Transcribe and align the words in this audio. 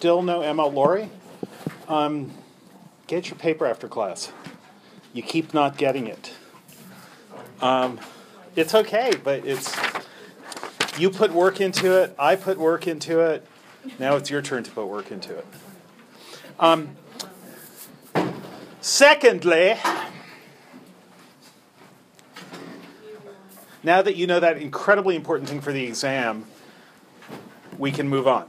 still 0.00 0.22
no 0.22 0.40
ML 0.40 0.72
Laurie, 0.72 1.10
um, 1.86 2.32
get 3.06 3.28
your 3.28 3.36
paper 3.36 3.66
after 3.66 3.86
class. 3.86 4.32
You 5.12 5.22
keep 5.22 5.52
not 5.52 5.76
getting 5.76 6.06
it. 6.06 6.32
Um, 7.60 8.00
it's 8.56 8.74
okay, 8.74 9.12
but 9.22 9.44
it's 9.44 9.76
you 10.98 11.10
put 11.10 11.32
work 11.32 11.60
into 11.60 12.00
it. 12.00 12.14
I 12.18 12.34
put 12.34 12.56
work 12.56 12.86
into 12.86 13.20
it. 13.20 13.46
Now 13.98 14.16
it's 14.16 14.30
your 14.30 14.40
turn 14.40 14.62
to 14.62 14.70
put 14.70 14.86
work 14.86 15.10
into 15.12 15.36
it. 15.36 15.46
Um, 16.58 16.96
secondly, 18.80 19.76
now 23.82 24.00
that 24.00 24.16
you 24.16 24.26
know 24.26 24.40
that 24.40 24.56
incredibly 24.56 25.14
important 25.14 25.50
thing 25.50 25.60
for 25.60 25.72
the 25.72 25.84
exam, 25.84 26.46
we 27.76 27.92
can 27.92 28.08
move 28.08 28.26
on. 28.26 28.48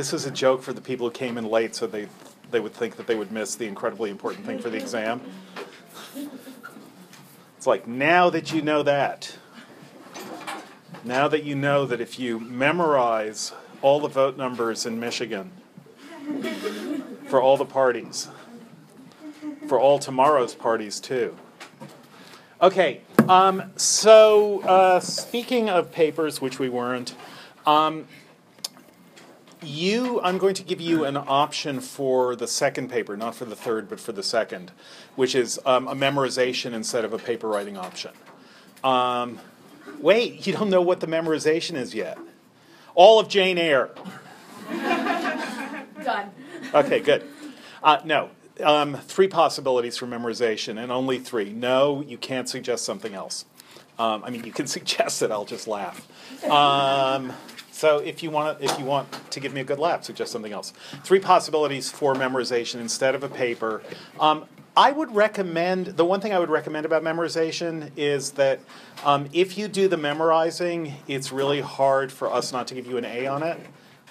This 0.00 0.14
is 0.14 0.24
a 0.24 0.30
joke 0.30 0.62
for 0.62 0.72
the 0.72 0.80
people 0.80 1.08
who 1.08 1.12
came 1.12 1.36
in 1.36 1.44
late 1.44 1.74
so 1.74 1.86
they, 1.86 2.08
they 2.50 2.58
would 2.58 2.72
think 2.72 2.96
that 2.96 3.06
they 3.06 3.14
would 3.14 3.30
miss 3.30 3.54
the 3.54 3.66
incredibly 3.66 4.08
important 4.08 4.46
thing 4.46 4.58
for 4.58 4.70
the 4.70 4.78
exam. 4.78 5.20
It's 7.58 7.66
like, 7.66 7.86
now 7.86 8.30
that 8.30 8.50
you 8.50 8.62
know 8.62 8.82
that, 8.82 9.36
now 11.04 11.28
that 11.28 11.44
you 11.44 11.54
know 11.54 11.84
that 11.84 12.00
if 12.00 12.18
you 12.18 12.40
memorize 12.40 13.52
all 13.82 14.00
the 14.00 14.08
vote 14.08 14.38
numbers 14.38 14.86
in 14.86 14.98
Michigan 14.98 15.52
for 17.26 17.42
all 17.42 17.58
the 17.58 17.66
parties, 17.66 18.28
for 19.68 19.78
all 19.78 19.98
tomorrow's 19.98 20.54
parties 20.54 20.98
too. 20.98 21.36
Okay, 22.62 23.02
um, 23.28 23.70
so 23.76 24.62
uh, 24.62 24.98
speaking 25.00 25.68
of 25.68 25.92
papers, 25.92 26.40
which 26.40 26.58
we 26.58 26.70
weren't, 26.70 27.14
um, 27.66 28.06
you, 29.62 30.20
I'm 30.22 30.38
going 30.38 30.54
to 30.54 30.62
give 30.62 30.80
you 30.80 31.04
an 31.04 31.16
option 31.16 31.80
for 31.80 32.36
the 32.36 32.46
second 32.46 32.90
paper, 32.90 33.16
not 33.16 33.34
for 33.34 33.44
the 33.44 33.56
third, 33.56 33.88
but 33.88 34.00
for 34.00 34.12
the 34.12 34.22
second, 34.22 34.72
which 35.16 35.34
is 35.34 35.60
um, 35.66 35.88
a 35.88 35.94
memorization 35.94 36.72
instead 36.72 37.04
of 37.04 37.12
a 37.12 37.18
paper 37.18 37.48
writing 37.48 37.76
option. 37.76 38.12
Um, 38.82 39.38
wait, 39.98 40.46
you 40.46 40.52
don't 40.52 40.70
know 40.70 40.82
what 40.82 41.00
the 41.00 41.06
memorization 41.06 41.74
is 41.74 41.94
yet. 41.94 42.18
All 42.94 43.20
of 43.20 43.28
Jane 43.28 43.58
Eyre. 43.58 43.90
Done. 44.70 46.30
Okay, 46.74 47.00
good. 47.00 47.24
Uh, 47.82 48.00
no, 48.04 48.30
um, 48.62 48.94
three 48.94 49.28
possibilities 49.28 49.96
for 49.96 50.06
memorization, 50.06 50.82
and 50.82 50.92
only 50.92 51.18
three. 51.18 51.50
No, 51.50 52.02
you 52.02 52.18
can't 52.18 52.48
suggest 52.48 52.84
something 52.84 53.14
else. 53.14 53.44
Um, 53.98 54.24
I 54.24 54.30
mean, 54.30 54.44
you 54.44 54.52
can 54.52 54.66
suggest 54.78 55.22
it. 55.22 55.30
I'll 55.30 55.44
just 55.44 55.68
laugh. 55.68 56.06
Um, 56.44 57.32
so 57.80 57.96
if 58.00 58.22
you 58.22 58.30
want 58.30 58.58
to, 58.58 58.64
if 58.66 58.78
you 58.78 58.84
want 58.84 59.08
to 59.30 59.40
give 59.40 59.54
me 59.54 59.62
a 59.62 59.64
good 59.64 59.78
laugh, 59.78 60.04
suggest 60.04 60.32
something 60.32 60.52
else. 60.52 60.74
Three 61.02 61.18
possibilities 61.18 61.90
for 61.90 62.12
memorization 62.12 62.78
instead 62.78 63.14
of 63.14 63.24
a 63.24 63.28
paper. 63.30 63.80
Um, 64.20 64.44
I 64.76 64.92
would 64.92 65.14
recommend 65.14 65.86
the 65.86 66.04
one 66.04 66.20
thing 66.20 66.34
I 66.34 66.38
would 66.38 66.50
recommend 66.50 66.84
about 66.84 67.02
memorization 67.02 67.90
is 67.96 68.32
that 68.32 68.60
um, 69.02 69.30
if 69.32 69.56
you 69.56 69.66
do 69.66 69.88
the 69.88 69.96
memorizing, 69.96 70.92
it's 71.08 71.32
really 71.32 71.62
hard 71.62 72.12
for 72.12 72.30
us 72.30 72.52
not 72.52 72.66
to 72.66 72.74
give 72.74 72.86
you 72.86 72.98
an 72.98 73.06
A 73.06 73.26
on 73.26 73.42
it. 73.42 73.58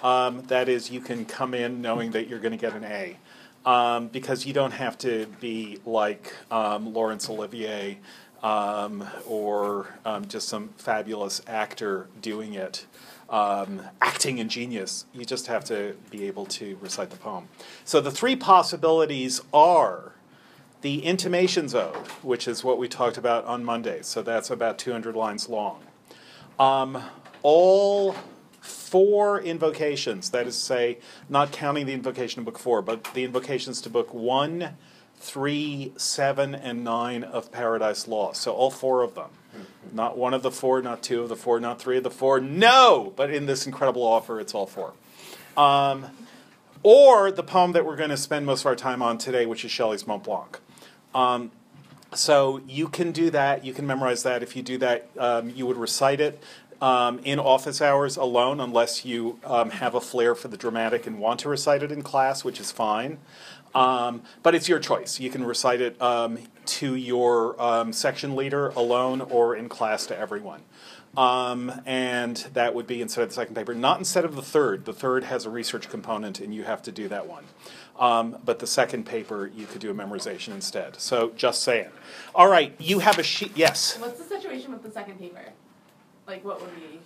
Um, 0.02 0.42
that 0.48 0.68
is, 0.68 0.90
you 0.90 1.00
can 1.00 1.24
come 1.24 1.54
in 1.54 1.80
knowing 1.80 2.10
that 2.10 2.26
you're 2.26 2.40
going 2.40 2.50
to 2.50 2.58
get 2.58 2.74
an 2.74 2.82
A. 2.82 3.16
Um, 3.64 4.08
because 4.08 4.46
you 4.46 4.52
don't 4.52 4.72
have 4.72 4.98
to 4.98 5.26
be 5.38 5.78
like 5.86 6.34
um, 6.50 6.92
Laurence 6.92 7.30
Olivier 7.30 7.98
um, 8.42 9.06
or 9.28 9.94
um, 10.04 10.26
just 10.26 10.48
some 10.48 10.70
fabulous 10.76 11.40
actor 11.46 12.08
doing 12.20 12.54
it 12.54 12.86
um, 13.30 13.82
acting 14.00 14.38
in 14.38 14.48
genius. 14.48 15.06
You 15.14 15.24
just 15.24 15.46
have 15.46 15.64
to 15.66 15.96
be 16.10 16.26
able 16.26 16.46
to 16.46 16.76
recite 16.80 17.10
the 17.10 17.16
poem. 17.16 17.48
So 17.84 18.00
the 18.00 18.10
three 18.10 18.36
possibilities 18.36 19.40
are 19.52 20.12
the 20.82 21.04
intimations 21.04 21.74
ode, 21.74 21.94
which 22.22 22.48
is 22.48 22.64
what 22.64 22.78
we 22.78 22.88
talked 22.88 23.16
about 23.16 23.44
on 23.44 23.64
Monday. 23.64 24.02
So 24.02 24.22
that's 24.22 24.50
about 24.50 24.78
200 24.78 25.14
lines 25.14 25.48
long. 25.48 25.82
Um, 26.58 27.02
all 27.42 28.16
four 28.60 29.40
invocations, 29.40 30.30
that 30.30 30.46
is 30.46 30.56
to 30.56 30.62
say, 30.62 30.98
not 31.28 31.52
counting 31.52 31.86
the 31.86 31.92
invocation 31.92 32.40
of 32.40 32.44
book 32.46 32.58
four, 32.58 32.82
but 32.82 33.04
the 33.14 33.24
invocations 33.24 33.80
to 33.82 33.90
book 33.90 34.12
one, 34.12 34.76
three, 35.16 35.92
seven, 35.96 36.54
and 36.54 36.82
nine 36.82 37.22
of 37.22 37.52
Paradise 37.52 38.08
Lost. 38.08 38.42
So 38.42 38.52
all 38.52 38.70
four 38.70 39.02
of 39.02 39.14
them. 39.14 39.30
Not 39.92 40.16
one 40.16 40.34
of 40.34 40.42
the 40.42 40.50
four, 40.50 40.82
not 40.82 41.02
two 41.02 41.22
of 41.22 41.28
the 41.28 41.36
four, 41.36 41.58
not 41.60 41.80
three 41.80 41.96
of 41.96 42.04
the 42.04 42.10
four. 42.10 42.40
No! 42.40 43.12
But 43.16 43.30
in 43.30 43.46
this 43.46 43.66
incredible 43.66 44.02
offer, 44.02 44.38
it's 44.40 44.54
all 44.54 44.66
four. 44.66 44.92
Um, 45.56 46.06
or 46.82 47.30
the 47.30 47.42
poem 47.42 47.72
that 47.72 47.84
we're 47.84 47.96
going 47.96 48.10
to 48.10 48.16
spend 48.16 48.46
most 48.46 48.60
of 48.60 48.66
our 48.66 48.76
time 48.76 49.02
on 49.02 49.18
today, 49.18 49.46
which 49.46 49.64
is 49.64 49.70
Shelley's 49.70 50.06
Mont 50.06 50.24
Blanc. 50.24 50.58
Um, 51.14 51.50
so 52.14 52.60
you 52.66 52.88
can 52.88 53.12
do 53.12 53.30
that. 53.30 53.64
You 53.64 53.72
can 53.72 53.86
memorize 53.86 54.22
that. 54.22 54.42
If 54.42 54.56
you 54.56 54.62
do 54.62 54.78
that, 54.78 55.10
um, 55.18 55.50
you 55.50 55.66
would 55.66 55.76
recite 55.76 56.20
it 56.20 56.42
um, 56.80 57.20
in 57.24 57.38
office 57.38 57.80
hours 57.80 58.16
alone, 58.16 58.60
unless 58.60 59.04
you 59.04 59.38
um, 59.44 59.70
have 59.70 59.94
a 59.94 60.00
flair 60.00 60.34
for 60.34 60.48
the 60.48 60.56
dramatic 60.56 61.06
and 61.06 61.18
want 61.18 61.40
to 61.40 61.48
recite 61.48 61.82
it 61.82 61.92
in 61.92 62.02
class, 62.02 62.42
which 62.42 62.58
is 62.58 62.72
fine. 62.72 63.18
Um, 63.74 64.22
but 64.42 64.54
it's 64.54 64.68
your 64.68 64.78
choice. 64.78 65.20
You 65.20 65.30
can 65.30 65.44
recite 65.44 65.80
it 65.80 66.00
um, 66.02 66.38
to 66.66 66.94
your 66.94 67.60
um, 67.60 67.92
section 67.92 68.34
leader 68.36 68.68
alone 68.70 69.20
or 69.20 69.54
in 69.54 69.68
class 69.68 70.06
to 70.06 70.18
everyone. 70.18 70.62
Um, 71.16 71.80
and 71.86 72.36
that 72.54 72.74
would 72.74 72.86
be 72.86 73.02
instead 73.02 73.22
of 73.22 73.30
the 73.30 73.34
second 73.34 73.54
paper, 73.54 73.74
not 73.74 73.98
instead 73.98 74.24
of 74.24 74.36
the 74.36 74.42
third. 74.42 74.84
The 74.84 74.92
third 74.92 75.24
has 75.24 75.44
a 75.44 75.50
research 75.50 75.88
component, 75.88 76.40
and 76.40 76.54
you 76.54 76.62
have 76.64 76.82
to 76.82 76.92
do 76.92 77.08
that 77.08 77.26
one. 77.26 77.44
Um, 77.98 78.38
but 78.44 78.60
the 78.60 78.66
second 78.66 79.06
paper, 79.06 79.50
you 79.54 79.66
could 79.66 79.80
do 79.80 79.90
a 79.90 79.94
memorization 79.94 80.54
instead. 80.54 81.00
So 81.00 81.32
just 81.36 81.62
saying. 81.62 81.90
All 82.34 82.48
right, 82.48 82.74
you 82.78 83.00
have 83.00 83.18
a 83.18 83.22
sheet. 83.22 83.52
Yes. 83.56 83.98
What's 83.98 84.18
the 84.18 84.24
situation 84.24 84.72
with 84.72 84.82
the 84.82 84.90
second 84.90 85.18
paper? 85.18 85.42
Like, 86.26 86.44
what 86.44 86.60
would 86.60 86.74
be, 86.76 87.00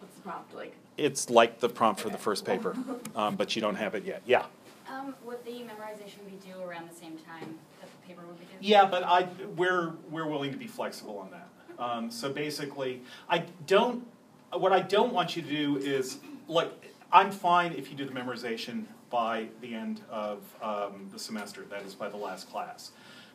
what's 0.00 0.14
the 0.16 0.22
prompt? 0.22 0.54
Like, 0.54 0.74
It's 0.96 1.28
like 1.28 1.60
the 1.60 1.68
prompt 1.68 2.00
for 2.00 2.08
the 2.08 2.18
first 2.18 2.46
paper, 2.46 2.74
um, 3.14 3.36
but 3.36 3.54
you 3.54 3.62
don't 3.62 3.76
have 3.76 3.94
it 3.94 4.04
yet. 4.04 4.22
Yeah. 4.26 4.46
Um, 4.90 5.14
would 5.24 5.44
the 5.44 5.52
memorization 5.52 6.24
be 6.26 6.36
due 6.44 6.60
around 6.62 6.88
the 6.88 6.94
same 6.94 7.16
time 7.18 7.58
that 7.80 7.88
the 7.90 8.06
paper 8.06 8.22
would 8.26 8.38
be 8.38 8.46
due? 8.46 8.56
Yeah, 8.60 8.86
but 8.86 9.02
I 9.04 9.28
we're 9.56 9.92
we're 10.10 10.26
willing 10.26 10.50
to 10.52 10.58
be 10.58 10.66
flexible 10.66 11.18
on 11.18 11.30
that. 11.30 11.48
Um, 11.78 12.10
so 12.10 12.32
basically, 12.32 13.02
I 13.28 13.44
don't. 13.66 14.06
What 14.52 14.72
I 14.72 14.80
don't 14.80 15.12
want 15.12 15.36
you 15.36 15.42
to 15.42 15.48
do 15.48 15.76
is 15.76 16.18
like 16.48 16.70
I'm 17.12 17.30
fine 17.30 17.72
if 17.72 17.90
you 17.90 17.96
do 17.96 18.04
the 18.04 18.12
memorization 18.12 18.84
by 19.10 19.48
the 19.60 19.74
end 19.74 20.00
of 20.10 20.42
um, 20.62 21.08
the 21.12 21.18
semester. 21.18 21.64
That 21.70 21.82
is 21.82 21.94
by 21.94 22.08
the 22.08 22.16
last 22.16 22.50
class, 22.50 22.90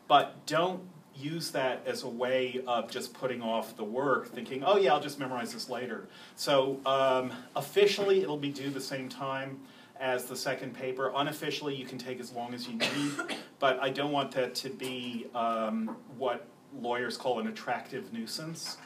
but 0.08 0.46
don't 0.46 0.82
use 1.18 1.52
that 1.52 1.82
as 1.86 2.04
a 2.04 2.10
way 2.10 2.62
of 2.68 2.92
just 2.92 3.14
putting 3.14 3.42
off 3.42 3.78
the 3.78 3.84
work, 3.84 4.28
thinking, 4.28 4.62
oh 4.66 4.78
yeah, 4.78 4.94
I'll 4.94 5.02
just 5.02 5.18
memorize 5.18 5.54
this 5.54 5.70
later. 5.70 6.10
So 6.36 6.82
um, 6.86 7.32
officially, 7.56 8.22
it'll 8.22 8.36
be 8.36 8.50
due 8.50 8.70
the 8.70 8.82
same 8.82 9.08
time 9.08 9.62
as 10.00 10.26
the 10.26 10.36
second 10.36 10.74
paper. 10.74 11.12
Unofficially, 11.16 11.76
you 11.76 11.86
can 11.86 11.98
take 11.98 12.20
as 12.20 12.32
long 12.32 12.54
as 12.54 12.68
you 12.68 12.76
need, 12.76 13.38
but 13.60 13.80
I 13.80 13.90
don't 13.90 14.12
want 14.12 14.32
that 14.32 14.56
to 14.56 14.70
be 14.70 15.28
um, 15.34 15.96
what 16.18 16.48
lawyers 16.82 17.18
call 17.18 17.40
an 17.40 17.48
attractive 17.48 18.12
nuisance, 18.12 18.78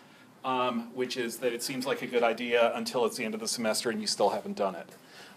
um, 0.46 0.94
which 0.94 1.18
is 1.18 1.38
that 1.38 1.54
it 1.54 1.64
seems 1.64 1.86
like 1.86 2.02
a 2.02 2.08
good 2.08 2.24
idea 2.24 2.72
until 2.76 3.06
it's 3.06 3.18
the 3.18 3.26
end 3.26 3.34
of 3.34 3.40
the 3.40 3.48
semester 3.48 3.90
and 3.90 4.00
you 4.02 4.08
still 4.08 4.30
haven't 4.30 4.56
done 4.56 4.76
it. 4.76 4.90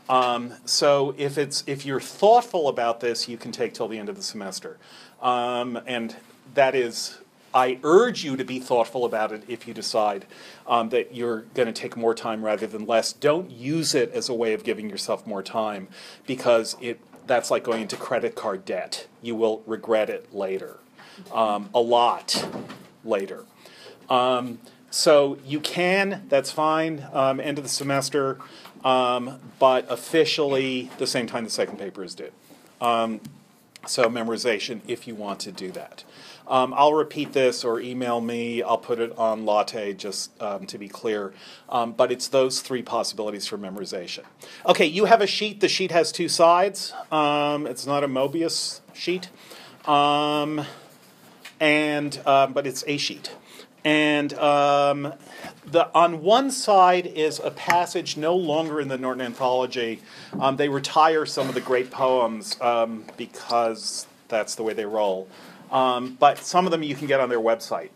Um, 0.08 0.54
so 0.64 1.14
if 1.16 1.38
it's 1.38 1.62
if 1.66 1.86
you're 1.86 2.00
thoughtful 2.00 2.68
about 2.68 3.00
this, 3.00 3.28
you 3.28 3.36
can 3.36 3.52
take 3.52 3.72
till 3.72 3.88
the 3.88 3.98
end 3.98 4.08
of 4.08 4.16
the 4.16 4.22
semester, 4.22 4.78
um, 5.20 5.80
and 5.86 6.16
that 6.54 6.74
is. 6.74 7.18
I 7.54 7.78
urge 7.82 8.24
you 8.24 8.36
to 8.36 8.44
be 8.44 8.58
thoughtful 8.58 9.04
about 9.04 9.32
it 9.32 9.44
if 9.46 9.68
you 9.68 9.74
decide 9.74 10.26
um, 10.66 10.88
that 10.90 11.14
you're 11.14 11.42
going 11.54 11.66
to 11.66 11.72
take 11.72 11.96
more 11.96 12.14
time 12.14 12.44
rather 12.44 12.66
than 12.66 12.86
less. 12.86 13.12
Don't 13.12 13.50
use 13.50 13.94
it 13.94 14.10
as 14.12 14.28
a 14.28 14.34
way 14.34 14.54
of 14.54 14.64
giving 14.64 14.88
yourself 14.88 15.26
more 15.26 15.42
time 15.42 15.88
because 16.26 16.76
it 16.80 17.00
that's 17.26 17.50
like 17.50 17.62
going 17.62 17.82
into 17.82 17.96
credit 17.96 18.34
card 18.34 18.64
debt. 18.64 19.06
You 19.20 19.36
will 19.36 19.62
regret 19.66 20.10
it 20.10 20.34
later, 20.34 20.78
um, 21.32 21.70
a 21.74 21.80
lot 21.80 22.48
later. 23.04 23.44
Um, 24.10 24.58
so 24.90 25.38
you 25.44 25.60
can, 25.60 26.24
that's 26.28 26.50
fine, 26.50 27.06
um, 27.12 27.40
end 27.40 27.58
of 27.58 27.64
the 27.64 27.70
semester, 27.70 28.38
um, 28.84 29.38
but 29.58 29.86
officially 29.88 30.90
the 30.98 31.06
same 31.06 31.26
time 31.26 31.44
the 31.44 31.50
second 31.50 31.78
paper 31.78 32.04
is 32.04 32.14
due. 32.14 32.30
Um, 32.80 33.20
so 33.86 34.04
memorization 34.04 34.80
if 34.86 35.06
you 35.06 35.14
want 35.14 35.40
to 35.40 35.52
do 35.52 35.70
that. 35.72 36.04
Um, 36.46 36.74
I'll 36.76 36.94
repeat 36.94 37.32
this 37.32 37.64
or 37.64 37.80
email 37.80 38.20
me. 38.20 38.62
I'll 38.62 38.78
put 38.78 38.98
it 38.98 39.16
on 39.16 39.44
Latte 39.44 39.94
just 39.94 40.30
um, 40.42 40.66
to 40.66 40.78
be 40.78 40.88
clear. 40.88 41.32
Um, 41.68 41.92
but 41.92 42.10
it's 42.10 42.28
those 42.28 42.60
three 42.60 42.82
possibilities 42.82 43.46
for 43.46 43.56
memorization. 43.58 44.24
Okay, 44.66 44.86
you 44.86 45.06
have 45.06 45.20
a 45.20 45.26
sheet. 45.26 45.60
The 45.60 45.68
sheet 45.68 45.90
has 45.90 46.12
two 46.12 46.28
sides. 46.28 46.92
Um, 47.10 47.66
it's 47.66 47.86
not 47.86 48.04
a 48.04 48.08
Mobius 48.08 48.80
sheet, 48.92 49.30
um, 49.86 50.64
and 51.60 52.20
um, 52.26 52.52
but 52.52 52.66
it's 52.66 52.84
a 52.86 52.96
sheet. 52.96 53.32
And 53.84 54.32
um, 54.34 55.14
the, 55.66 55.92
on 55.92 56.22
one 56.22 56.52
side 56.52 57.06
is 57.06 57.40
a 57.40 57.50
passage 57.50 58.16
no 58.16 58.36
longer 58.36 58.80
in 58.80 58.86
the 58.88 58.96
Norton 58.96 59.22
Anthology. 59.22 60.00
Um, 60.38 60.56
they 60.56 60.68
retire 60.68 61.26
some 61.26 61.48
of 61.48 61.54
the 61.54 61.60
great 61.60 61.90
poems 61.90 62.60
um, 62.60 63.04
because 63.16 64.06
that's 64.28 64.54
the 64.54 64.62
way 64.62 64.72
they 64.72 64.86
roll. 64.86 65.28
Um, 65.72 66.16
but 66.20 66.38
some 66.38 66.66
of 66.66 66.70
them 66.70 66.82
you 66.82 66.94
can 66.94 67.06
get 67.06 67.18
on 67.18 67.28
their 67.30 67.40
website. 67.40 67.88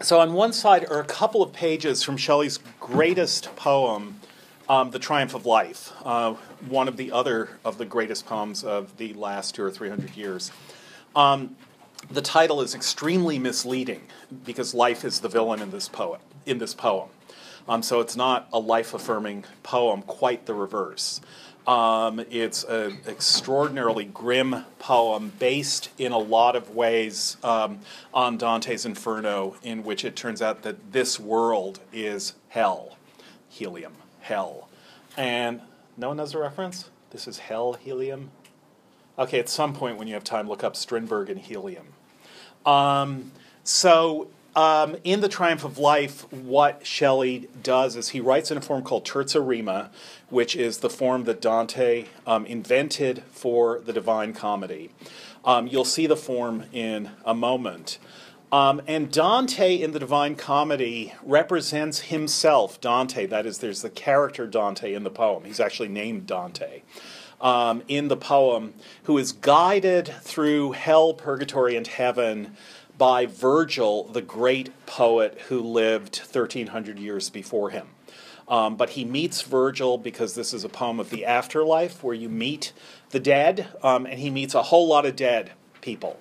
So 0.00 0.20
on 0.20 0.32
one 0.32 0.52
side 0.52 0.86
are 0.90 1.00
a 1.00 1.04
couple 1.04 1.42
of 1.42 1.52
pages 1.52 2.02
from 2.02 2.16
Shelley's 2.16 2.60
greatest 2.80 3.54
poem, 3.56 4.20
um, 4.68 4.90
The 4.90 4.98
Triumph 4.98 5.34
of 5.34 5.44
Life, 5.44 5.92
uh, 6.04 6.34
one 6.68 6.88
of 6.88 6.96
the 6.96 7.12
other 7.12 7.50
of 7.64 7.78
the 7.78 7.84
greatest 7.84 8.24
poems 8.24 8.64
of 8.64 8.96
the 8.96 9.12
last 9.14 9.54
two 9.54 9.62
or 9.62 9.70
three 9.70 9.88
hundred 9.88 10.16
years. 10.16 10.50
Um, 11.14 11.56
the 12.10 12.22
title 12.22 12.60
is 12.60 12.74
extremely 12.74 13.38
misleading 13.38 14.02
because 14.44 14.72
life 14.72 15.04
is 15.04 15.20
the 15.20 15.28
villain 15.28 15.60
in 15.60 15.70
this 15.70 15.88
poem. 15.88 16.20
In 16.46 16.58
this 16.58 16.74
poem, 16.74 17.08
um, 17.68 17.82
so 17.82 18.00
it's 18.00 18.16
not 18.16 18.48
a 18.52 18.58
life-affirming 18.58 19.44
poem. 19.62 20.02
Quite 20.02 20.46
the 20.46 20.54
reverse. 20.54 21.20
Um, 21.68 22.24
it's 22.30 22.64
an 22.64 22.96
extraordinarily 23.06 24.06
grim 24.06 24.64
poem 24.78 25.32
based 25.38 25.90
in 25.98 26.12
a 26.12 26.18
lot 26.18 26.56
of 26.56 26.74
ways 26.74 27.36
um, 27.44 27.80
on 28.14 28.38
Dante's 28.38 28.86
Inferno, 28.86 29.54
in 29.62 29.84
which 29.84 30.02
it 30.02 30.16
turns 30.16 30.40
out 30.40 30.62
that 30.62 30.92
this 30.92 31.20
world 31.20 31.80
is 31.92 32.32
hell, 32.48 32.96
helium, 33.50 33.92
hell. 34.20 34.70
And 35.14 35.60
no 35.98 36.08
one 36.08 36.16
knows 36.16 36.32
the 36.32 36.38
reference? 36.38 36.88
This 37.10 37.28
is 37.28 37.36
hell, 37.36 37.74
helium? 37.74 38.30
Okay, 39.18 39.38
at 39.38 39.50
some 39.50 39.74
point 39.74 39.98
when 39.98 40.08
you 40.08 40.14
have 40.14 40.24
time, 40.24 40.48
look 40.48 40.64
up 40.64 40.74
Strindberg 40.74 41.28
and 41.28 41.38
helium. 41.38 41.88
Um, 42.64 43.32
so 43.62 44.28
um, 44.54 44.96
in 45.04 45.20
The 45.20 45.28
Triumph 45.28 45.64
of 45.64 45.78
Life, 45.78 46.30
what 46.32 46.86
Shelley 46.86 47.48
does 47.62 47.96
is 47.96 48.10
he 48.10 48.20
writes 48.20 48.50
in 48.50 48.58
a 48.58 48.60
form 48.60 48.82
called 48.82 49.04
terza 49.04 49.40
rima, 49.40 49.90
which 50.30 50.56
is 50.56 50.78
the 50.78 50.90
form 50.90 51.24
that 51.24 51.40
Dante 51.40 52.06
um, 52.26 52.44
invented 52.46 53.22
for 53.30 53.80
the 53.80 53.92
Divine 53.92 54.32
Comedy. 54.32 54.90
Um, 55.44 55.66
you'll 55.66 55.84
see 55.84 56.06
the 56.06 56.16
form 56.16 56.64
in 56.72 57.10
a 57.24 57.34
moment. 57.34 57.98
Um, 58.50 58.80
and 58.86 59.12
Dante 59.12 59.74
in 59.76 59.92
the 59.92 59.98
Divine 59.98 60.34
Comedy 60.34 61.12
represents 61.22 62.00
himself, 62.00 62.80
Dante, 62.80 63.26
that 63.26 63.44
is, 63.44 63.58
there's 63.58 63.82
the 63.82 63.90
character 63.90 64.46
Dante 64.46 64.94
in 64.94 65.04
the 65.04 65.10
poem. 65.10 65.44
He's 65.44 65.60
actually 65.60 65.88
named 65.88 66.26
Dante. 66.26 66.82
Um, 67.40 67.82
in 67.86 68.08
the 68.08 68.16
poem, 68.16 68.74
who 69.04 69.16
is 69.16 69.30
guided 69.30 70.08
through 70.22 70.72
hell, 70.72 71.14
purgatory, 71.14 71.76
and 71.76 71.86
heaven 71.86 72.56
by 72.98 73.26
Virgil, 73.26 74.04
the 74.04 74.20
great 74.20 74.70
poet 74.84 75.38
who 75.48 75.60
lived 75.60 76.18
1300 76.18 76.98
years 76.98 77.30
before 77.30 77.70
him. 77.70 77.86
Um, 78.48 78.76
but 78.76 78.90
he 78.90 79.04
meets 79.04 79.42
Virgil 79.42 79.98
because 79.98 80.34
this 80.34 80.52
is 80.52 80.64
a 80.64 80.68
poem 80.68 80.98
of 80.98 81.10
the 81.10 81.24
afterlife 81.24 82.02
where 82.02 82.14
you 82.14 82.28
meet 82.28 82.72
the 83.10 83.20
dead, 83.20 83.68
um, 83.82 84.04
and 84.04 84.18
he 84.18 84.30
meets 84.30 84.54
a 84.54 84.64
whole 84.64 84.88
lot 84.88 85.06
of 85.06 85.14
dead 85.16 85.52
people. 85.80 86.18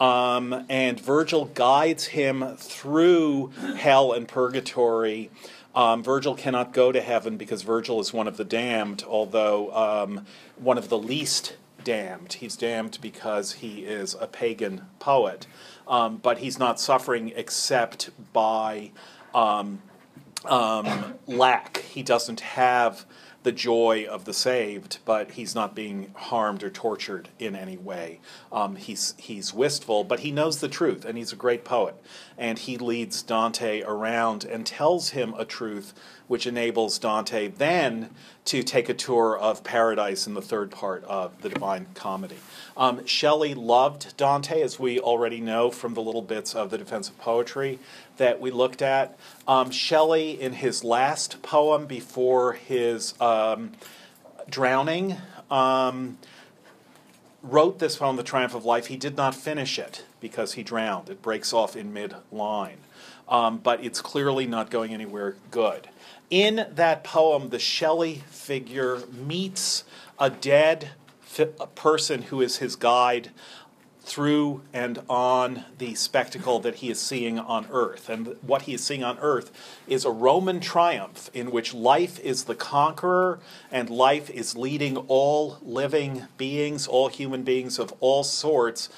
Um, 0.00 0.66
and 0.68 1.00
Virgil 1.00 1.46
guides 1.46 2.06
him 2.06 2.56
through 2.56 3.48
hell 3.78 4.12
and 4.12 4.28
purgatory. 4.28 5.30
Um, 5.74 6.02
Virgil 6.02 6.34
cannot 6.34 6.72
go 6.72 6.92
to 6.92 7.00
heaven 7.00 7.36
because 7.36 7.62
Virgil 7.62 8.00
is 8.00 8.12
one 8.12 8.28
of 8.28 8.36
the 8.36 8.44
damned, 8.44 9.04
although 9.06 9.74
um, 9.74 10.26
one 10.56 10.78
of 10.78 10.88
the 10.88 10.98
least 10.98 11.56
damned. 11.88 12.34
He's 12.34 12.56
damned 12.56 12.98
because 13.00 13.52
he 13.54 13.84
is 13.84 14.14
a 14.20 14.26
pagan 14.26 14.86
poet 14.98 15.46
um, 15.88 16.18
but 16.18 16.38
he's 16.38 16.58
not 16.58 16.78
suffering 16.78 17.32
except 17.34 18.10
by 18.32 18.90
um, 19.34 19.80
um, 20.44 21.14
lack. 21.26 21.78
He 21.78 22.02
doesn't 22.02 22.40
have 22.40 23.06
the 23.44 23.52
joy 23.52 24.04
of 24.08 24.24
the 24.24 24.34
saved, 24.34 24.98
but 25.04 25.32
he's 25.32 25.54
not 25.54 25.74
being 25.74 26.10
harmed 26.14 26.62
or 26.62 26.70
tortured 26.70 27.28
in 27.38 27.54
any 27.54 27.76
way. 27.76 28.20
Um, 28.50 28.76
he's 28.76 29.14
he's 29.16 29.54
wistful, 29.54 30.04
but 30.04 30.20
he 30.20 30.32
knows 30.32 30.60
the 30.60 30.68
truth, 30.68 31.04
and 31.04 31.16
he's 31.16 31.32
a 31.32 31.36
great 31.36 31.64
poet. 31.64 31.94
And 32.36 32.58
he 32.58 32.76
leads 32.76 33.22
Dante 33.22 33.82
around 33.82 34.44
and 34.44 34.66
tells 34.66 35.10
him 35.10 35.34
a 35.38 35.44
truth 35.44 35.94
which 36.26 36.46
enables 36.46 36.98
Dante 36.98 37.48
then 37.48 38.10
to 38.44 38.62
take 38.62 38.88
a 38.88 38.94
tour 38.94 39.36
of 39.36 39.64
paradise 39.64 40.26
in 40.26 40.34
the 40.34 40.42
third 40.42 40.70
part 40.70 41.04
of 41.04 41.40
the 41.42 41.48
Divine 41.48 41.86
Comedy. 41.94 42.36
Um, 42.76 43.04
Shelley 43.06 43.54
loved 43.54 44.16
Dante, 44.16 44.62
as 44.62 44.78
we 44.78 45.00
already 45.00 45.40
know 45.40 45.70
from 45.70 45.94
the 45.94 46.02
little 46.02 46.22
bits 46.22 46.54
of 46.54 46.70
the 46.70 46.78
Defense 46.78 47.08
of 47.08 47.18
Poetry 47.18 47.78
that 48.18 48.40
we 48.40 48.50
looked 48.50 48.82
at. 48.82 49.18
Um, 49.48 49.70
Shelley, 49.70 50.38
in 50.38 50.52
his 50.52 50.84
last 50.84 51.40
poem 51.40 51.86
before 51.86 52.52
his 52.52 53.18
um, 53.18 53.72
drowning, 54.50 55.16
um, 55.50 56.18
wrote 57.42 57.78
this 57.78 57.96
poem, 57.96 58.16
The 58.16 58.22
Triumph 58.22 58.54
of 58.54 58.66
Life. 58.66 58.88
He 58.88 58.98
did 58.98 59.16
not 59.16 59.34
finish 59.34 59.78
it 59.78 60.04
because 60.20 60.52
he 60.52 60.62
drowned. 60.62 61.08
It 61.08 61.22
breaks 61.22 61.54
off 61.54 61.76
in 61.76 61.94
mid 61.94 62.14
line. 62.30 62.76
Um, 63.26 63.56
but 63.56 63.82
it's 63.82 64.02
clearly 64.02 64.46
not 64.46 64.70
going 64.70 64.92
anywhere 64.92 65.36
good. 65.50 65.88
In 66.28 66.66
that 66.74 67.02
poem, 67.02 67.48
the 67.48 67.58
Shelley 67.58 68.24
figure 68.28 69.00
meets 69.10 69.84
a 70.18 70.28
dead 70.28 70.90
fi- 71.20 71.46
person 71.74 72.22
who 72.22 72.42
is 72.42 72.58
his 72.58 72.76
guide 72.76 73.30
through 74.08 74.62
and 74.72 75.02
on 75.06 75.64
the 75.76 75.94
spectacle 75.94 76.58
that 76.60 76.76
he 76.76 76.88
is 76.90 76.98
seeing 76.98 77.38
on 77.38 77.66
earth. 77.70 78.08
And 78.08 78.36
what 78.40 78.62
he 78.62 78.72
is 78.72 78.82
seeing 78.82 79.04
on 79.04 79.18
earth 79.18 79.52
is 79.86 80.06
a 80.06 80.10
Roman 80.10 80.60
triumph 80.60 81.30
in 81.34 81.50
which 81.50 81.74
life 81.74 82.18
is 82.20 82.44
the 82.44 82.54
conqueror 82.54 83.38
and 83.70 83.90
life 83.90 84.30
is 84.30 84.56
leading 84.56 84.96
all 85.08 85.58
living 85.60 86.24
beings, 86.38 86.86
all 86.86 87.08
human 87.08 87.42
beings 87.42 87.78
of 87.78 87.92
all 88.00 88.24
sorts, 88.24 88.88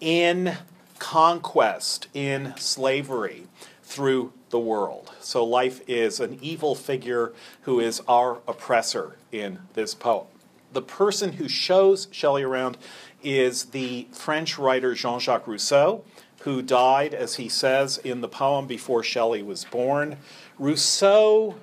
in 0.00 0.56
conquest, 0.98 2.08
in 2.12 2.52
slavery 2.56 3.46
through 3.84 4.32
the 4.50 4.58
world. 4.58 5.12
So 5.20 5.44
life 5.44 5.80
is 5.86 6.18
an 6.18 6.38
evil 6.42 6.74
figure 6.74 7.32
who 7.62 7.78
is 7.78 8.02
our 8.08 8.38
oppressor 8.48 9.16
in 9.30 9.60
this 9.74 9.94
poem. 9.94 10.26
The 10.72 10.82
person 10.82 11.34
who 11.34 11.48
shows 11.48 12.08
Shelley 12.10 12.42
around 12.42 12.76
is 13.22 13.66
the 13.66 14.06
French 14.12 14.58
writer 14.58 14.94
Jean 14.94 15.18
Jacques 15.20 15.46
Rousseau, 15.46 16.04
who 16.40 16.62
died, 16.62 17.14
as 17.14 17.36
he 17.36 17.48
says 17.48 17.98
in 17.98 18.20
the 18.20 18.28
poem, 18.28 18.66
before 18.66 19.02
Shelley 19.02 19.42
was 19.42 19.64
born. 19.64 20.16
Rousseau 20.58 21.56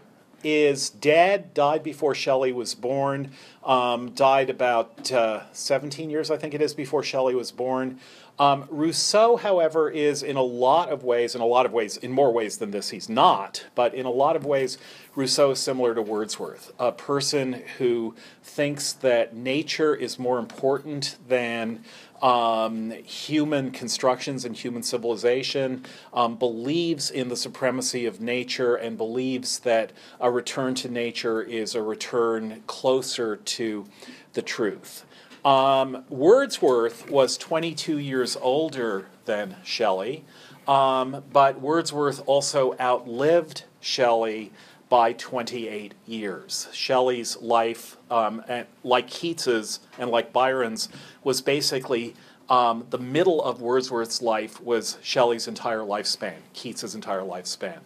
is 0.44 0.90
dead, 0.90 1.54
died 1.54 1.84
before 1.84 2.14
Shelley 2.14 2.52
was 2.52 2.76
born, 2.76 3.32
um, 3.64 4.12
died 4.12 4.50
about 4.50 5.12
uh, 5.12 5.44
17 5.54 6.10
years, 6.10 6.30
I 6.30 6.38
think 6.38 6.54
it 6.54 6.62
is, 6.62 6.74
before 6.74 7.02
Shelley 7.02 7.34
was 7.34 7.52
born. 7.52 8.00
Um, 8.40 8.68
Rousseau, 8.72 9.38
however, 9.38 9.90
is 9.90 10.24
in 10.24 10.38
a 10.38 10.42
lot 10.42 10.90
of 10.90 11.04
ways, 11.04 11.36
in 11.36 11.42
a 11.42 11.46
lot 11.46 11.68
of 11.68 11.72
ways, 11.72 11.98
in 11.98 12.12
more 12.12 12.34
ways 12.34 12.58
than 12.58 12.72
this, 12.72 12.90
he's 12.90 13.08
not, 13.08 13.66
but 13.76 13.94
in 13.94 14.08
a 14.08 14.12
lot 14.12 14.36
of 14.36 14.44
ways, 14.44 14.80
Rousseau 15.16 15.52
is 15.52 15.60
similar 15.60 15.94
to 15.94 16.02
Wordsworth, 16.02 16.72
a 16.80 16.92
person 16.92 17.62
who 17.78 18.16
thinks 18.42 18.92
that 18.92 19.36
nature 19.36 19.96
is 19.96 20.18
more 20.18 20.40
important 20.40 21.18
than 21.28 21.84
um, 22.24 22.92
human 23.04 23.70
constructions 23.70 24.46
and 24.46 24.56
human 24.56 24.82
civilization, 24.82 25.86
um, 26.14 26.36
believes 26.36 27.12
in 27.12 27.28
the 27.28 27.36
supremacy 27.36 28.06
of 28.08 28.20
nature, 28.20 28.76
and 28.76 28.98
believes 28.98 29.60
that 29.60 29.92
a 30.20 30.32
return 30.32 30.74
to 30.76 30.90
nature 30.90 31.44
is 31.44 31.76
a 31.76 31.84
return 31.84 32.64
closer 32.66 33.36
to 33.36 33.86
the 34.34 34.42
truth. 34.42 35.06
Um, 35.46 36.06
Wordsworth 36.10 37.10
was 37.10 37.38
22 37.38 37.98
years 37.98 38.38
older 38.40 39.08
than 39.26 39.58
Shelley, 39.64 40.24
um, 40.68 41.24
but 41.34 41.60
Wordsworth 41.60 42.24
also 42.26 42.76
outlived 42.80 43.66
Shelley 43.82 44.54
by 44.88 45.12
28 45.14 45.96
years. 46.06 46.70
Shelley's 46.72 47.36
life, 47.42 47.98
um, 48.10 48.44
like 48.84 49.10
Keats's 49.10 49.82
and 49.98 50.10
like 50.10 50.32
Byron's, 50.32 50.88
was 51.24 51.42
basically 51.42 52.16
um, 52.48 52.86
the 52.90 52.98
middle 52.98 53.44
of 53.44 53.62
Wordsworth's 53.62 54.22
life 54.22 54.62
was 54.62 54.98
Shelley's 55.02 55.48
entire 55.48 55.80
lifespan, 55.80 56.36
Keats's 56.54 56.96
entire 56.96 57.22
lifespan, 57.22 57.80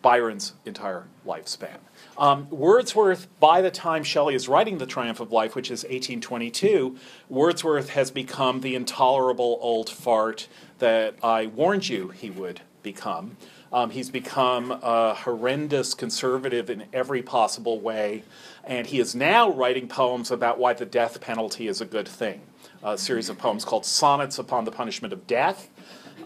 Byron's 0.00 0.54
entire 0.64 1.08
lifespan. 1.26 1.78
Um, 2.18 2.48
Wordsworth, 2.50 3.26
by 3.40 3.62
the 3.62 3.70
time 3.70 4.04
Shelley 4.04 4.34
is 4.34 4.48
writing 4.48 4.78
The 4.78 4.86
Triumph 4.86 5.20
of 5.20 5.32
Life, 5.32 5.54
which 5.54 5.70
is 5.70 5.82
1822, 5.82 6.96
Wordsworth 7.28 7.90
has 7.90 8.10
become 8.10 8.60
the 8.60 8.74
intolerable 8.74 9.58
old 9.60 9.88
fart 9.88 10.46
that 10.78 11.14
I 11.22 11.46
warned 11.46 11.88
you 11.88 12.08
he 12.08 12.30
would 12.30 12.60
become. 12.82 13.36
Um, 13.72 13.90
he's 13.90 14.10
become 14.10 14.70
a 14.70 15.14
horrendous 15.14 15.94
conservative 15.94 16.68
in 16.68 16.84
every 16.92 17.22
possible 17.22 17.80
way, 17.80 18.24
and 18.64 18.86
he 18.86 19.00
is 19.00 19.14
now 19.14 19.50
writing 19.50 19.88
poems 19.88 20.30
about 20.30 20.58
why 20.58 20.74
the 20.74 20.84
death 20.84 21.20
penalty 21.20 21.66
is 21.66 21.80
a 21.80 21.86
good 21.86 22.06
thing. 22.06 22.42
A 22.82 22.98
series 22.98 23.30
of 23.30 23.38
poems 23.38 23.64
called 23.64 23.86
Sonnets 23.86 24.38
Upon 24.38 24.64
the 24.64 24.72
Punishment 24.72 25.12
of 25.14 25.26
Death. 25.26 25.70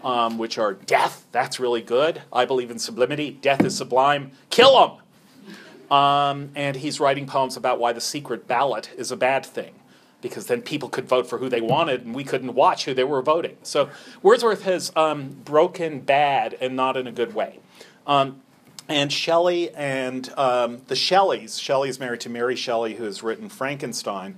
um, 0.03 0.37
which 0.37 0.57
are 0.57 0.73
death, 0.73 1.25
that's 1.31 1.59
really 1.59 1.81
good. 1.81 2.21
I 2.31 2.45
believe 2.45 2.69
in 2.69 2.77
sublimity, 2.77 3.31
death 3.31 3.63
is 3.65 3.75
sublime, 3.77 4.31
kill 4.49 4.83
him. 4.85 4.97
Um, 5.89 6.51
and 6.55 6.75
he's 6.75 6.99
writing 6.99 7.25
poems 7.25 7.55
about 7.55 7.79
why 7.79 7.93
the 7.93 8.01
secret 8.01 8.47
ballot 8.47 8.89
is 8.97 9.11
a 9.11 9.17
bad 9.17 9.45
thing 9.45 9.73
because 10.21 10.47
then 10.47 10.61
people 10.61 10.89
could 10.89 11.07
vote 11.07 11.27
for 11.27 11.37
who 11.37 11.47
they 11.47 11.61
wanted 11.61 12.03
and 12.05 12.15
we 12.15 12.23
couldn't 12.23 12.53
watch 12.55 12.85
who 12.85 12.93
they 12.93 13.03
were 13.03 13.21
voting. 13.21 13.55
So 13.63 13.89
Wordsworth 14.21 14.63
has 14.63 14.91
um, 14.95 15.29
broken 15.45 15.99
bad 15.99 16.57
and 16.59 16.75
not 16.75 16.97
in 16.97 17.07
a 17.07 17.11
good 17.11 17.33
way. 17.33 17.59
Um, 18.05 18.41
and 18.89 19.11
Shelley 19.11 19.69
and 19.75 20.29
um, 20.37 20.81
the 20.87 20.95
Shelleys, 20.95 21.59
Shelley 21.59 21.89
is 21.89 21.99
married 21.99 22.21
to 22.21 22.29
Mary 22.29 22.55
Shelley, 22.55 22.95
who 22.95 23.03
has 23.03 23.21
written 23.21 23.49
Frankenstein. 23.49 24.37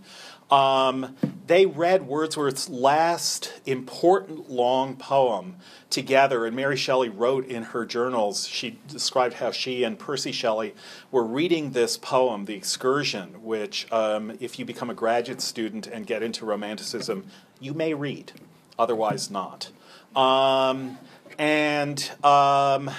Um, 0.51 1.15
they 1.45 1.65
read 1.65 2.07
Wordsworth's 2.07 2.69
last 2.69 3.53
important 3.65 4.49
long 4.49 4.95
poem 4.95 5.55
together, 5.89 6.45
and 6.45 6.55
Mary 6.55 6.77
Shelley 6.77 7.09
wrote 7.09 7.45
in 7.45 7.63
her 7.63 7.85
journals, 7.85 8.47
she 8.47 8.79
described 8.87 9.35
how 9.35 9.51
she 9.51 9.83
and 9.83 9.97
Percy 9.97 10.31
Shelley 10.31 10.75
were 11.11 11.23
reading 11.23 11.71
this 11.71 11.97
poem, 11.97 12.45
The 12.45 12.53
Excursion, 12.53 13.43
which, 13.43 13.91
um, 13.91 14.37
if 14.39 14.59
you 14.59 14.65
become 14.65 14.89
a 14.89 14.93
graduate 14.93 15.41
student 15.41 15.87
and 15.87 16.05
get 16.05 16.21
into 16.21 16.45
Romanticism, 16.45 17.25
you 17.59 17.73
may 17.73 17.93
read, 17.93 18.31
otherwise 18.77 19.31
not. 19.31 19.69
Um, 20.15 20.97
and 21.37 22.11
um, 22.23 22.91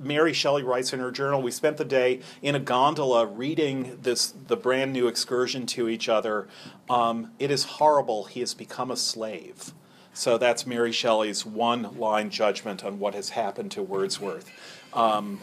Mary 0.00 0.32
Shelley 0.32 0.62
writes 0.62 0.92
in 0.92 1.00
her 1.00 1.10
journal, 1.10 1.42
we 1.42 1.50
spent 1.50 1.76
the 1.76 1.84
day 1.84 2.20
in 2.40 2.54
a 2.54 2.58
gondola 2.58 3.26
reading 3.26 3.98
this 4.00 4.32
the 4.48 4.56
brand 4.56 4.92
new 4.92 5.06
excursion 5.06 5.66
to 5.66 5.88
each 5.88 6.08
other. 6.08 6.48
Um, 6.88 7.32
it 7.38 7.50
is 7.50 7.64
horrible. 7.64 8.24
He 8.24 8.40
has 8.40 8.54
become 8.54 8.90
a 8.90 8.96
slave. 8.96 9.72
So 10.12 10.38
that's 10.38 10.66
Mary 10.66 10.90
Shelley's 10.90 11.46
one 11.46 11.98
line 11.98 12.30
judgment 12.30 12.84
on 12.84 12.98
what 12.98 13.14
has 13.14 13.30
happened 13.30 13.70
to 13.72 13.82
Wordsworth. 13.82 14.50
Um, 14.92 15.40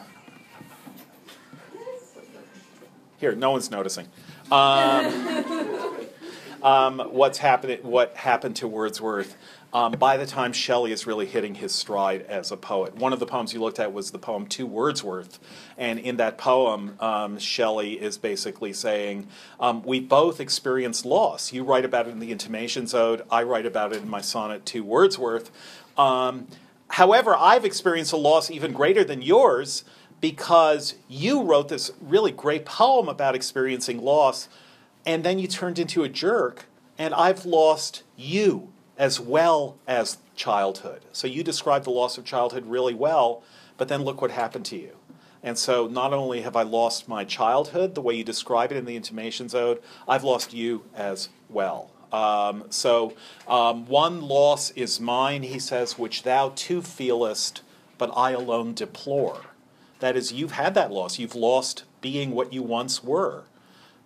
here, 3.17 3.33
no 3.33 3.51
one's 3.51 3.71
noticing. 3.71 4.07
Um, 4.51 5.97
um, 6.63 6.99
what's 7.11 7.37
happened? 7.37 7.83
What 7.83 8.15
happened 8.15 8.55
to 8.57 8.67
Wordsworth? 8.67 9.37
Um, 9.77 9.91
by 9.91 10.17
the 10.17 10.25
time 10.25 10.53
Shelley 10.53 10.91
is 10.91 11.05
really 11.05 11.27
hitting 11.27 11.53
his 11.53 11.71
stride 11.71 12.23
as 12.23 12.51
a 12.51 12.57
poet. 12.57 12.95
One 12.95 13.13
of 13.13 13.19
the 13.19 13.27
poems 13.27 13.53
you 13.53 13.59
looked 13.59 13.79
at 13.79 13.93
was 13.93 14.09
the 14.09 14.17
poem 14.17 14.47
To 14.47 14.65
Wordsworth, 14.65 15.37
and 15.77 15.99
in 15.99 16.17
that 16.17 16.39
poem, 16.39 16.95
um, 16.99 17.37
Shelley 17.37 17.93
is 18.01 18.17
basically 18.17 18.73
saying, 18.73 19.27
um, 19.59 19.83
We 19.83 19.99
both 19.99 20.39
experienced 20.39 21.05
loss. 21.05 21.53
You 21.53 21.63
write 21.63 21.85
about 21.85 22.07
it 22.07 22.09
in 22.09 22.17
the 22.17 22.31
Intimations 22.31 22.95
Ode, 22.95 23.21
I 23.29 23.43
write 23.43 23.67
about 23.67 23.93
it 23.93 24.01
in 24.01 24.09
my 24.09 24.19
sonnet 24.19 24.65
To 24.65 24.83
Wordsworth. 24.83 25.51
Um, 25.95 26.47
however, 26.89 27.35
I've 27.37 27.63
experienced 27.63 28.13
a 28.13 28.17
loss 28.17 28.49
even 28.49 28.73
greater 28.73 29.03
than 29.03 29.21
yours 29.21 29.83
because 30.19 30.95
you 31.07 31.43
wrote 31.43 31.69
this 31.69 31.91
really 32.01 32.31
great 32.31 32.65
poem 32.65 33.07
about 33.07 33.35
experiencing 33.35 34.01
loss, 34.01 34.49
and 35.05 35.23
then 35.23 35.37
you 35.37 35.47
turned 35.47 35.77
into 35.77 36.03
a 36.03 36.09
jerk, 36.09 36.65
and 36.97 37.13
I've 37.13 37.45
lost 37.45 38.01
you 38.15 38.73
as 38.97 39.19
well 39.19 39.77
as 39.87 40.17
childhood. 40.35 41.01
So 41.11 41.27
you 41.27 41.43
describe 41.43 41.83
the 41.83 41.91
loss 41.91 42.17
of 42.17 42.25
childhood 42.25 42.65
really 42.65 42.93
well, 42.93 43.43
but 43.77 43.87
then 43.87 44.03
look 44.03 44.21
what 44.21 44.31
happened 44.31 44.65
to 44.65 44.77
you. 44.77 44.97
And 45.43 45.57
so 45.57 45.87
not 45.87 46.13
only 46.13 46.41
have 46.41 46.55
I 46.55 46.63
lost 46.63 47.07
my 47.07 47.23
childhood, 47.23 47.95
the 47.95 48.01
way 48.01 48.15
you 48.15 48.23
describe 48.23 48.71
it 48.71 48.77
in 48.77 48.85
the 48.85 48.95
Intimations 48.95 49.53
Ode, 49.53 49.81
I've 50.07 50.23
lost 50.23 50.53
you 50.53 50.83
as 50.95 51.29
well. 51.47 51.91
Um, 52.11 52.65
so 52.69 53.13
um, 53.47 53.85
one 53.85 54.21
loss 54.21 54.71
is 54.71 54.99
mine, 54.99 55.43
he 55.43 55.59
says, 55.59 55.97
which 55.97 56.23
thou 56.23 56.53
too 56.55 56.81
feelest, 56.81 57.61
but 57.97 58.11
I 58.15 58.31
alone 58.31 58.73
deplore. 58.73 59.41
That 59.99 60.15
is, 60.15 60.31
you've 60.31 60.53
had 60.53 60.73
that 60.75 60.91
loss. 60.91 61.19
You've 61.19 61.35
lost 61.35 61.83
being 62.01 62.31
what 62.31 62.53
you 62.53 62.63
once 62.63 63.03
were. 63.03 63.43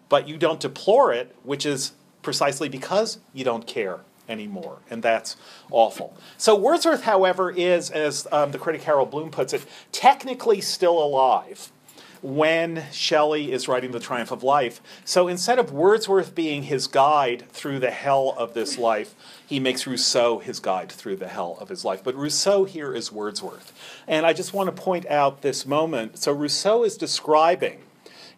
But 0.10 0.28
you 0.28 0.38
don't 0.38 0.60
deplore 0.60 1.14
it, 1.14 1.36
which 1.44 1.66
is 1.66 1.94
precisely 2.22 2.70
because 2.70 3.20
you 3.34 3.44
don't 3.44 3.66
care 3.66 4.02
anymore, 4.30 4.80
and 4.90 5.04
that's 5.04 5.36
awful. 5.70 6.16
So 6.38 6.56
Wordsworth, 6.56 7.04
however, 7.04 7.52
is, 7.52 7.90
as 7.90 8.28
um, 8.32 8.52
the 8.52 8.60
critic 8.60 8.84
Harold 8.84 9.12
Bloom 9.12 9.32
puts 9.32 9.54
it, 9.54 9.66
technically 9.92 10.62
still 10.62 11.04
alive 11.04 11.72
when 12.22 12.84
Shelley 12.92 13.52
is 13.52 13.68
writing 13.68 13.92
The 13.92 14.00
Triumph 14.00 14.32
of 14.32 14.44
Life. 14.44 14.82
So 15.06 15.28
instead 15.28 15.58
of 15.58 15.72
Wordsworth 15.72 16.36
being 16.36 16.64
his 16.64 16.88
guide 16.88 17.46
through 17.50 17.80
the 17.80 17.92
hell 17.92 18.36
of 18.38 18.54
this 18.54 18.78
life, 18.78 19.16
he 19.46 19.60
makes 19.60 19.88
Rousseau 19.88 20.40
his 20.40 20.60
guide 20.60 20.92
through 20.92 21.16
the 21.16 21.28
hell 21.28 21.58
of 21.60 21.70
his 21.70 21.84
life. 21.84 22.04
But 22.04 22.16
Rousseau 22.16 22.66
here 22.66 22.94
is 22.94 23.12
Wordsworth. 23.12 23.74
And 24.08 24.26
I 24.26 24.34
just 24.34 24.54
want 24.54 24.74
to 24.74 24.82
point 24.82 25.08
out 25.08 25.42
this 25.42 25.66
moment. 25.66 26.20
So 26.20 26.32
Rousseau 26.32 26.84
is 26.84 26.96
describing 26.96 27.82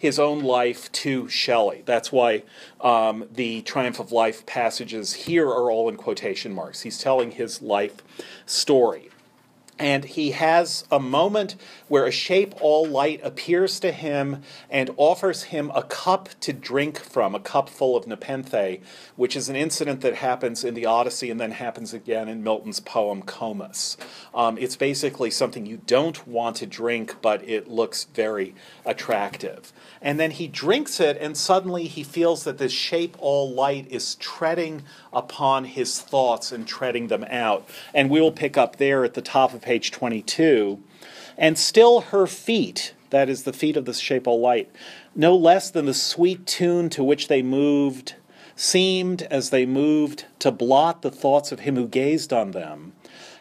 his 0.04 0.20
own 0.20 0.44
life 0.44 0.92
to 0.92 1.30
Shelley. 1.30 1.82
That's 1.86 2.12
why 2.12 2.44
um, 2.82 3.24
the 3.32 3.62
Triumph 3.62 4.02
of 4.02 4.12
Life 4.12 4.46
passages 4.46 5.14
here 5.14 5.48
are 5.48 5.72
all 5.72 5.88
in 5.88 5.96
quotation 5.96 6.52
marks. 6.52 6.82
He's 6.82 6.98
telling 6.98 7.32
his 7.32 7.62
life 7.62 8.04
story. 8.46 9.12
And 9.80 10.06
he 10.06 10.32
has 10.32 10.86
a 10.92 11.00
moment 11.00 11.56
where 11.88 12.06
a 12.06 12.12
shape 12.12 12.54
all 12.62 12.86
light 12.86 13.20
appears 13.24 13.80
to 13.80 13.92
him 13.92 14.44
and 14.70 14.92
offers 14.98 15.44
him 15.44 15.72
a 15.74 15.82
cup 15.82 16.30
to 16.42 16.54
drink 16.54 17.00
from, 17.00 17.34
a 17.34 17.40
cup 17.40 17.70
full 17.70 17.98
of 17.98 18.06
Nepenthe, 18.06 18.80
which 19.16 19.36
is 19.36 19.50
an 19.50 19.56
incident 19.56 20.02
that 20.02 20.16
happens 20.16 20.64
in 20.64 20.76
the 20.76 20.86
Odyssey 20.86 21.32
and 21.32 21.40
then 21.40 21.52
happens 21.52 21.94
again 21.94 22.28
in 22.28 22.44
Milton's 22.44 22.80
poem 22.80 23.24
Comus. 23.24 23.98
Um, 24.34 24.58
it's 24.60 24.76
basically 24.76 25.32
something 25.32 25.66
you 25.66 25.82
don't 25.88 26.28
want 26.28 26.58
to 26.58 26.68
drink, 26.68 27.16
but 27.22 27.48
it 27.48 27.68
looks 27.68 28.04
very 28.04 28.54
attractive. 28.86 29.74
And 30.02 30.20
then 30.20 30.32
he 30.32 30.48
drinks 30.48 31.00
it, 31.00 31.18
and 31.20 31.36
suddenly 31.36 31.88
he 31.88 32.04
feels 32.04 32.44
that 32.44 32.58
this 32.60 32.72
shape 32.72 33.16
all 33.20 33.52
light 33.52 33.88
is 33.90 34.16
treading 34.16 34.84
upon 35.12 35.66
his 35.66 36.00
thoughts 36.00 36.52
and 36.52 36.68
treading 36.68 37.08
them 37.08 37.26
out. 37.30 37.68
And 37.94 38.10
we 38.10 38.22
will 38.22 38.32
pick 38.32 38.58
up 38.58 38.78
there 38.78 39.04
at 39.04 39.14
the 39.14 39.22
top 39.22 39.54
of 39.54 39.63
page 39.64 39.90
22. 39.92 40.80
And 41.38 41.58
still 41.58 42.02
her 42.02 42.28
feet, 42.28 42.94
that 43.10 43.30
is 43.30 43.44
the 43.44 43.54
feet 43.54 43.78
of 43.78 43.86
the 43.86 43.94
shape 43.94 44.28
all 44.28 44.40
light, 44.40 44.70
no 45.16 45.36
less 45.36 45.72
than 45.72 45.86
the 45.86 45.94
sweet 45.94 46.46
tune 46.46 46.90
to 46.92 47.04
which 47.04 47.28
they 47.28 47.42
moved, 47.42 48.16
seemed, 48.56 49.24
as 49.24 49.50
they 49.50 49.66
moved, 49.66 50.26
to 50.40 50.52
blot 50.52 51.02
the 51.02 51.12
thoughts 51.12 51.52
of 51.52 51.62
him 51.62 51.76
who 51.76 51.88
gazed 51.88 52.32
on 52.32 52.52
them. 52.52 52.94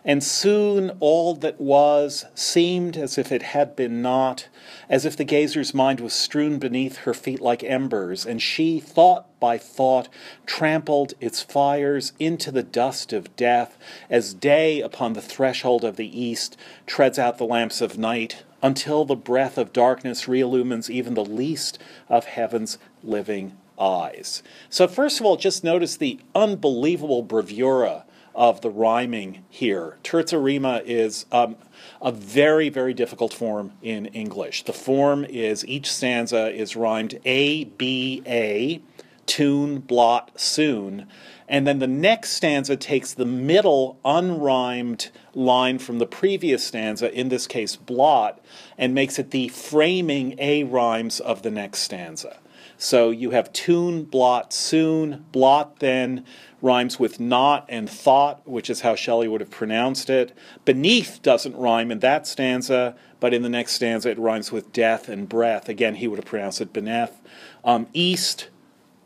And 0.04 0.22
soon 0.22 0.90
all 1.00 1.34
that 1.36 1.60
was 1.60 2.24
seemed 2.34 2.96
as 2.96 3.18
if 3.18 3.30
it 3.30 3.42
had 3.42 3.76
been 3.76 4.02
not, 4.02 4.48
as 4.88 5.04
if 5.04 5.16
the 5.16 5.24
gazer's 5.24 5.74
mind 5.74 6.00
was 6.00 6.12
strewn 6.12 6.58
beneath 6.58 6.98
her 6.98 7.14
feet 7.14 7.40
like 7.40 7.62
embers, 7.62 8.26
and 8.26 8.42
she, 8.42 8.80
thought 8.80 9.26
by 9.42 9.58
thought, 9.58 10.08
trampled 10.46 11.14
its 11.20 11.42
fires 11.42 12.12
into 12.20 12.52
the 12.52 12.62
dust 12.62 13.12
of 13.12 13.34
death, 13.34 13.76
as 14.08 14.32
day 14.32 14.80
upon 14.80 15.14
the 15.14 15.20
threshold 15.20 15.82
of 15.82 15.96
the 15.96 16.20
east 16.20 16.56
treads 16.86 17.18
out 17.18 17.38
the 17.38 17.44
lamps 17.44 17.80
of 17.80 17.98
night, 17.98 18.44
until 18.62 19.04
the 19.04 19.16
breath 19.16 19.58
of 19.58 19.72
darkness 19.72 20.26
reillumines 20.26 20.88
even 20.88 21.14
the 21.14 21.24
least 21.24 21.76
of 22.08 22.26
heaven's 22.26 22.78
living 23.02 23.58
eyes. 23.80 24.44
So, 24.70 24.86
first 24.86 25.18
of 25.18 25.26
all, 25.26 25.36
just 25.36 25.64
notice 25.64 25.96
the 25.96 26.20
unbelievable 26.36 27.22
bravura 27.22 28.04
of 28.34 28.60
the 28.60 28.70
rhyming 28.70 29.44
here. 29.48 29.98
Terza 30.02 30.38
rima 30.38 30.82
is 30.84 31.26
um, 31.32 31.56
a 32.00 32.12
very, 32.12 32.68
very 32.68 32.94
difficult 32.94 33.34
form 33.34 33.72
in 33.82 34.06
English. 34.06 34.62
The 34.62 34.72
form 34.72 35.24
is 35.24 35.66
each 35.66 35.90
stanza 35.92 36.50
is 36.50 36.76
rhymed 36.76 37.18
A, 37.24 37.64
B, 37.64 38.22
A, 38.26 38.80
tune, 39.26 39.78
blot, 39.78 40.38
soon. 40.38 41.06
And 41.48 41.66
then 41.66 41.80
the 41.80 41.86
next 41.86 42.30
stanza 42.30 42.76
takes 42.76 43.12
the 43.12 43.26
middle 43.26 43.98
unrhymed 44.04 45.10
line 45.34 45.78
from 45.78 45.98
the 45.98 46.06
previous 46.06 46.64
stanza, 46.64 47.12
in 47.12 47.28
this 47.28 47.46
case 47.46 47.76
blot, 47.76 48.40
and 48.78 48.94
makes 48.94 49.18
it 49.18 49.30
the 49.30 49.48
framing 49.48 50.34
A 50.38 50.64
rhymes 50.64 51.20
of 51.20 51.42
the 51.42 51.50
next 51.50 51.80
stanza. 51.80 52.38
So 52.78 53.10
you 53.10 53.30
have 53.30 53.52
tune, 53.52 54.04
blot, 54.04 54.52
soon, 54.52 55.24
blot, 55.30 55.78
then 55.78 56.24
rhymes 56.60 56.98
with 56.98 57.20
not 57.20 57.66
and 57.68 57.88
thought, 57.88 58.48
which 58.48 58.70
is 58.70 58.80
how 58.80 58.94
Shelley 58.94 59.28
would 59.28 59.40
have 59.40 59.50
pronounced 59.50 60.08
it. 60.08 60.36
Beneath 60.64 61.20
doesn't 61.22 61.56
rhyme 61.56 61.90
in 61.90 61.98
that 62.00 62.26
stanza, 62.26 62.96
but 63.20 63.34
in 63.34 63.42
the 63.42 63.48
next 63.48 63.74
stanza 63.74 64.10
it 64.10 64.18
rhymes 64.18 64.50
with 64.50 64.72
death 64.72 65.08
and 65.08 65.28
breath. 65.28 65.68
Again, 65.68 65.96
he 65.96 66.08
would 66.08 66.18
have 66.18 66.24
pronounced 66.24 66.60
it 66.60 66.72
beneath. 66.72 67.20
Um, 67.64 67.86
east 67.92 68.48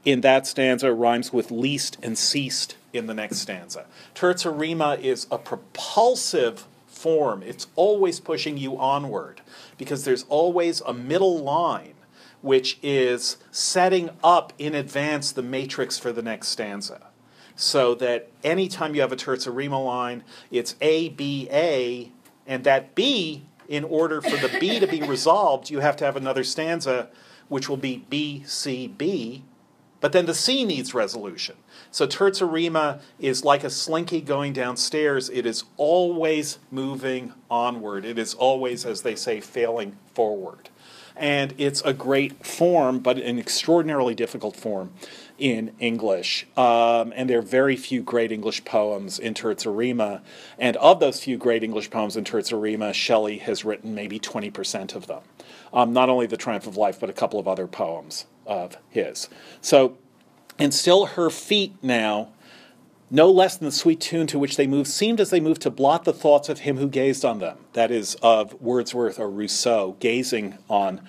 in 0.07 0.23
that 0.23 0.47
stanza 0.47 0.93
rhymes 0.93 1.33
with 1.33 1.51
least 1.51 1.99
and 2.03 2.17
ceased 2.17 2.77
in 2.93 3.07
the 3.07 3.13
next 3.13 3.39
stanza. 3.39 3.85
Terza 4.15 4.51
rima 4.51 4.97
is 5.03 5.27
a 5.31 5.37
propulsive 5.37 6.67
form, 6.87 7.43
it's 7.43 7.67
always 7.75 8.21
pushing 8.21 8.57
you 8.57 8.79
onward 8.79 9.43
because 9.77 10.05
there's 10.05 10.25
always 10.31 10.81
a 10.83 10.95
middle 10.95 11.39
line 11.39 11.93
which 12.41 12.79
is 12.83 13.37
setting 13.51 14.09
up 14.23 14.53
in 14.59 14.75
advance 14.75 15.33
the 15.33 15.43
matrix 15.43 15.99
for 15.99 16.13
the 16.13 16.23
next 16.23 16.49
stanza. 16.49 17.03
so 17.57 17.95
that 17.95 18.31
anytime 18.45 18.95
you 18.95 19.01
have 19.01 19.13
a 19.13 19.17
terza 19.17 19.51
rima 19.51 19.83
line, 19.83 20.23
it's 20.51 20.77
A, 20.81 21.09
B, 21.09 21.49
A, 21.51 22.13
and 22.47 22.63
that 22.65 22.95
B, 22.95 23.47
in 23.67 23.83
order 23.83 24.21
for 24.21 24.37
the 24.37 24.55
B 24.61 24.79
to 24.79 24.87
be 24.87 25.03
resolved, 25.03 25.71
you 25.71 25.81
have 25.81 25.97
to 25.97 26.05
have 26.05 26.17
another 26.17 26.45
stanza 26.45 27.09
which 27.49 27.69
will 27.69 27.79
be 27.79 28.05
B, 28.11 28.45
C, 28.47 28.87
B, 28.87 29.43
but 30.07 30.13
then 30.13 30.27
the 30.27 30.35
C 30.35 30.65
needs 30.65 30.95
resolution. 30.95 31.57
So 31.91 32.07
terza 32.07 32.47
rima 32.47 33.01
is 33.19 33.45
like 33.45 33.65
a 33.65 33.71
slinky 33.71 34.21
going 34.21 34.53
downstairs. 34.53 35.29
It 35.29 35.45
is 35.45 35.65
always 35.77 36.61
moving 36.71 37.33
onward. 37.51 38.05
It 38.05 38.17
is 38.17 38.33
always, 38.33 38.87
as 38.87 39.03
they 39.03 39.17
say, 39.17 39.41
failing 39.41 39.97
forward. 40.15 40.69
And 41.17 41.55
it's 41.59 41.81
a 41.81 41.93
great 41.93 42.47
form, 42.47 43.01
but 43.01 43.19
an 43.19 43.41
extraordinarily 43.41 44.15
difficult 44.15 44.55
form 44.55 44.93
in 45.41 45.73
English. 45.81 46.47
Um, 46.57 47.13
and 47.17 47.29
there 47.29 47.41
are 47.41 47.43
very 47.43 47.75
few 47.75 48.01
great 48.01 48.31
English 48.31 48.65
poems 48.65 49.19
in 49.19 49.35
terza 49.35 49.71
rima. 49.71 50.23
And 50.57 50.77
of 50.77 51.01
those 51.01 51.25
few 51.25 51.37
great 51.37 51.65
English 51.65 51.91
poems 51.91 52.17
in 52.17 52.23
terza 52.23 52.57
rima, 52.57 52.93
Shelley 52.93 53.39
has 53.39 53.65
written 53.65 53.93
maybe 53.93 54.21
20% 54.21 54.95
of 54.95 55.09
them. 55.09 55.23
Um, 55.73 55.93
not 55.93 56.09
only 56.09 56.27
The 56.27 56.37
Triumph 56.37 56.69
of 56.69 56.77
Life, 56.77 57.01
but 57.01 57.11
a 57.11 57.13
couple 57.13 57.41
of 57.41 57.49
other 57.49 57.67
poems 57.67 58.27
of 58.47 58.77
his. 58.89 59.29
So, 59.61 59.99
and 60.59 60.73
still 60.73 61.07
her 61.07 61.31
feet 61.31 61.75
now, 61.83 62.33
no 63.11 63.31
less 63.31 63.57
than 63.57 63.67
the 63.67 63.73
sweet 63.73 64.01
tune 64.01 64.27
to 64.29 64.39
which 64.39 64.57
they 64.57 64.67
moved, 64.67 64.89
seemed 64.89 65.21
as 65.21 65.31
they 65.31 65.41
moved 65.41 65.63
to 65.63 65.71
blot 65.71 66.05
the 66.05 66.13
thoughts 66.13 66.49
of 66.49 66.61
him 66.61 66.77
who 66.79 66.89
gazed 66.89 67.25
on 67.25 67.39
them. 67.39 67.59
That 67.75 67.91
is, 67.91 68.17
of 68.17 68.61
Wordsworth 68.61 69.19
or 69.19 69.31
Rousseau, 69.31 69.97
gazing 70.01 70.59
on 70.69 71.07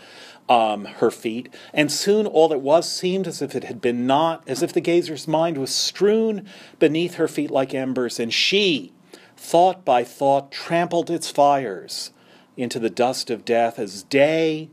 um, 0.49 0.85
her 0.85 1.11
feet. 1.11 1.53
And 1.73 1.91
soon 1.91 2.25
all 2.25 2.47
that 2.49 2.59
was 2.59 2.89
seemed 2.91 3.27
as 3.27 3.41
if 3.41 3.55
it 3.55 3.63
had 3.63 3.81
been 3.81 4.05
not, 4.05 4.43
as 4.47 4.61
if 4.61 4.73
the 4.73 4.81
gazer's 4.81 5.27
mind 5.27 5.57
was 5.57 5.73
strewn 5.73 6.47
beneath 6.79 7.15
her 7.15 7.27
feet 7.27 7.51
like 7.51 7.73
embers, 7.73 8.19
and 8.19 8.33
she, 8.33 8.93
thought 9.35 9.83
by 9.83 10.03
thought, 10.03 10.51
trampled 10.51 11.09
its 11.09 11.29
fires 11.29 12.11
into 12.55 12.79
the 12.79 12.89
dust 12.89 13.29
of 13.29 13.45
death 13.45 13.77
as 13.77 14.03
day 14.03 14.69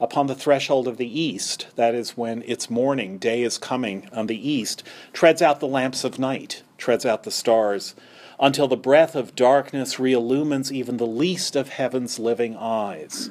upon 0.00 0.26
the 0.26 0.34
threshold 0.34 0.88
of 0.88 0.96
the 0.96 1.20
east, 1.20 1.66
that 1.76 1.94
is 1.94 2.16
when 2.16 2.42
it's 2.46 2.68
morning, 2.70 3.18
day 3.18 3.42
is 3.42 3.58
coming 3.58 4.08
on 4.12 4.26
the 4.26 4.48
east, 4.48 4.82
treads 5.12 5.40
out 5.40 5.60
the 5.60 5.66
lamps 5.66 6.04
of 6.04 6.18
night, 6.18 6.62
treads 6.78 7.06
out 7.06 7.22
the 7.22 7.30
stars, 7.30 7.94
until 8.40 8.66
the 8.66 8.76
breath 8.76 9.14
of 9.14 9.36
darkness 9.36 9.96
reillumines 9.96 10.72
even 10.72 10.96
the 10.96 11.06
least 11.06 11.54
of 11.54 11.68
heaven's 11.68 12.18
living 12.18 12.56
eyes. 12.56 13.30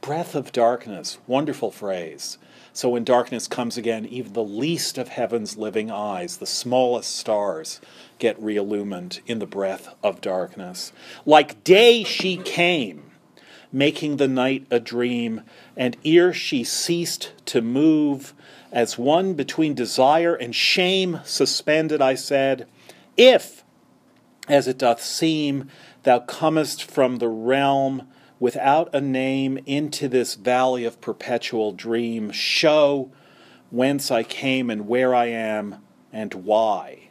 Breath 0.00 0.34
of 0.34 0.52
darkness, 0.52 1.18
wonderful 1.26 1.70
phrase. 1.70 2.38
So 2.72 2.90
when 2.90 3.04
darkness 3.04 3.46
comes 3.48 3.76
again, 3.76 4.06
even 4.06 4.32
the 4.32 4.42
least 4.42 4.98
of 4.98 5.08
heaven's 5.08 5.56
living 5.56 5.90
eyes, 5.90 6.36
the 6.36 6.46
smallest 6.46 7.14
stars, 7.16 7.80
get 8.18 8.40
reillumined 8.40 9.20
in 9.26 9.38
the 9.38 9.46
breath 9.46 9.94
of 10.02 10.20
darkness. 10.20 10.92
Like 11.26 11.62
day 11.64 12.04
she 12.04 12.36
came 12.36 13.07
making 13.72 14.16
the 14.16 14.28
night 14.28 14.66
a 14.70 14.80
dream, 14.80 15.42
and 15.76 15.96
ere 16.04 16.32
she 16.32 16.64
ceased 16.64 17.32
to 17.46 17.60
move, 17.60 18.34
as 18.72 18.98
one 18.98 19.34
between 19.34 19.74
desire 19.74 20.34
and 20.34 20.54
shame 20.54 21.20
suspended, 21.24 22.02
I 22.02 22.14
said, 22.14 22.66
If, 23.16 23.64
as 24.48 24.68
it 24.68 24.78
doth 24.78 25.02
seem, 25.02 25.68
thou 26.02 26.20
comest 26.20 26.84
from 26.84 27.16
the 27.16 27.28
realm 27.28 28.08
without 28.40 28.94
a 28.94 29.00
name 29.00 29.58
into 29.66 30.08
this 30.08 30.34
valley 30.34 30.84
of 30.84 31.00
perpetual 31.00 31.72
dream, 31.72 32.30
show 32.30 33.10
whence 33.70 34.10
I 34.10 34.22
came 34.22 34.70
and 34.70 34.86
where 34.86 35.14
I 35.14 35.26
am 35.26 35.76
and 36.12 36.32
why. 36.34 37.08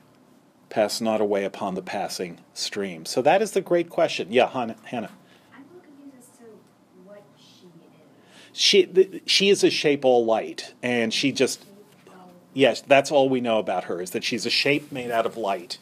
Pass 0.69 1.01
not 1.01 1.21
away 1.21 1.43
upon 1.43 1.75
the 1.75 1.81
passing 1.81 2.39
stream. 2.53 3.05
So 3.05 3.21
that 3.21 3.41
is 3.41 3.51
the 3.51 3.61
great 3.61 3.89
question. 3.89 4.31
Yeah, 4.31 4.49
Hannah. 4.49 5.09
She 8.57 9.21
she 9.25 9.49
is 9.49 9.63
a 9.63 9.69
shape 9.69 10.03
all 10.03 10.25
light, 10.25 10.73
and 10.81 11.13
she 11.13 11.31
just 11.31 11.63
yes, 12.53 12.81
that's 12.81 13.11
all 13.11 13.29
we 13.29 13.39
know 13.39 13.59
about 13.59 13.85
her 13.85 14.01
is 14.01 14.11
that 14.11 14.23
she's 14.23 14.45
a 14.45 14.49
shape 14.49 14.91
made 14.91 15.11
out 15.11 15.25
of 15.25 15.37
light. 15.37 15.77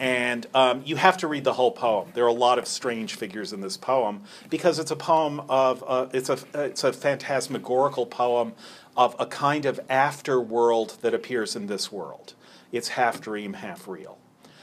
And 0.00 0.46
um, 0.54 0.82
you 0.84 0.96
have 0.96 1.16
to 1.18 1.28
read 1.28 1.44
the 1.44 1.52
whole 1.52 1.72
poem. 1.72 2.10
There 2.14 2.24
are 2.24 2.28
a 2.28 2.32
lot 2.32 2.58
of 2.58 2.66
strange 2.66 3.14
figures 3.14 3.52
in 3.52 3.60
this 3.60 3.76
poem 3.76 4.22
because 4.48 4.78
it's 4.78 4.90
a 4.90 4.96
poem 4.96 5.40
of 5.48 5.84
uh, 5.86 6.06
it's 6.12 6.28
a 6.28 6.38
it's 6.54 6.82
a 6.82 6.92
phantasmagorical 6.92 8.06
poem 8.06 8.52
of 8.96 9.14
a 9.20 9.26
kind 9.26 9.64
of 9.64 9.78
after 9.88 10.40
world 10.40 10.98
that 11.02 11.14
appears 11.14 11.54
in 11.54 11.68
this 11.68 11.92
world. 11.92 12.34
It's 12.72 12.88
half 12.88 13.20
dream, 13.20 13.54
half 13.54 13.86
real. 13.86 14.18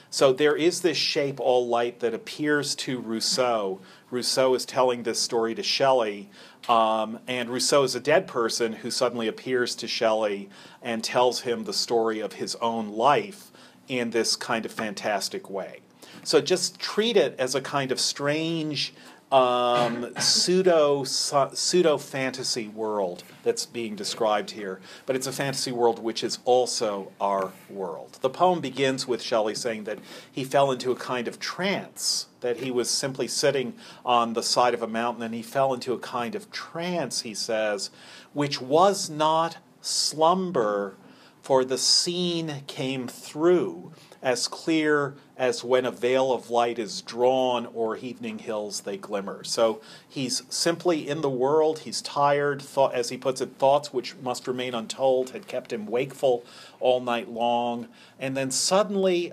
So 0.09 0.31
there 0.31 0.55
is 0.55 0.79
this 0.79 0.95
shape 0.95 1.41
all 1.41 1.67
light 1.67 1.99
that 1.99 2.13
appears 2.13 2.73
to 2.75 3.01
Rousseau. 3.01 3.81
Rousseau 4.09 4.53
is 4.53 4.65
telling 4.65 5.03
this 5.03 5.19
story 5.19 5.53
to 5.55 5.63
Shelley 5.63 6.29
um, 6.67 7.19
and 7.27 7.49
Rousseau 7.49 7.83
is 7.83 7.95
a 7.95 7.99
dead 7.99 8.27
person 8.27 8.73
who 8.73 8.91
suddenly 8.91 9.27
appears 9.27 9.75
to 9.75 9.87
Shelley 9.87 10.49
and 10.81 11.03
tells 11.03 11.41
him 11.41 11.63
the 11.63 11.73
story 11.73 12.19
of 12.19 12.33
his 12.33 12.55
own 12.55 12.89
life 12.89 13.51
in 13.87 14.09
this 14.09 14.35
kind 14.35 14.65
of 14.65 14.71
fantastic 14.71 15.49
way. 15.49 15.79
So 16.23 16.41
just 16.41 16.79
treat 16.79 17.17
it 17.17 17.35
as 17.39 17.53
a 17.53 17.61
kind 17.61 17.91
of 17.91 17.99
strange 17.99 18.93
um, 19.35 20.13
pseudo 20.17 21.03
pseudo 21.03 21.97
fantasy 21.97 22.69
world 22.69 23.23
that's 23.43 23.65
being 23.65 23.93
described 23.93 24.51
here, 24.51 24.79
but 25.05 25.17
it's 25.17 25.27
a 25.27 25.33
fantasy 25.33 25.73
world 25.73 25.99
which 26.01 26.23
is 26.23 26.39
also 26.45 27.11
our 27.19 27.51
world. 27.69 28.17
The 28.21 28.29
poem 28.29 28.61
begins 28.61 29.09
with 29.09 29.21
Shelley 29.21 29.53
saying 29.53 29.83
that 29.83 29.99
he 30.31 30.45
fell 30.45 30.71
into 30.71 30.89
a 30.91 30.95
kind 30.95 31.27
of 31.27 31.37
trance, 31.37 32.27
that 32.39 32.57
he 32.57 32.71
was 32.71 32.89
simply 32.89 33.27
sitting 33.27 33.73
on 34.05 34.33
the 34.33 34.43
side 34.43 34.73
of 34.73 34.81
a 34.81 34.87
mountain 34.87 35.23
and 35.23 35.35
he 35.35 35.41
fell 35.41 35.73
into 35.73 35.91
a 35.91 35.99
kind 35.99 36.33
of 36.33 36.49
trance, 36.49 37.21
he 37.21 37.33
says, 37.33 37.89
which 38.31 38.61
was 38.61 39.09
not 39.09 39.57
slumber, 39.81 40.95
for 41.45 41.63
the 41.63 41.77
scene 41.77 42.63
came 42.65 43.07
through 43.07 43.91
as 44.19 44.47
clear 44.47 45.13
as 45.37 45.63
when 45.63 45.85
a 45.85 45.91
veil 45.91 46.33
of 46.33 46.49
light 46.49 46.79
is 46.79 47.03
drawn 47.03 47.67
or 47.67 47.95
evening 47.97 48.39
hills 48.39 48.81
they 48.81 48.97
glimmer. 48.97 49.43
So 49.43 49.79
he's 50.09 50.41
simply 50.49 51.07
in 51.07 51.21
the 51.21 51.29
world, 51.29 51.79
he's 51.79 52.01
tired, 52.01 52.63
thought, 52.63 52.95
as 52.95 53.09
he 53.09 53.17
puts 53.17 53.41
it, 53.41 53.59
thoughts 53.59 53.93
which 53.93 54.15
must 54.23 54.47
remain 54.47 54.73
untold 54.73 55.29
had 55.29 55.45
kept 55.45 55.71
him 55.71 55.85
wakeful 55.85 56.43
all 56.79 56.99
night 56.99 57.29
long. 57.29 57.89
And 58.19 58.35
then 58.35 58.49
suddenly 58.49 59.31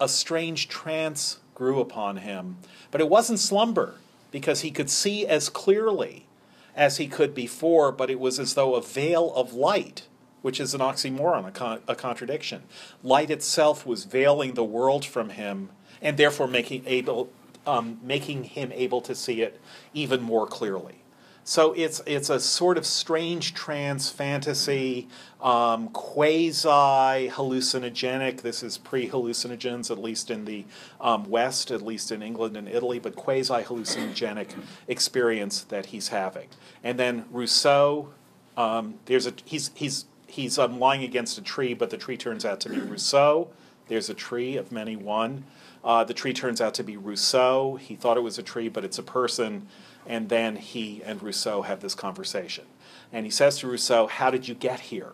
a 0.00 0.08
strange 0.08 0.66
trance 0.66 1.38
grew 1.54 1.78
upon 1.78 2.16
him. 2.16 2.56
But 2.90 3.00
it 3.00 3.08
wasn't 3.08 3.38
slumber, 3.38 3.94
because 4.32 4.62
he 4.62 4.72
could 4.72 4.90
see 4.90 5.28
as 5.28 5.48
clearly 5.48 6.26
as 6.74 6.96
he 6.96 7.06
could 7.06 7.36
before, 7.36 7.92
but 7.92 8.10
it 8.10 8.18
was 8.18 8.40
as 8.40 8.54
though 8.54 8.74
a 8.74 8.82
veil 8.82 9.32
of 9.36 9.54
light 9.54 10.08
which 10.42 10.60
is 10.60 10.74
an 10.74 10.80
oxymoron, 10.80 11.46
a, 11.46 11.50
con- 11.50 11.80
a 11.88 11.94
contradiction. 11.94 12.62
Light 13.02 13.30
itself 13.30 13.86
was 13.86 14.04
veiling 14.04 14.54
the 14.54 14.64
world 14.64 15.04
from 15.04 15.30
him, 15.30 15.70
and 16.00 16.16
therefore 16.16 16.48
making 16.48 16.82
able, 16.86 17.30
um, 17.66 17.98
making 18.02 18.44
him 18.44 18.72
able 18.72 19.00
to 19.00 19.14
see 19.14 19.40
it 19.40 19.60
even 19.94 20.20
more 20.20 20.46
clearly. 20.46 21.02
So 21.44 21.72
it's 21.72 22.00
it's 22.06 22.30
a 22.30 22.38
sort 22.38 22.78
of 22.78 22.86
strange 22.86 23.52
trance 23.52 24.10
fantasy, 24.10 25.08
um, 25.40 25.88
quasi 25.88 26.68
hallucinogenic. 26.68 28.42
This 28.42 28.62
is 28.62 28.78
pre 28.78 29.08
hallucinogens, 29.08 29.90
at 29.90 29.98
least 29.98 30.30
in 30.30 30.44
the 30.44 30.64
um, 31.00 31.28
West, 31.28 31.72
at 31.72 31.82
least 31.82 32.12
in 32.12 32.22
England 32.22 32.56
and 32.56 32.68
Italy, 32.68 33.00
but 33.00 33.16
quasi 33.16 33.54
hallucinogenic 33.54 34.50
experience 34.86 35.62
that 35.62 35.86
he's 35.86 36.08
having. 36.08 36.46
And 36.84 36.96
then 36.96 37.24
Rousseau, 37.32 38.10
um, 38.56 39.00
there's 39.06 39.26
a 39.26 39.32
he's 39.44 39.72
he's 39.74 40.04
he's 40.32 40.58
um, 40.58 40.78
lying 40.78 41.04
against 41.04 41.36
a 41.36 41.42
tree, 41.42 41.74
but 41.74 41.90
the 41.90 41.98
tree 41.98 42.16
turns 42.16 42.44
out 42.44 42.58
to 42.60 42.70
be 42.70 42.78
Rousseau. 42.78 43.50
There's 43.88 44.08
a 44.08 44.14
tree 44.14 44.56
of 44.56 44.72
many 44.72 44.96
one. 44.96 45.44
Uh, 45.84 46.04
the 46.04 46.14
tree 46.14 46.32
turns 46.32 46.60
out 46.60 46.72
to 46.74 46.82
be 46.82 46.96
Rousseau. 46.96 47.76
He 47.76 47.96
thought 47.96 48.16
it 48.16 48.22
was 48.22 48.38
a 48.38 48.42
tree, 48.42 48.68
but 48.70 48.82
it's 48.82 48.98
a 48.98 49.02
person. 49.02 49.66
And 50.06 50.30
then 50.30 50.56
he 50.56 51.02
and 51.04 51.22
Rousseau 51.22 51.62
have 51.62 51.80
this 51.80 51.94
conversation. 51.94 52.64
And 53.12 53.26
he 53.26 53.30
says 53.30 53.58
to 53.58 53.66
Rousseau, 53.66 54.06
How 54.06 54.30
did 54.30 54.48
you 54.48 54.54
get 54.54 54.80
here? 54.80 55.12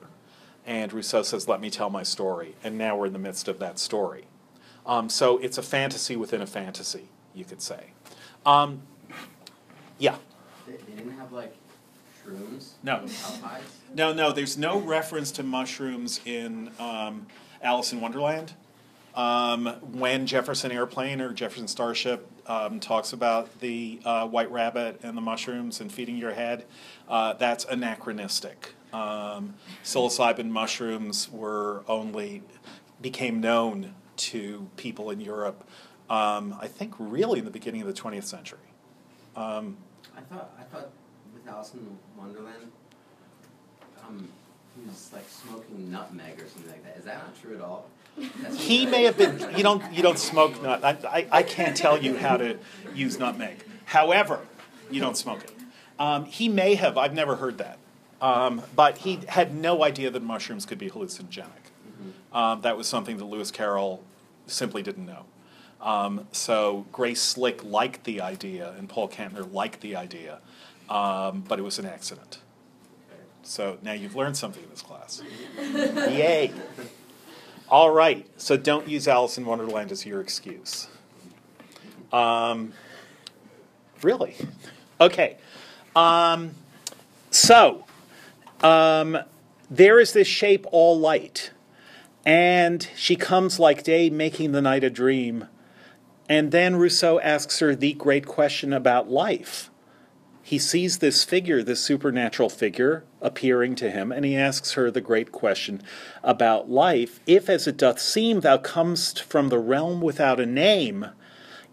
And 0.65 0.93
Rousseau 0.93 1.23
says, 1.23 1.49
Let 1.49 1.61
me 1.61 1.69
tell 1.69 1.91
my 1.91 2.05
story. 2.05 2.55
And 2.63 2.79
now 2.79 2.97
we're 2.97 3.07
in 3.07 3.13
the 3.13 3.19
midst 3.19 3.49
of 3.49 3.59
that 3.59 3.81
story. 3.81 4.27
Um, 4.87 5.09
so 5.09 5.39
it's 5.39 5.59
a 5.59 5.63
fantasy 5.63 6.15
within 6.15 6.41
a 6.41 6.47
fantasy, 6.47 7.09
you 7.35 7.45
could 7.45 7.61
say. 7.61 7.93
Um, 8.47 8.83
yeah. 9.99 10.17
They, 10.67 10.75
they 10.75 10.93
didn't 10.93 11.19
have 11.19 11.33
like 11.33 11.55
shrooms. 12.29 12.73
No. 12.83 13.05
No, 13.95 14.13
no. 14.13 14.33
There's 14.33 14.59
no 14.59 14.79
reference 14.79 15.31
to 15.33 15.43
mushrooms 15.43 16.21
in 16.25 16.71
um, 16.79 17.27
Alice 17.63 17.93
in 17.93 18.01
Wonderland. 18.01 18.55
Um, 19.15 19.67
when 19.93 20.27
Jefferson 20.27 20.71
Airplane 20.71 21.21
or 21.21 21.33
Jefferson 21.33 21.67
Starship 21.67 22.31
um, 22.47 22.79
talks 22.79 23.13
about 23.13 23.61
the 23.61 24.01
uh, 24.05 24.29
white 24.29 24.51
rabbit 24.53 25.01
and 25.03 25.17
the 25.17 25.21
mushrooms 25.21 25.81
and 25.81 25.91
feeding 25.91 26.17
your 26.17 26.33
head, 26.33 26.67
uh, 27.09 27.33
that's 27.33 27.65
anachronistic. 27.65 28.75
Um, 28.93 29.55
psilocybin 29.83 30.51
mushrooms 30.51 31.29
were 31.31 31.85
only 31.89 32.43
became 33.01 33.41
known 33.41 33.95
to 34.17 34.69
people 34.77 35.11
in 35.11 35.21
Europe, 35.21 35.69
um, 36.09 36.57
I 36.61 36.69
think 36.69 36.95
really 36.99 37.41
in 37.41 37.45
the 37.45 37.51
beginning 37.51 37.81
of 37.83 37.87
the 37.87 37.93
20th 37.93 38.25
century. 38.25 38.59
Um, 39.37 39.77
I 40.17 40.21
thought 40.21 40.53
I 40.59 40.63
thought 40.65 40.91
Alice 41.49 41.75
in 41.75 41.99
Wonderland, 42.17 42.71
um, 44.07 44.29
he 44.77 44.89
was 44.89 45.11
like 45.13 45.29
smoking 45.29 45.91
nutmeg 45.91 46.41
or 46.41 46.47
something 46.47 46.71
like 46.71 46.85
that. 46.85 46.97
Is 46.99 47.05
that 47.05 47.19
not 47.19 47.41
true 47.41 47.57
at 47.57 47.61
all? 47.61 47.87
That's 48.43 48.57
he 48.57 48.87
may 48.87 49.05
have 49.05 49.17
been. 49.17 49.39
You 49.57 49.63
don't. 49.63 49.93
You 49.93 50.03
don't 50.03 50.19
smoke 50.19 50.61
nut. 50.63 50.85
I, 50.85 50.97
I, 51.09 51.27
I 51.31 51.43
can't 51.43 51.77
tell 51.77 52.03
you 52.03 52.17
how 52.17 52.37
to 52.37 52.59
use 52.95 53.19
nutmeg. 53.19 53.65
However, 53.85 54.41
you 54.91 55.01
don't 55.01 55.17
smoke 55.17 55.45
it. 55.45 55.53
Um, 55.99 56.25
he 56.25 56.49
may 56.49 56.75
have. 56.75 56.99
I've 56.99 57.15
never 57.15 57.37
heard 57.37 57.59
that. 57.59 57.79
Um, 58.21 58.63
but 58.75 58.99
he 58.99 59.21
had 59.29 59.55
no 59.55 59.85
idea 59.85 60.11
that 60.11 60.23
mushrooms 60.23 60.67
could 60.67 60.79
be 60.79 60.91
hallucinogenic. 60.91 61.47
Um, 62.33 62.61
that 62.63 62.77
was 62.77 62.87
something 62.87 63.17
that 63.17 63.25
Lewis 63.25 63.51
Carroll 63.51 64.03
simply 64.47 64.83
didn't 64.83 65.07
know. 65.07 65.25
Um, 65.81 66.27
so 66.33 66.87
Grace 66.93 67.23
Slick 67.23 67.63
liked 67.65 68.05
the 68.05 68.21
idea, 68.21 68.75
and 68.77 68.89
Paul 68.89 69.09
Kantner 69.09 69.51
liked 69.53 69.81
the 69.81 69.95
idea, 69.97 70.41
um, 70.89 71.45
but 71.47 71.59
it 71.59 71.63
was 71.63 71.79
an 71.79 71.87
accident. 71.87 72.39
So 73.43 73.79
now 73.83 73.93
you've 73.93 74.15
learned 74.15 74.37
something 74.37 74.63
in 74.63 74.69
this 74.69 74.83
class. 74.83 75.23
Yay! 75.59 76.53
All 77.71 77.91
right, 77.91 78.27
so 78.37 78.57
don't 78.57 78.89
use 78.89 79.09
Alice 79.09 79.39
in 79.39 79.45
Wonderland 79.45 79.93
as 79.93 80.05
your 80.05 80.21
excuse. 80.21 80.89
Um, 82.13 82.73
really? 84.03 84.37
Okay. 85.01 85.37
Um, 85.95 86.55
so, 87.31 87.85
um, 88.63 89.19
there 89.71 90.01
is 90.01 90.13
this 90.13 90.27
shape 90.27 90.67
all 90.73 90.99
light, 90.99 91.51
and 92.25 92.89
she 92.97 93.17
comes 93.17 93.59
like 93.59 93.83
day, 93.83 94.09
making 94.09 94.53
the 94.53 94.63
night 94.63 94.85
a 94.85 94.91
dream. 94.91 95.47
And 96.29 96.53
then 96.53 96.77
Rousseau 96.77 97.19
asks 97.21 97.59
her 97.61 97.75
the 97.75 97.95
great 97.95 98.27
question 98.27 98.73
about 98.73 99.11
life. 99.11 99.68
He 100.49 100.59
sees 100.59 100.97
this 100.97 101.25
figure, 101.25 101.63
this 101.63 101.83
supernatural 101.83 102.49
figure, 102.49 103.05
appearing 103.21 103.75
to 103.75 103.91
him, 103.91 104.11
and 104.11 104.25
he 104.25 104.35
asks 104.35 104.73
her 104.73 104.91
the 104.91 105.03
great 105.03 105.31
question 105.31 105.83
about 106.23 106.71
life. 106.71 107.21
If, 107.27 107.51
as 107.51 107.67
it 107.67 107.77
doth 107.77 108.01
seem, 108.01 108.41
thou 108.41 108.57
comest 108.57 109.23
from 109.23 109.51
the 109.51 109.59
realm 109.59 110.01
without 110.01 110.41
a 110.41 110.47
name 110.47 111.09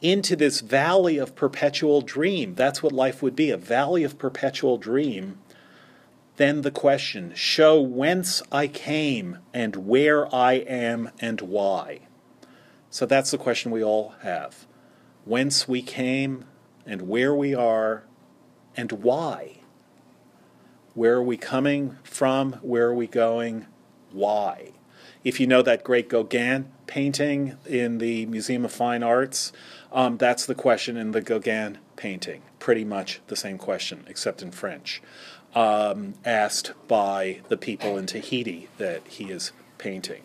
into 0.02 0.36
this 0.36 0.60
valley 0.60 1.18
of 1.18 1.38
perpetual 1.38 2.02
dream, 2.02 2.54
that's 2.54 2.84
what 2.84 2.92
life 2.92 3.24
would 3.24 3.34
be 3.34 3.50
a 3.50 3.56
valley 3.56 4.04
of 4.04 4.18
perpetual 4.18 4.78
dream. 4.78 5.38
Then 6.36 6.64
the 6.64 6.70
question 6.70 7.34
show 7.34 7.80
whence 7.80 8.44
I 8.52 8.68
came 8.68 9.38
and 9.54 9.88
where 9.88 10.28
I 10.36 10.56
am 10.56 11.12
and 11.22 11.40
why. 11.40 12.02
So 12.90 13.06
that's 13.06 13.32
the 13.32 13.38
question 13.38 13.72
we 13.72 13.82
all 13.82 14.16
have 14.24 14.68
whence 15.24 15.66
we 15.66 15.82
came 15.82 16.44
and 16.86 17.04
where 17.04 17.34
we 17.34 17.56
are 17.56 18.04
and 18.76 18.92
why. 18.92 19.60
Where 20.94 21.16
are 21.16 21.24
we 21.24 21.38
coming 21.38 21.98
from? 22.04 22.54
Where 22.62 22.88
are 22.88 22.96
we 22.96 23.08
going? 23.08 23.66
Why? 24.12 24.72
If 25.24 25.40
you 25.40 25.48
know 25.48 25.62
that 25.62 25.84
great 25.84 26.08
Gauguin 26.08 26.72
painting 26.88 27.58
in 27.66 27.98
the 27.98 28.26
Museum 28.28 28.64
of 28.64 28.72
Fine 28.72 29.04
Arts, 29.04 29.52
um, 29.92 30.18
that's 30.18 30.46
the 30.46 30.56
question 30.56 30.98
in 30.98 31.12
the 31.12 31.22
Gauguin 31.22 31.80
painting. 31.96 32.44
Pretty 32.60 32.86
much 32.86 33.22
the 33.28 33.36
same 33.36 33.58
question, 33.58 34.06
except 34.08 34.42
in 34.42 34.52
French, 34.52 35.02
um, 35.54 36.14
asked 36.24 36.74
by 36.88 37.42
the 37.50 37.58
people 37.58 37.98
in 37.98 38.06
Tahiti 38.06 38.70
that 38.78 39.02
he 39.08 39.32
is 39.32 39.52
painting. 39.78 40.24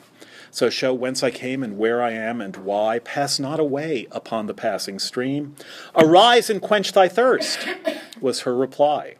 So 0.50 0.68
show 0.70 0.92
whence 0.92 1.22
I 1.22 1.30
came 1.30 1.62
and 1.62 1.78
where 1.78 2.02
I 2.02 2.10
am 2.10 2.40
and 2.40 2.56
why. 2.56 2.98
Pass 2.98 3.38
not 3.38 3.60
away 3.60 4.06
upon 4.10 4.46
the 4.46 4.54
passing 4.54 4.98
stream. 4.98 5.54
Arise 5.94 6.50
and 6.50 6.60
quench 6.60 6.92
thy 6.92 7.08
thirst, 7.08 7.66
was 8.20 8.40
her 8.40 8.56
reply. 8.56 9.14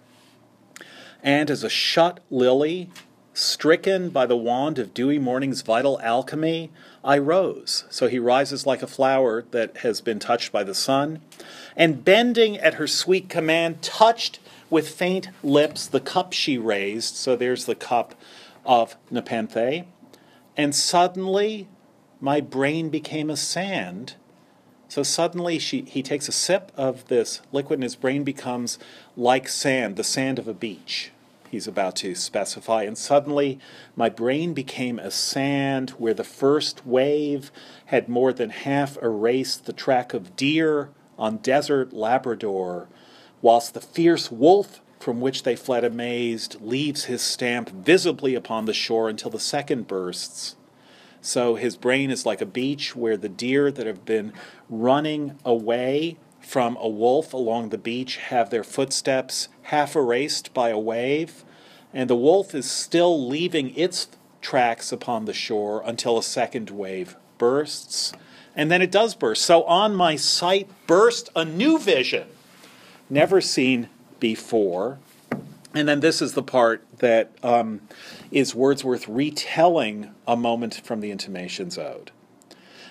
And 1.22 1.50
as 1.50 1.62
a 1.62 1.68
shut 1.68 2.20
lily, 2.30 2.90
stricken 3.32 4.10
by 4.10 4.26
the 4.26 4.36
wand 4.36 4.78
of 4.78 4.92
dewy 4.92 5.18
morning's 5.18 5.62
vital 5.62 6.00
alchemy, 6.00 6.70
I 7.04 7.18
rose. 7.18 7.84
So 7.90 8.08
he 8.08 8.18
rises 8.18 8.66
like 8.66 8.82
a 8.82 8.86
flower 8.86 9.44
that 9.52 9.78
has 9.78 10.00
been 10.00 10.18
touched 10.18 10.52
by 10.52 10.64
the 10.64 10.74
sun, 10.74 11.22
and 11.76 12.04
bending 12.04 12.58
at 12.58 12.74
her 12.74 12.86
sweet 12.86 13.28
command, 13.28 13.82
touched 13.82 14.40
with 14.68 14.88
faint 14.88 15.28
lips 15.42 15.86
the 15.86 16.00
cup 16.00 16.32
she 16.32 16.58
raised. 16.58 17.16
So 17.16 17.36
there's 17.36 17.66
the 17.66 17.74
cup 17.74 18.14
of 18.64 18.96
Nepenthe. 19.10 19.86
And 20.60 20.74
suddenly 20.74 21.68
my 22.20 22.42
brain 22.42 22.90
became 22.90 23.30
a 23.30 23.36
sand. 23.38 24.16
So 24.88 25.02
suddenly 25.02 25.58
she, 25.58 25.80
he 25.86 26.02
takes 26.02 26.28
a 26.28 26.32
sip 26.32 26.70
of 26.76 27.08
this 27.08 27.40
liquid 27.50 27.78
and 27.78 27.82
his 27.82 27.96
brain 27.96 28.24
becomes 28.24 28.78
like 29.16 29.48
sand, 29.48 29.96
the 29.96 30.04
sand 30.04 30.38
of 30.38 30.46
a 30.46 30.52
beach, 30.52 31.12
he's 31.50 31.66
about 31.66 31.96
to 31.96 32.14
specify. 32.14 32.82
And 32.82 32.98
suddenly 32.98 33.58
my 33.96 34.10
brain 34.10 34.52
became 34.52 34.98
a 34.98 35.10
sand 35.10 35.90
where 35.92 36.12
the 36.12 36.24
first 36.24 36.86
wave 36.86 37.50
had 37.86 38.10
more 38.10 38.30
than 38.30 38.50
half 38.50 38.98
erased 39.02 39.64
the 39.64 39.72
track 39.72 40.12
of 40.12 40.36
deer 40.36 40.90
on 41.18 41.38
desert 41.38 41.94
Labrador, 41.94 42.86
whilst 43.40 43.72
the 43.72 43.80
fierce 43.80 44.30
wolf 44.30 44.82
from 45.00 45.20
which 45.20 45.42
they 45.42 45.56
fled 45.56 45.82
amazed 45.82 46.60
leaves 46.60 47.06
his 47.06 47.22
stamp 47.22 47.70
visibly 47.70 48.34
upon 48.34 48.66
the 48.66 48.74
shore 48.74 49.08
until 49.08 49.30
the 49.30 49.40
second 49.40 49.88
bursts. 49.88 50.56
So 51.22 51.54
his 51.54 51.76
brain 51.76 52.10
is 52.10 52.26
like 52.26 52.42
a 52.42 52.46
beach 52.46 52.94
where 52.94 53.16
the 53.16 53.28
deer 53.28 53.72
that 53.72 53.86
have 53.86 54.04
been 54.04 54.32
running 54.68 55.38
away 55.44 56.18
from 56.40 56.76
a 56.76 56.88
wolf 56.88 57.32
along 57.32 57.70
the 57.70 57.78
beach 57.78 58.16
have 58.16 58.50
their 58.50 58.64
footsteps 58.64 59.48
half 59.62 59.96
erased 59.96 60.52
by 60.52 60.68
a 60.68 60.78
wave, 60.78 61.44
and 61.92 62.08
the 62.08 62.16
wolf 62.16 62.54
is 62.54 62.70
still 62.70 63.26
leaving 63.26 63.74
its 63.76 64.08
tracks 64.42 64.92
upon 64.92 65.24
the 65.24 65.32
shore 65.32 65.82
until 65.84 66.18
a 66.18 66.22
second 66.22 66.70
wave 66.70 67.16
bursts. 67.38 68.12
And 68.54 68.70
then 68.70 68.82
it 68.82 68.90
does 68.90 69.14
burst. 69.14 69.44
So 69.44 69.62
on 69.64 69.94
my 69.94 70.16
sight 70.16 70.68
burst 70.86 71.30
a 71.34 71.44
new 71.44 71.78
vision, 71.78 72.28
never 73.08 73.40
seen 73.40 73.88
before. 74.20 74.98
And 75.74 75.88
then 75.88 76.00
this 76.00 76.20
is 76.20 76.34
the 76.34 76.42
part 76.42 76.84
that 76.98 77.30
um, 77.42 77.80
is 78.30 78.54
Wordsworth 78.54 79.08
retelling 79.08 80.14
a 80.26 80.36
moment 80.36 80.80
from 80.84 81.00
the 81.00 81.10
Intimations 81.10 81.78
Ode. 81.78 82.10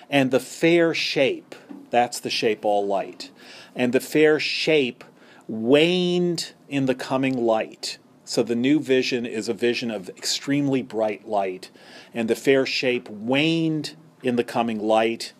And 0.08 0.30
the 0.30 0.40
fair 0.40 0.92
shape, 0.92 1.54
that's 1.90 2.18
the 2.18 2.30
shape 2.30 2.64
all 2.64 2.86
light. 2.86 3.30
And 3.76 3.92
the 3.92 4.00
fair 4.00 4.40
shape 4.40 5.04
waned 5.46 6.52
in 6.68 6.86
the 6.86 6.94
coming 6.94 7.36
light. 7.36 7.98
So 8.24 8.42
the 8.42 8.56
new 8.56 8.80
vision 8.80 9.26
is 9.26 9.48
a 9.48 9.54
vision 9.54 9.90
of 9.90 10.08
extremely 10.10 10.82
bright 10.82 11.28
light. 11.28 11.70
And 12.14 12.28
the 12.28 12.34
fair 12.34 12.64
shape 12.64 13.08
waned 13.08 13.96
in 14.22 14.36
the 14.36 14.44
coming 14.44 14.80
light 14.80 15.32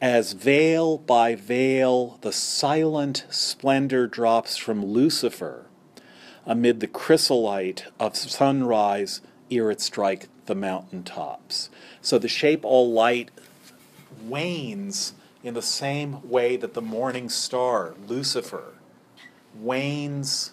as 0.00 0.32
veil 0.32 0.98
by 0.98 1.34
veil 1.34 2.18
the 2.20 2.32
silent 2.32 3.24
splendor 3.30 4.06
drops 4.06 4.56
from 4.56 4.84
Lucifer 4.84 5.66
amid 6.46 6.80
the 6.80 6.86
chrysolite 6.86 7.84
of 7.98 8.16
sunrise 8.16 9.20
ere 9.50 9.70
it 9.70 9.80
strike 9.80 10.28
the 10.46 10.54
mountain 10.54 11.02
tops. 11.02 11.68
So 12.00 12.18
the 12.18 12.28
shape 12.28 12.64
all 12.64 12.90
light 12.90 13.30
wanes 14.22 15.14
in 15.42 15.54
the 15.54 15.62
same 15.62 16.28
way 16.28 16.56
that 16.56 16.74
the 16.74 16.82
morning 16.82 17.28
star, 17.28 17.94
Lucifer, 18.06 18.74
wanes 19.54 20.52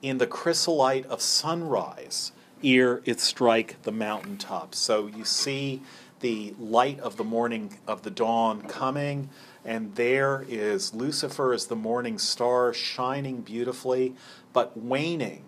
in 0.00 0.18
the 0.18 0.26
chrysolite 0.26 1.06
of 1.06 1.20
sunrise 1.20 2.32
ere 2.62 3.02
it 3.04 3.20
strike 3.20 3.82
the 3.82 3.92
mountain 3.92 4.36
tops. 4.36 4.78
So 4.78 5.06
you 5.06 5.24
see 5.24 5.82
the 6.22 6.54
light 6.58 6.98
of 7.00 7.16
the 7.16 7.24
morning 7.24 7.78
of 7.86 8.02
the 8.02 8.10
dawn 8.10 8.62
coming, 8.62 9.28
and 9.64 9.94
there 9.96 10.46
is 10.48 10.94
Lucifer 10.94 11.52
as 11.52 11.66
the 11.66 11.76
morning 11.76 12.18
star 12.18 12.72
shining 12.72 13.42
beautifully, 13.42 14.14
but 14.52 14.76
waning 14.76 15.44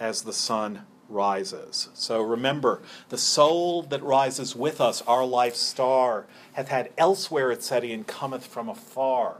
as 0.00 0.22
the 0.22 0.32
sun 0.32 0.86
rises. 1.08 1.88
So 1.94 2.22
remember, 2.22 2.80
the 3.10 3.18
soul 3.18 3.82
that 3.82 4.02
rises 4.02 4.56
with 4.56 4.80
us, 4.80 5.02
our 5.02 5.24
life 5.26 5.54
star, 5.54 6.26
hath 6.54 6.68
had 6.68 6.90
elsewhere 6.96 7.52
its 7.52 7.66
setting 7.66 7.92
and 7.92 8.06
cometh 8.06 8.46
from 8.46 8.68
afar. 8.68 9.36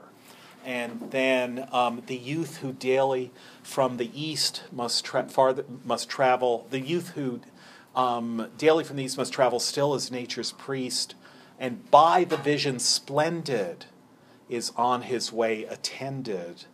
And 0.65 1.11
then 1.11 1.69
um, 1.73 2.03
the 2.07 2.17
youth 2.17 2.59
who 2.59 2.73
daily 2.73 3.33
from 3.63 3.97
the 3.97 4.11
east 4.15 4.63
must, 4.71 5.05
tra- 5.05 5.29
farther, 5.29 5.65
must 5.85 6.09
travel, 6.09 6.67
the 6.71 6.79
youth 6.79 7.11
who 7.11 7.41
um, 7.95 8.49
daily 8.59 8.85
from 8.85 8.97
the 8.97 9.05
east 9.05 9.19
must 9.19 9.33
travel 9.33 9.61
still 9.61 9.95
as 9.95 10.11
nature's 10.11 10.53
priest, 10.53 11.15
and 11.59 11.91
by 11.91 12.25
the 12.25 12.37
vision 12.37 12.79
splendid 12.79 13.87
is 14.49 14.73
on 14.77 15.03
his 15.03 15.33
way 15.33 15.65
attended. 15.65 16.65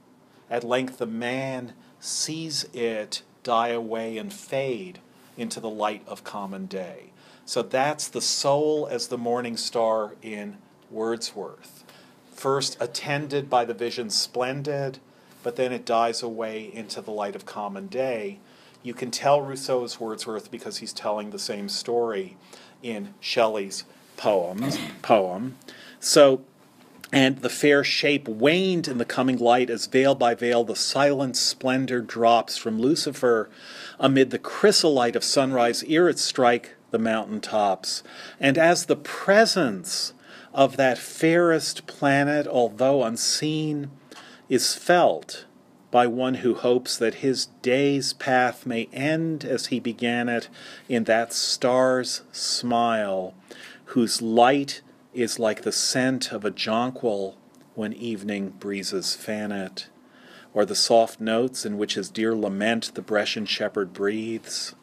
At 0.50 0.64
length 0.64 0.98
the 0.98 1.06
man 1.06 1.74
sees 2.00 2.64
it 2.72 3.22
die 3.42 3.68
away 3.68 4.18
and 4.18 4.32
fade 4.32 5.00
into 5.36 5.60
the 5.60 5.70
light 5.70 6.02
of 6.06 6.24
common 6.24 6.66
day. 6.66 7.12
So 7.44 7.62
that's 7.62 8.08
the 8.08 8.20
soul 8.20 8.86
as 8.90 9.08
the 9.08 9.16
morning 9.16 9.56
star 9.56 10.16
in 10.20 10.58
Wordsworth. 10.90 11.84
First 12.32 12.76
attended 12.80 13.48
by 13.48 13.64
the 13.64 13.74
vision 13.74 14.10
splendid, 14.10 14.98
but 15.42 15.56
then 15.56 15.72
it 15.72 15.84
dies 15.84 16.22
away 16.22 16.70
into 16.72 17.00
the 17.00 17.10
light 17.10 17.34
of 17.34 17.46
common 17.46 17.86
day. 17.86 18.38
You 18.82 18.94
can 18.94 19.10
tell 19.10 19.40
Rousseau 19.42 19.84
is 19.84 19.98
Wordsworth 19.98 20.50
because 20.50 20.78
he's 20.78 20.92
telling 20.92 21.30
the 21.30 21.38
same 21.38 21.68
story 21.68 22.36
in 22.82 23.14
Shelley's 23.20 23.84
poems, 24.16 24.78
poem. 25.02 25.56
So, 26.00 26.42
and 27.12 27.38
the 27.38 27.48
fair 27.48 27.82
shape 27.82 28.28
waned 28.28 28.86
in 28.86 28.98
the 28.98 29.04
coming 29.04 29.38
light 29.38 29.70
as 29.70 29.86
veil 29.86 30.14
by 30.14 30.34
veil 30.34 30.62
the 30.64 30.76
silent 30.76 31.36
splendor 31.36 32.00
drops 32.00 32.56
from 32.56 32.78
Lucifer 32.78 33.48
amid 33.98 34.30
the 34.30 34.38
chrysolite 34.38 35.16
of 35.16 35.24
sunrise 35.24 35.82
ere 35.88 36.08
it 36.08 36.18
strike 36.18 36.76
the 36.90 36.98
mountain 36.98 37.40
tops. 37.40 38.02
And 38.38 38.56
as 38.56 38.86
the 38.86 38.96
presence 38.96 40.12
of 40.54 40.76
that 40.76 40.98
fairest 40.98 41.86
planet, 41.86 42.46
although 42.46 43.02
unseen, 43.02 43.90
is 44.48 44.74
felt 44.74 45.44
by 45.90 46.06
one 46.06 46.34
who 46.34 46.54
hopes 46.54 46.98
that 46.98 47.16
his 47.16 47.46
day's 47.62 48.12
path 48.12 48.66
may 48.66 48.88
end 48.92 49.44
as 49.44 49.66
he 49.66 49.80
began 49.80 50.28
it 50.28 50.48
in 50.88 51.04
that 51.04 51.32
star's 51.32 52.22
smile, 52.30 53.34
whose 53.86 54.20
light 54.20 54.82
is 55.14 55.38
like 55.38 55.62
the 55.62 55.72
scent 55.72 56.32
of 56.32 56.44
a 56.44 56.50
jonquil 56.50 57.36
when 57.74 57.92
evening 57.92 58.50
breezes 58.50 59.14
fan 59.14 59.50
it, 59.50 59.88
or 60.52 60.64
the 60.64 60.74
soft 60.74 61.20
notes 61.20 61.64
in 61.64 61.78
which 61.78 61.94
his 61.94 62.10
dear 62.10 62.34
lament 62.34 62.94
the 62.94 63.02
Brescian 63.02 63.46
shepherd 63.46 63.92
breathes, 63.92 64.74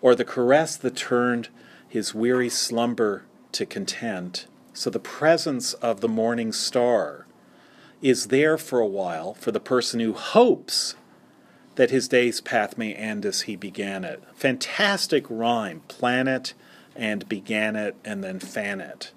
or 0.00 0.14
the 0.14 0.24
caress 0.24 0.76
that 0.76 0.96
turned 0.96 1.48
his 1.88 2.14
weary 2.14 2.48
slumber 2.48 3.24
to 3.52 3.64
content. 3.64 4.46
So 4.72 4.90
the 4.90 4.98
presence 4.98 5.74
of 5.74 6.00
the 6.00 6.08
morning 6.08 6.50
star 6.50 7.26
is 8.04 8.26
there 8.26 8.58
for 8.58 8.80
a 8.80 8.86
while 8.86 9.32
for 9.32 9.50
the 9.50 9.58
person 9.58 9.98
who 9.98 10.12
hopes 10.12 10.94
that 11.76 11.90
his 11.90 12.06
day's 12.06 12.38
path 12.42 12.76
may 12.76 12.92
end 12.92 13.24
as 13.24 13.42
he 13.42 13.56
began 13.56 14.04
it. 14.04 14.22
Fantastic 14.34 15.24
rhyme, 15.30 15.80
planet 15.88 16.52
and 16.94 17.26
began 17.30 17.74
it 17.74 17.96
and 18.04 18.22
then 18.22 18.38
fan 18.38 18.78
it. 18.78 19.10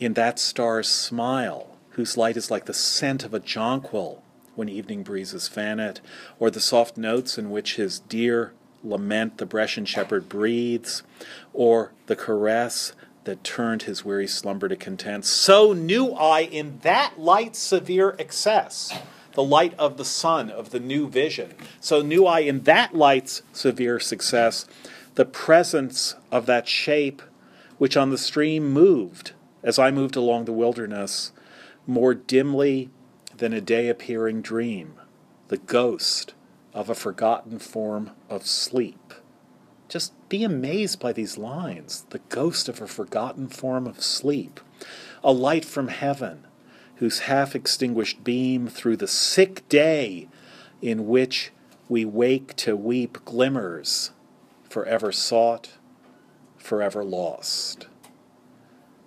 In 0.00 0.14
that 0.14 0.40
star's 0.40 0.88
smile, 0.88 1.78
whose 1.90 2.16
light 2.16 2.36
is 2.36 2.50
like 2.50 2.64
the 2.64 2.74
scent 2.74 3.24
of 3.24 3.32
a 3.32 3.40
jonquil 3.40 4.20
when 4.56 4.68
evening 4.68 5.04
breezes 5.04 5.46
fan 5.46 5.78
it, 5.78 6.00
or 6.40 6.50
the 6.50 6.60
soft 6.60 6.96
notes 6.96 7.38
in 7.38 7.50
which 7.50 7.76
his 7.76 8.00
dear 8.00 8.52
lament 8.82 9.38
the 9.38 9.46
Brescian 9.46 9.86
shepherd 9.86 10.28
breathes, 10.28 11.04
or 11.52 11.92
the 12.06 12.16
caress 12.16 12.94
that 13.30 13.44
turned 13.44 13.84
his 13.84 14.04
weary 14.04 14.26
slumber 14.26 14.68
to 14.68 14.74
content. 14.74 15.24
So 15.24 15.72
knew 15.72 16.10
I 16.14 16.40
in 16.40 16.80
that 16.80 17.14
light 17.16 17.54
severe 17.54 18.16
excess, 18.18 18.92
the 19.34 19.42
light 19.44 19.72
of 19.78 19.96
the 19.98 20.04
sun, 20.04 20.50
of 20.50 20.70
the 20.70 20.80
new 20.80 21.08
vision. 21.08 21.54
So 21.78 22.02
knew 22.02 22.26
I 22.26 22.40
in 22.40 22.64
that 22.64 22.92
light's 22.92 23.42
severe 23.52 24.00
success, 24.00 24.66
the 25.14 25.24
presence 25.24 26.16
of 26.32 26.46
that 26.46 26.66
shape 26.66 27.22
which 27.78 27.96
on 27.96 28.10
the 28.10 28.18
stream 28.18 28.72
moved 28.72 29.30
as 29.62 29.78
I 29.78 29.92
moved 29.92 30.16
along 30.16 30.46
the 30.46 30.52
wilderness, 30.52 31.30
more 31.86 32.14
dimly 32.14 32.90
than 33.36 33.52
a 33.52 33.60
day 33.60 33.88
appearing 33.88 34.42
dream, 34.42 34.94
the 35.46 35.58
ghost 35.58 36.34
of 36.74 36.90
a 36.90 36.96
forgotten 36.96 37.60
form 37.60 38.10
of 38.28 38.44
sleep. 38.44 39.14
Just 39.88 40.14
be 40.30 40.44
amazed 40.44 40.98
by 41.00 41.12
these 41.12 41.36
lines 41.36 42.06
the 42.10 42.20
ghost 42.30 42.68
of 42.70 42.80
a 42.80 42.86
forgotten 42.86 43.48
form 43.48 43.86
of 43.86 44.02
sleep, 44.02 44.60
a 45.22 45.32
light 45.32 45.64
from 45.64 45.88
heaven, 45.88 46.46
whose 46.96 47.20
half 47.20 47.54
extinguished 47.54 48.24
beam 48.24 48.68
through 48.68 48.96
the 48.96 49.08
sick 49.08 49.68
day 49.68 50.28
in 50.80 51.06
which 51.06 51.50
we 51.88 52.04
wake 52.04 52.54
to 52.54 52.76
weep 52.76 53.18
glimmers, 53.24 54.12
forever 54.62 55.10
sought, 55.10 55.72
forever 56.56 57.04
lost. 57.04 57.88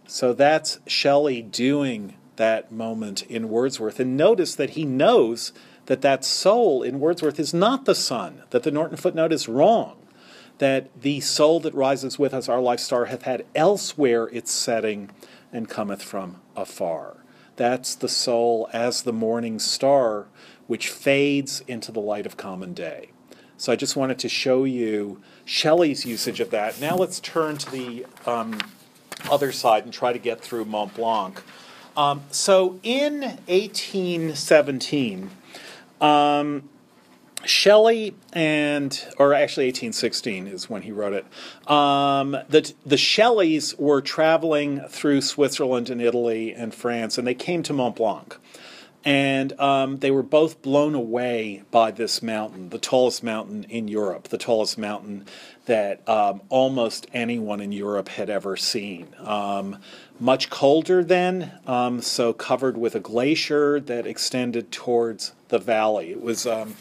So 0.05 0.33
that's 0.33 0.79
Shelley 0.85 1.41
doing 1.41 2.15
that 2.35 2.71
moment 2.71 3.23
in 3.23 3.49
Wordsworth. 3.49 3.99
And 3.99 4.17
notice 4.17 4.55
that 4.55 4.71
he 4.71 4.83
knows 4.83 5.53
that 5.85 6.01
that 6.01 6.25
soul 6.25 6.83
in 6.83 6.99
Wordsworth 6.99 7.39
is 7.39 7.53
not 7.53 7.85
the 7.85 7.95
sun, 7.95 8.43
that 8.49 8.63
the 8.63 8.71
Norton 8.71 8.97
footnote 8.97 9.31
is 9.31 9.47
wrong 9.47 10.02
that 10.57 10.89
the 11.01 11.19
soul 11.19 11.59
that 11.61 11.73
rises 11.73 12.19
with 12.19 12.33
us, 12.33 12.47
our 12.47 12.61
life 12.61 12.79
star, 12.79 13.05
hath 13.05 13.23
had 13.23 13.45
elsewhere 13.55 14.29
its 14.31 14.51
setting 14.51 15.09
and 15.51 15.69
cometh 15.69 16.01
from 16.01 16.41
afar. 16.55 17.17
That's 17.55 17.95
the 17.95 18.09
soul 18.09 18.69
as 18.73 19.03
the 19.03 19.13
morning 19.13 19.59
star, 19.59 20.27
which 20.67 20.89
fades 20.89 21.61
into 21.67 21.91
the 21.91 21.99
light 21.99 22.25
of 22.25 22.37
common 22.37 22.73
day. 22.73 23.09
So 23.57 23.71
I 23.71 23.75
just 23.75 23.95
wanted 23.95 24.19
to 24.19 24.29
show 24.29 24.63
you 24.63 25.21
Shelley's 25.45 26.05
usage 26.05 26.39
of 26.39 26.49
that. 26.51 26.81
Now 26.81 26.95
let's 26.95 27.19
turn 27.19 27.57
to 27.57 27.71
the 27.71 28.05
um, 28.25 28.59
other 29.29 29.51
side 29.51 29.83
and 29.83 29.93
try 29.93 30.11
to 30.11 30.19
get 30.19 30.41
through 30.41 30.65
Mont 30.65 30.95
Blanc. 30.95 31.41
Um, 31.95 32.23
so 32.31 32.79
in 32.81 33.21
1817, 33.21 35.29
um, 36.01 36.69
Shelley 37.45 38.15
and, 38.31 38.91
or 39.17 39.33
actually 39.33 39.67
1816 39.67 40.47
is 40.47 40.69
when 40.69 40.81
he 40.83 40.91
wrote 40.91 41.13
it. 41.13 41.25
Um, 41.69 42.31
the 42.49 42.73
the 42.85 42.97
Shelleys 42.97 43.77
were 43.77 44.01
traveling 44.01 44.81
through 44.89 45.21
Switzerland 45.21 45.89
and 45.89 46.01
Italy 46.01 46.53
and 46.53 46.73
France, 46.73 47.17
and 47.17 47.27
they 47.27 47.33
came 47.33 47.63
to 47.63 47.73
Mont 47.73 47.95
Blanc, 47.95 48.37
and 49.05 49.59
um, 49.59 49.97
they 49.99 50.11
were 50.11 50.23
both 50.23 50.61
blown 50.61 50.95
away 50.95 51.63
by 51.71 51.91
this 51.91 52.21
mountain, 52.21 52.69
the 52.69 52.79
tallest 52.79 53.23
mountain 53.23 53.65
in 53.65 53.87
Europe, 53.87 54.29
the 54.29 54.37
tallest 54.37 54.77
mountain 54.77 55.25
that 55.65 56.07
um, 56.07 56.41
almost 56.49 57.07
anyone 57.13 57.59
in 57.59 57.71
Europe 57.71 58.09
had 58.09 58.29
ever 58.29 58.55
seen. 58.55 59.07
Um, 59.19 59.77
much 60.19 60.49
colder 60.49 61.03
then, 61.03 61.51
um, 61.67 62.01
so 62.01 62.31
covered 62.31 62.77
with 62.77 62.95
a 62.95 62.99
glacier 62.99 63.79
that 63.79 64.07
extended 64.07 64.71
towards 64.71 65.33
the 65.49 65.59
valley. 65.59 66.11
It 66.11 66.21
was 66.21 66.45
um, 66.45 66.75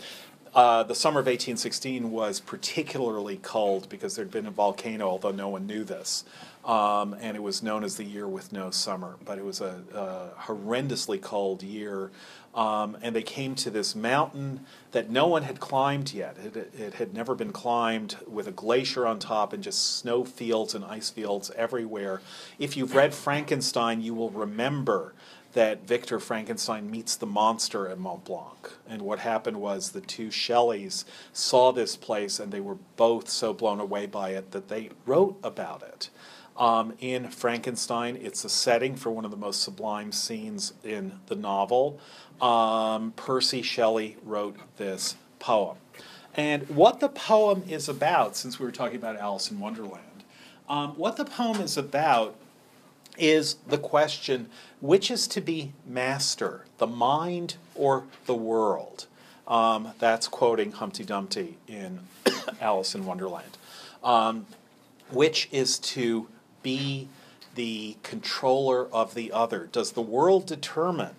uh, 0.54 0.82
the 0.82 0.94
summer 0.94 1.20
of 1.20 1.26
1816 1.26 2.10
was 2.10 2.38
particularly 2.40 3.38
cold 3.38 3.88
because 3.88 4.16
there'd 4.16 4.30
been 4.30 4.46
a 4.46 4.50
volcano, 4.50 5.08
although 5.08 5.30
no 5.30 5.48
one 5.48 5.66
knew 5.66 5.82
this. 5.82 6.24
Um, 6.64 7.16
and 7.20 7.36
it 7.36 7.42
was 7.42 7.62
known 7.62 7.82
as 7.82 7.96
the 7.96 8.04
year 8.04 8.28
with 8.28 8.52
no 8.52 8.70
summer. 8.70 9.16
But 9.24 9.38
it 9.38 9.44
was 9.44 9.60
a, 9.62 9.82
a 9.94 10.42
horrendously 10.42 11.20
cold 11.20 11.62
year. 11.62 12.10
Um, 12.54 12.98
and 13.00 13.16
they 13.16 13.22
came 13.22 13.54
to 13.56 13.70
this 13.70 13.94
mountain 13.94 14.66
that 14.90 15.08
no 15.08 15.26
one 15.26 15.42
had 15.42 15.58
climbed 15.58 16.12
yet. 16.12 16.36
It, 16.38 16.74
it, 16.78 16.94
had 16.94 17.14
never 17.14 17.34
been 17.34 17.50
climbed 17.50 18.16
with 18.28 18.46
a 18.46 18.52
glacier 18.52 19.06
on 19.06 19.18
top 19.18 19.54
and 19.54 19.62
just 19.62 19.96
snow 19.96 20.22
fields 20.22 20.74
and 20.74 20.84
ice 20.84 21.08
fields 21.08 21.50
everywhere. 21.56 22.20
If 22.58 22.76
you've 22.76 22.94
read 22.94 23.14
Frankenstein, 23.14 24.02
you 24.02 24.12
will 24.12 24.30
remember 24.30 25.14
that 25.52 25.86
Victor 25.86 26.18
Frankenstein 26.18 26.90
meets 26.90 27.16
the 27.16 27.26
monster 27.26 27.88
at 27.88 27.98
Mont 27.98 28.24
Blanc. 28.24 28.72
And 28.88 29.02
what 29.02 29.18
happened 29.18 29.60
was 29.60 29.90
the 29.90 30.00
two 30.00 30.28
Shelleys 30.28 31.04
saw 31.32 31.72
this 31.72 31.96
place 31.96 32.40
and 32.40 32.52
they 32.52 32.60
were 32.60 32.78
both 32.96 33.28
so 33.28 33.52
blown 33.52 33.80
away 33.80 34.06
by 34.06 34.30
it 34.30 34.52
that 34.52 34.68
they 34.68 34.90
wrote 35.04 35.38
about 35.42 35.82
it. 35.82 36.10
Um, 36.56 36.94
in 37.00 37.28
Frankenstein, 37.28 38.16
it's 38.20 38.44
a 38.44 38.48
setting 38.48 38.96
for 38.96 39.10
one 39.10 39.24
of 39.24 39.30
the 39.30 39.36
most 39.36 39.62
sublime 39.62 40.12
scenes 40.12 40.74
in 40.84 41.20
the 41.26 41.34
novel. 41.34 41.98
Um, 42.40 43.12
Percy 43.16 43.62
Shelley 43.62 44.16
wrote 44.22 44.56
this 44.76 45.16
poem. 45.38 45.76
And 46.34 46.68
what 46.68 47.00
the 47.00 47.08
poem 47.08 47.64
is 47.68 47.88
about, 47.88 48.36
since 48.36 48.58
we 48.58 48.64
were 48.64 48.72
talking 48.72 48.96
about 48.96 49.16
Alice 49.16 49.50
in 49.50 49.60
Wonderland, 49.60 50.24
um, 50.68 50.90
what 50.92 51.16
the 51.16 51.24
poem 51.24 51.60
is 51.60 51.76
about 51.76 52.36
is 53.18 53.56
the 53.66 53.78
question 53.78 54.48
which 54.80 55.10
is 55.10 55.26
to 55.28 55.40
be 55.40 55.72
master, 55.86 56.64
the 56.78 56.86
mind 56.86 57.56
or 57.74 58.04
the 58.26 58.34
world? 58.34 59.06
Um, 59.46 59.92
that's 59.98 60.28
quoting 60.28 60.72
Humpty 60.72 61.04
Dumpty 61.04 61.58
in 61.68 62.00
Alice 62.60 62.94
in 62.94 63.04
Wonderland. 63.04 63.58
Um, 64.02 64.46
which 65.10 65.48
is 65.52 65.78
to 65.78 66.28
be 66.62 67.08
the 67.54 67.96
controller 68.02 68.86
of 68.92 69.14
the 69.14 69.30
other? 69.32 69.68
Does 69.70 69.92
the 69.92 70.02
world 70.02 70.46
determine 70.46 71.14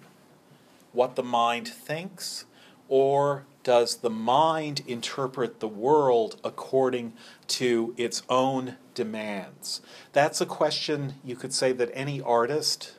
what 0.91 1.15
the 1.15 1.23
mind 1.23 1.67
thinks, 1.67 2.45
or 2.87 3.45
does 3.63 3.97
the 3.97 4.09
mind 4.09 4.81
interpret 4.85 5.59
the 5.59 5.67
world 5.67 6.39
according 6.43 7.13
to 7.47 7.93
its 7.97 8.23
own 8.29 8.75
demands? 8.93 9.81
That's 10.11 10.41
a 10.41 10.45
question 10.45 11.15
you 11.23 11.35
could 11.35 11.53
say 11.53 11.71
that 11.71 11.89
any 11.93 12.21
artist, 12.21 12.95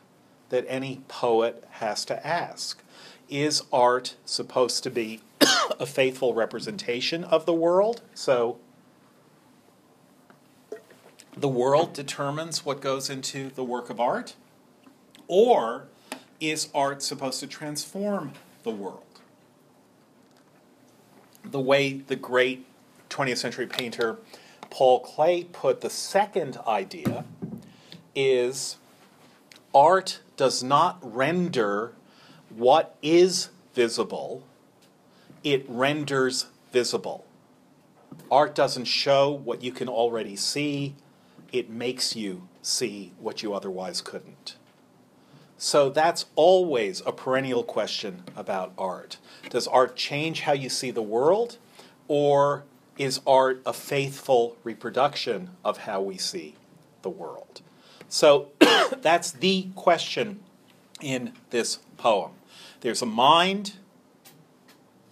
that 0.48 0.64
any 0.68 1.02
poet 1.08 1.64
has 1.72 2.04
to 2.06 2.26
ask. 2.26 2.82
Is 3.28 3.62
art 3.72 4.16
supposed 4.24 4.82
to 4.84 4.90
be 4.90 5.20
a 5.80 5.86
faithful 5.86 6.34
representation 6.34 7.24
of 7.24 7.46
the 7.46 7.54
world? 7.54 8.02
So, 8.14 8.58
the 11.36 11.48
world 11.48 11.92
determines 11.92 12.64
what 12.64 12.80
goes 12.80 13.10
into 13.10 13.50
the 13.50 13.64
work 13.64 13.90
of 13.90 13.98
art? 13.98 14.34
Or 15.26 15.88
is 16.40 16.68
art 16.74 17.02
supposed 17.02 17.40
to 17.40 17.46
transform 17.46 18.32
the 18.62 18.70
world? 18.70 19.13
The 21.54 21.60
way 21.60 21.92
the 21.92 22.16
great 22.16 22.66
20th 23.10 23.36
century 23.36 23.68
painter 23.68 24.18
Paul 24.70 25.04
Klee 25.04 25.52
put 25.52 25.82
the 25.82 25.88
second 25.88 26.58
idea 26.66 27.26
is 28.12 28.76
art 29.72 30.18
does 30.36 30.64
not 30.64 30.98
render 31.00 31.92
what 32.48 32.96
is 33.02 33.50
visible, 33.72 34.42
it 35.44 35.64
renders 35.68 36.46
visible. 36.72 37.24
Art 38.32 38.56
doesn't 38.56 38.86
show 38.86 39.30
what 39.30 39.62
you 39.62 39.70
can 39.70 39.88
already 39.88 40.34
see, 40.34 40.96
it 41.52 41.70
makes 41.70 42.16
you 42.16 42.48
see 42.62 43.12
what 43.20 43.44
you 43.44 43.54
otherwise 43.54 44.00
couldn't. 44.00 44.56
So 45.64 45.88
that's 45.88 46.26
always 46.36 47.00
a 47.06 47.10
perennial 47.10 47.62
question 47.62 48.24
about 48.36 48.74
art. 48.76 49.16
Does 49.48 49.66
art 49.66 49.96
change 49.96 50.42
how 50.42 50.52
you 50.52 50.68
see 50.68 50.90
the 50.90 51.00
world, 51.00 51.56
or 52.06 52.64
is 52.98 53.22
art 53.26 53.62
a 53.64 53.72
faithful 53.72 54.58
reproduction 54.62 55.56
of 55.64 55.78
how 55.78 56.02
we 56.02 56.18
see 56.18 56.56
the 57.00 57.08
world? 57.08 57.62
So 58.10 58.50
that's 59.00 59.30
the 59.30 59.68
question 59.74 60.40
in 61.00 61.32
this 61.48 61.78
poem. 61.96 62.32
There's 62.82 63.00
a 63.00 63.06
mind, 63.06 63.76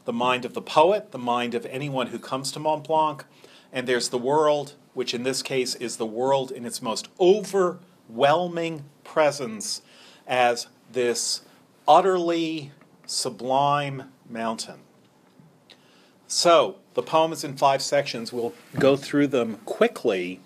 the 0.05 0.13
mind 0.13 0.45
of 0.45 0.53
the 0.53 0.61
poet, 0.61 1.13
the 1.13 1.19
mind 1.19 1.55
of 1.55 1.65
anyone 1.65 2.09
who 2.09 2.19
comes 2.19 2.53
to 2.53 2.61
Mont 2.61 2.87
Blanc, 2.87 3.25
and 3.73 3.87
there's 3.87 4.11
the 4.11 4.19
world, 4.19 4.75
which 4.93 5.15
in 5.15 5.23
this 5.23 5.43
case 5.43 5.75
is 5.77 5.97
the 5.97 6.05
world 6.05 6.53
in 6.53 6.67
its 6.67 6.83
most 6.83 7.09
overwhelming 7.19 8.85
presence 9.03 9.81
as 10.27 10.67
this 10.91 11.43
utterly 11.87 12.73
sublime 13.07 14.11
mountain. 14.29 14.81
So, 16.27 16.77
the 16.95 17.03
poem 17.03 17.33
is 17.33 17.45
in 17.45 17.57
five 17.57 17.83
sections. 17.83 18.33
We'll 18.33 18.55
go 18.79 18.97
through 18.97 19.29
them 19.29 19.57
quickly. 19.65 20.41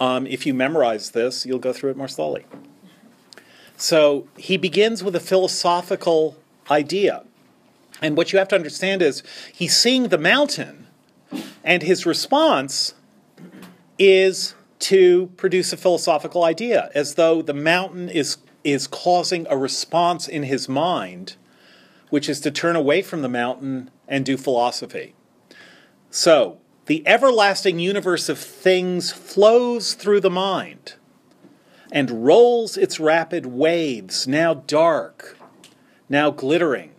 Um, 0.00 0.26
if 0.26 0.46
you 0.46 0.54
memorize 0.54 1.10
this, 1.10 1.44
you'll 1.44 1.58
go 1.58 1.72
through 1.72 1.90
it 1.90 1.96
more 1.96 2.08
slowly. 2.08 2.46
So, 3.76 4.26
he 4.36 4.56
begins 4.56 5.04
with 5.04 5.14
a 5.14 5.20
philosophical 5.20 6.36
idea. 6.70 7.24
And 8.00 8.16
what 8.16 8.32
you 8.32 8.38
have 8.38 8.48
to 8.48 8.56
understand 8.56 9.02
is 9.02 9.22
he's 9.52 9.76
seeing 9.76 10.08
the 10.08 10.18
mountain, 10.18 10.86
and 11.64 11.82
his 11.82 12.06
response 12.06 12.94
is 13.98 14.54
to 14.78 15.26
produce 15.36 15.72
a 15.72 15.76
philosophical 15.76 16.44
idea, 16.44 16.90
as 16.94 17.16
though 17.16 17.42
the 17.42 17.54
mountain 17.54 18.08
is, 18.08 18.38
is 18.72 18.86
causing 18.86 19.46
a 19.48 19.56
response 19.56 20.28
in 20.28 20.44
his 20.44 20.68
mind, 20.68 21.36
which 22.10 22.28
is 22.28 22.40
to 22.40 22.50
turn 22.50 22.76
away 22.76 23.02
from 23.02 23.22
the 23.22 23.28
mountain 23.28 23.90
and 24.06 24.24
do 24.24 24.36
philosophy. 24.36 25.14
So, 26.10 26.58
the 26.86 27.06
everlasting 27.06 27.78
universe 27.78 28.28
of 28.28 28.38
things 28.38 29.12
flows 29.12 29.92
through 29.92 30.20
the 30.20 30.30
mind 30.30 30.94
and 31.92 32.24
rolls 32.24 32.76
its 32.76 33.00
rapid 33.00 33.46
waves, 33.46 34.26
now 34.26 34.54
dark, 34.54 35.38
now 36.08 36.30
glittering, 36.30 36.92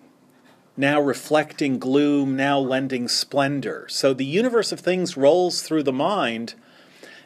now 0.77 1.01
reflecting 1.01 1.79
gloom, 1.79 2.36
now 2.36 2.60
lending 2.60 3.08
splendor. 3.08 3.86
So 3.89 4.13
the 4.13 4.25
universe 4.25 4.71
of 4.71 4.79
things 4.79 5.17
rolls 5.17 5.62
through 5.62 5.84
the 5.84 5.91
mind, 5.91 6.53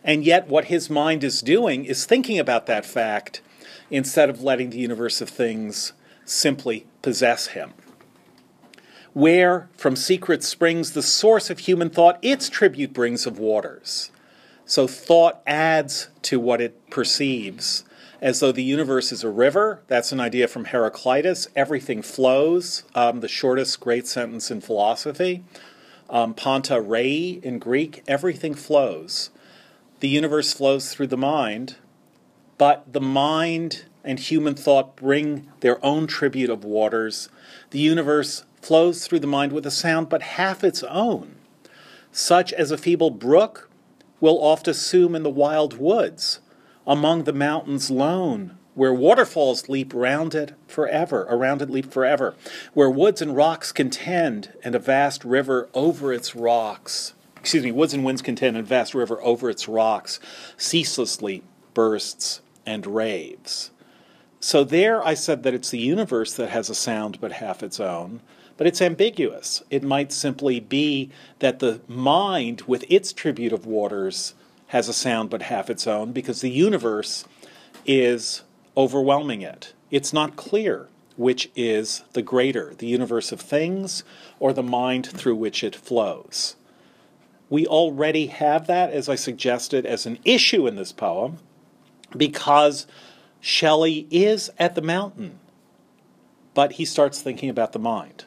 and 0.03 0.23
yet 0.23 0.47
what 0.47 0.65
his 0.65 0.89
mind 0.89 1.23
is 1.23 1.41
doing 1.41 1.85
is 1.85 2.05
thinking 2.05 2.39
about 2.39 2.65
that 2.65 2.85
fact 2.85 3.41
instead 3.93 4.27
of 4.27 4.41
letting 4.41 4.71
the 4.71 4.79
universe 4.79 5.21
of 5.21 5.29
things 5.29 5.93
simply 6.25 6.87
possess 7.03 7.47
him. 7.47 7.71
Where 9.13 9.69
from 9.77 9.95
secret 9.95 10.43
springs 10.43 10.93
the 10.93 11.03
source 11.03 11.51
of 11.51 11.59
human 11.59 11.91
thought, 11.91 12.17
its 12.23 12.49
tribute 12.49 12.91
brings 12.91 13.27
of 13.27 13.37
waters. 13.37 14.09
So 14.65 14.87
thought 14.87 15.43
adds 15.45 16.09
to 16.23 16.39
what 16.39 16.59
it 16.59 16.89
perceives, 16.89 17.83
as 18.19 18.39
though 18.39 18.51
the 18.51 18.63
universe 18.63 19.11
is 19.11 19.23
a 19.23 19.29
river. 19.29 19.83
That's 19.87 20.11
an 20.11 20.19
idea 20.19 20.47
from 20.47 20.65
Heraclitus. 20.65 21.47
Everything 21.55 22.01
flows, 22.01 22.85
um, 22.95 23.19
the 23.19 23.27
shortest 23.27 23.79
great 23.79 24.07
sentence 24.07 24.49
in 24.49 24.61
philosophy. 24.61 25.43
Um, 26.09 26.33
Panta 26.33 26.81
rhei 26.81 27.39
in 27.43 27.59
Greek, 27.59 28.01
everything 28.07 28.55
flows. 28.55 29.29
The 29.99 30.07
universe 30.09 30.51
flows 30.51 30.91
through 30.91 31.07
the 31.07 31.17
mind, 31.17 31.75
but 32.57 32.91
the 32.91 33.01
mind 33.01 33.85
and 34.03 34.19
human 34.19 34.55
thought 34.55 34.95
bring 34.95 35.49
their 35.61 35.83
own 35.83 36.07
tribute 36.07 36.49
of 36.49 36.63
waters. 36.63 37.29
The 37.71 37.79
universe 37.79 38.43
flows 38.61 39.05
through 39.05 39.19
the 39.19 39.27
mind 39.27 39.51
with 39.51 39.65
a 39.65 39.71
sound 39.71 40.09
but 40.09 40.21
half 40.21 40.63
its 40.63 40.83
own, 40.83 41.35
such 42.11 42.53
as 42.53 42.71
a 42.71 42.77
feeble 42.77 43.11
brook 43.11 43.69
will 44.19 44.41
oft 44.43 44.67
assume 44.67 45.15
in 45.15 45.23
the 45.23 45.29
wild 45.29 45.77
woods, 45.77 46.39
among 46.87 47.23
the 47.23 47.33
mountains 47.33 47.89
lone, 47.89 48.57
where 48.73 48.93
waterfalls 48.93 49.69
leap 49.69 49.93
round 49.93 50.33
it 50.33 50.53
forever, 50.67 51.27
around 51.29 51.61
it 51.61 51.69
leap 51.69 51.91
forever, 51.91 52.35
where 52.73 52.89
woods 52.89 53.21
and 53.21 53.35
rocks 53.35 53.71
contend, 53.71 54.53
and 54.63 54.75
a 54.75 54.79
vast 54.79 55.23
river 55.23 55.69
over 55.73 56.13
its 56.13 56.35
rocks, 56.35 57.13
excuse 57.35 57.63
me, 57.63 57.71
woods 57.71 57.93
and 57.93 58.03
winds 58.03 58.21
contend, 58.21 58.55
and 58.57 58.65
a 58.65 58.67
vast 58.67 58.93
river 58.93 59.21
over 59.21 59.49
its 59.49 59.67
rocks 59.67 60.19
ceaselessly 60.57 61.43
bursts 61.73 62.41
and 62.65 62.85
raves. 62.87 63.71
So 64.39 64.63
there 64.63 65.05
I 65.05 65.13
said 65.13 65.43
that 65.43 65.53
it's 65.53 65.69
the 65.69 65.79
universe 65.79 66.33
that 66.33 66.49
has 66.49 66.69
a 66.69 66.75
sound 66.75 67.19
but 67.21 67.33
half 67.33 67.63
its 67.63 67.79
own 67.79 68.21
but 68.57 68.67
it's 68.67 68.81
ambiguous. 68.81 69.63
It 69.69 69.83
might 69.83 70.11
simply 70.11 70.59
be 70.59 71.09
that 71.39 71.59
the 71.59 71.81
mind, 71.87 72.61
with 72.61 72.85
its 72.89 73.11
tribute 73.11 73.53
of 73.53 73.65
waters, 73.65 74.35
has 74.67 74.87
a 74.87 74.93
sound 74.93 75.29
but 75.29 75.43
half 75.43 75.69
its 75.69 75.87
own 75.87 76.11
because 76.11 76.41
the 76.41 76.49
universe 76.49 77.25
is 77.85 78.43
overwhelming 78.77 79.41
it. 79.41 79.73
It's 79.91 80.13
not 80.13 80.35
clear 80.35 80.87
which 81.15 81.51
is 81.55 82.03
the 82.13 82.23
greater, 82.23 82.73
the 82.75 82.87
universe 82.87 83.31
of 83.31 83.39
things 83.39 84.03
or 84.39 84.51
the 84.51 84.63
mind 84.63 85.05
through 85.05 85.35
which 85.35 85.63
it 85.63 85.75
flows. 85.75 86.55
We 87.49 87.67
already 87.67 88.27
have 88.27 88.65
that, 88.65 88.89
as 88.91 89.07
I 89.07 89.15
suggested, 89.15 89.85
as 89.85 90.07
an 90.07 90.17
issue 90.25 90.65
in 90.65 90.75
this 90.75 90.91
poem 90.91 91.37
because 92.15 92.87
Shelley 93.41 94.07
is 94.09 94.51
at 94.57 94.75
the 94.75 94.81
mountain, 94.81 95.39
but 96.53 96.73
he 96.73 96.85
starts 96.85 97.21
thinking 97.21 97.49
about 97.49 97.73
the 97.73 97.79
mind. 97.79 98.25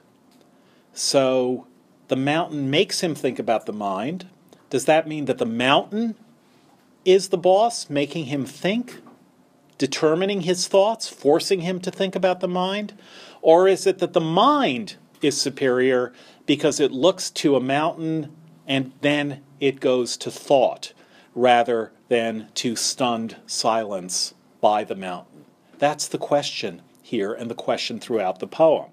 So 0.92 1.66
the 2.08 2.16
mountain 2.16 2.70
makes 2.70 3.00
him 3.00 3.14
think 3.14 3.38
about 3.38 3.66
the 3.66 3.72
mind. 3.72 4.28
Does 4.70 4.84
that 4.86 5.08
mean 5.08 5.26
that 5.26 5.38
the 5.38 5.46
mountain 5.46 6.16
is 7.04 7.28
the 7.28 7.38
boss, 7.38 7.88
making 7.88 8.26
him 8.26 8.44
think, 8.44 9.00
determining 9.78 10.42
his 10.42 10.66
thoughts, 10.66 11.08
forcing 11.08 11.60
him 11.60 11.80
to 11.80 11.90
think 11.90 12.14
about 12.16 12.40
the 12.40 12.48
mind? 12.48 12.94
Or 13.42 13.68
is 13.68 13.86
it 13.86 13.98
that 13.98 14.12
the 14.12 14.20
mind 14.20 14.96
is 15.22 15.40
superior 15.40 16.12
because 16.46 16.80
it 16.80 16.92
looks 16.92 17.30
to 17.30 17.56
a 17.56 17.60
mountain 17.60 18.34
and 18.66 18.92
then 19.00 19.42
it 19.60 19.80
goes 19.80 20.16
to 20.18 20.30
thought 20.30 20.92
rather 21.36 21.92
than 22.08 22.48
to 22.54 22.74
stunned 22.74 23.36
silence 23.46 24.34
by 24.60 24.82
the 24.82 24.96
mountain? 24.96 25.44
That's 25.78 26.08
the 26.08 26.18
question 26.18 26.82
here 27.02 27.32
and 27.32 27.48
the 27.48 27.54
question 27.54 28.00
throughout 28.00 28.40
the 28.40 28.48
poem. 28.48 28.90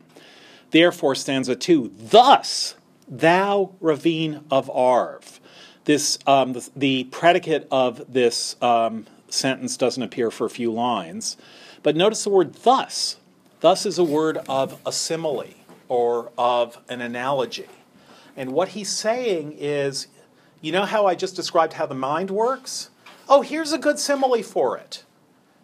Therefore, 0.70 1.16
stanza 1.16 1.56
two, 1.56 1.92
thus, 1.98 2.76
thou 3.08 3.74
ravine 3.80 4.44
of 4.52 4.70
Arve. 4.70 5.40
This, 5.86 6.20
um, 6.28 6.54
the, 6.54 6.70
the, 6.76 7.04
predicate 7.06 7.68
of 7.72 8.12
this 8.12 8.56
um, 8.62 9.06
sentence 9.30 9.78
doesn't 9.78 10.04
appear 10.04 10.32
for 10.32 10.46
a 10.46 10.50
few 10.50 10.72
lines, 10.72 11.38
but 11.82 11.96
notice 11.96 12.24
the 12.24 12.30
word 12.30 12.54
thus. 12.54 13.18
Thus 13.60 13.86
is 13.86 13.98
a 13.98 14.04
word 14.04 14.40
of 14.50 14.80
a 14.86 14.92
simile 14.92 15.54
or 15.88 16.32
of 16.38 16.78
an 16.90 17.02
analogy. 17.02 17.68
And 18.36 18.52
what 18.52 18.70
he's 18.70 18.90
saying 18.90 19.56
is, 19.60 20.08
you 20.64 20.72
know 20.72 20.86
how 20.86 21.06
I 21.06 21.14
just 21.14 21.36
described 21.36 21.74
how 21.74 21.86
the 21.86 21.94
mind 21.94 22.32
works? 22.32 22.90
Oh, 23.28 23.42
here's 23.42 23.74
a 23.74 23.78
good 23.78 24.00
simile 24.00 24.42
for 24.42 24.78
it. 24.78 25.04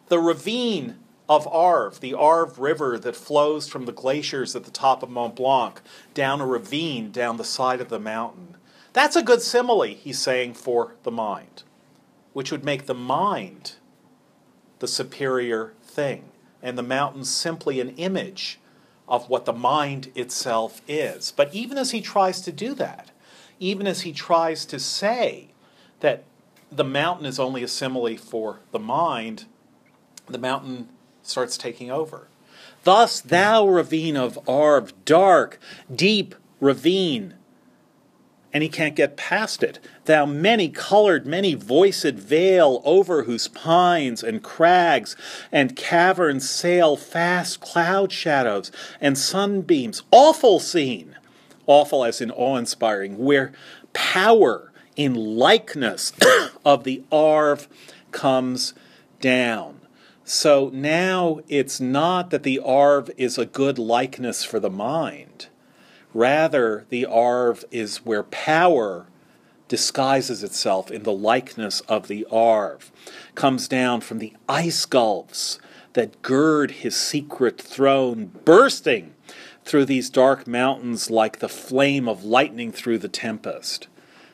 The 0.10 0.20
ravine 0.20 0.97
of 1.30 1.47
Arve, 1.47 2.02
the 2.02 2.14
Arve 2.14 2.60
River 2.60 3.00
that 3.00 3.16
flows 3.16 3.70
from 3.70 3.86
the 3.86 3.93
glaciers 3.93 4.58
at 4.58 4.66
the 4.66 4.72
top 4.72 5.02
of 5.02 5.10
Mont 5.10 5.38
Blanc 5.38 5.80
down 6.14 6.41
a 6.41 6.45
ravine 6.45 7.12
down 7.12 7.38
the 7.38 7.45
side 7.45 7.80
of 7.80 7.88
the 7.88 8.00
mountain. 8.00 8.58
That's 8.91 9.16
a 9.16 9.24
good 9.24 9.41
simile, 9.41 9.84
he's 9.84 10.20
saying, 10.20 10.56
for 10.56 10.95
the 11.04 11.12
mind, 11.12 11.64
which 12.34 12.52
would 12.52 12.66
make 12.66 12.86
the 12.86 12.93
mind 12.93 13.76
the 14.80 14.88
superior 14.88 15.76
thing, 15.82 16.26
and 16.62 16.78
the 16.78 16.84
mountain 16.84 17.24
simply 17.24 17.80
an 17.80 17.95
image 17.95 18.60
of 19.08 19.30
what 19.30 19.45
the 19.45 19.54
mind 19.54 20.12
itself 20.14 20.82
is. 20.89 21.32
But 21.32 21.54
even 21.56 21.78
as 21.78 21.91
he 21.91 22.02
tries 22.02 22.41
to 22.41 22.52
do 22.52 22.74
that, 22.74 23.12
even 23.60 23.86
as 23.86 24.01
he 24.01 24.14
tries 24.14 24.66
to 24.66 24.80
say 24.80 25.49
that 25.99 26.24
the 26.72 26.84
mountain 26.84 27.26
is 27.26 27.39
only 27.39 27.64
a 27.64 27.68
simile 27.68 28.18
for 28.18 28.60
the 28.72 28.80
mind, 28.80 29.45
the 30.28 30.38
mountain 30.38 30.89
starts 31.24 31.57
taking 31.57 31.91
over. 31.91 32.28
Thus, 32.84 33.20
thou 33.20 33.68
ravine 33.68 34.16
of 34.16 34.39
Arve, 34.47 34.93
dark, 35.05 35.60
deep 35.93 36.36
ravine. 36.60 37.36
And 38.51 38.64
he 38.64 38.70
can't 38.70 38.95
get 38.95 39.16
past 39.16 39.62
it. 39.62 39.80
Thou 40.05 40.26
many 40.26 40.70
colored, 40.70 41.28
many 41.28 41.53
voiced 41.53 42.16
vale, 42.16 42.82
over 42.84 43.24
whose 43.24 43.47
pines 43.47 44.24
and 44.24 44.41
crags 44.41 45.16
and 45.51 45.76
caverns 45.76 46.49
sail 46.49 46.97
fast 46.97 47.60
cloud 47.60 48.12
shadows 48.12 48.72
and 48.99 49.18
sunbeams. 49.18 50.01
Awful 50.12 50.60
scene! 50.60 51.16
Awful 51.70 52.04
as 52.04 52.20
in 52.20 52.32
awe 52.32 52.58
inspiring, 52.58 53.20
where 53.20 53.52
power 53.94 54.74
in 54.96 55.14
likeness 55.14 56.12
of 56.66 56.84
the 56.84 57.04
Arve 57.12 57.68
comes 58.12 58.74
down. 59.22 59.82
So 60.24 60.72
now 60.74 61.42
it's 61.48 61.80
not 61.80 62.32
that 62.32 62.42
the 62.42 62.60
Arve 62.60 63.12
is 63.18 63.38
a 63.38 63.46
good 63.46 63.78
likeness 63.78 64.44
for 64.44 64.60
the 64.60 64.70
mind. 64.70 65.48
Rather, 66.12 66.86
the 66.90 67.06
Arve 67.06 67.64
is 67.70 68.06
where 68.06 68.24
power 68.24 69.06
disguises 69.68 70.44
itself 70.44 70.90
in 70.90 71.04
the 71.04 71.14
likeness 71.14 71.82
of 71.82 72.08
the 72.08 72.26
Arve, 72.32 72.92
comes 73.36 73.68
down 73.68 74.02
from 74.02 74.18
the 74.18 74.34
ice 74.48 74.86
gulfs 74.86 75.60
that 75.94 76.22
gird 76.24 76.72
his 76.72 76.96
secret 76.96 77.62
throne, 77.62 78.32
bursting 78.44 79.14
through 79.70 79.86
these 79.86 80.10
dark 80.10 80.48
mountains 80.48 81.12
like 81.12 81.38
the 81.38 81.48
flame 81.48 82.10
of 82.10 82.24
lightning 82.24 82.72
through 82.72 82.98
the 82.98 83.08
tempest. 83.08 83.88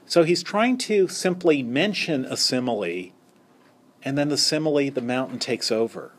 So 0.05 0.23
he's 0.23 0.41
trying 0.41 0.77
to 0.77 1.09
simply 1.09 1.61
mention 1.61 2.23
a 2.23 2.37
simile 2.37 3.11
and 4.01 4.17
then 4.17 4.29
the 4.29 4.37
simile, 4.37 4.89
the 4.89 5.01
mountain 5.01 5.37
takes 5.37 5.73
over. 5.73 6.13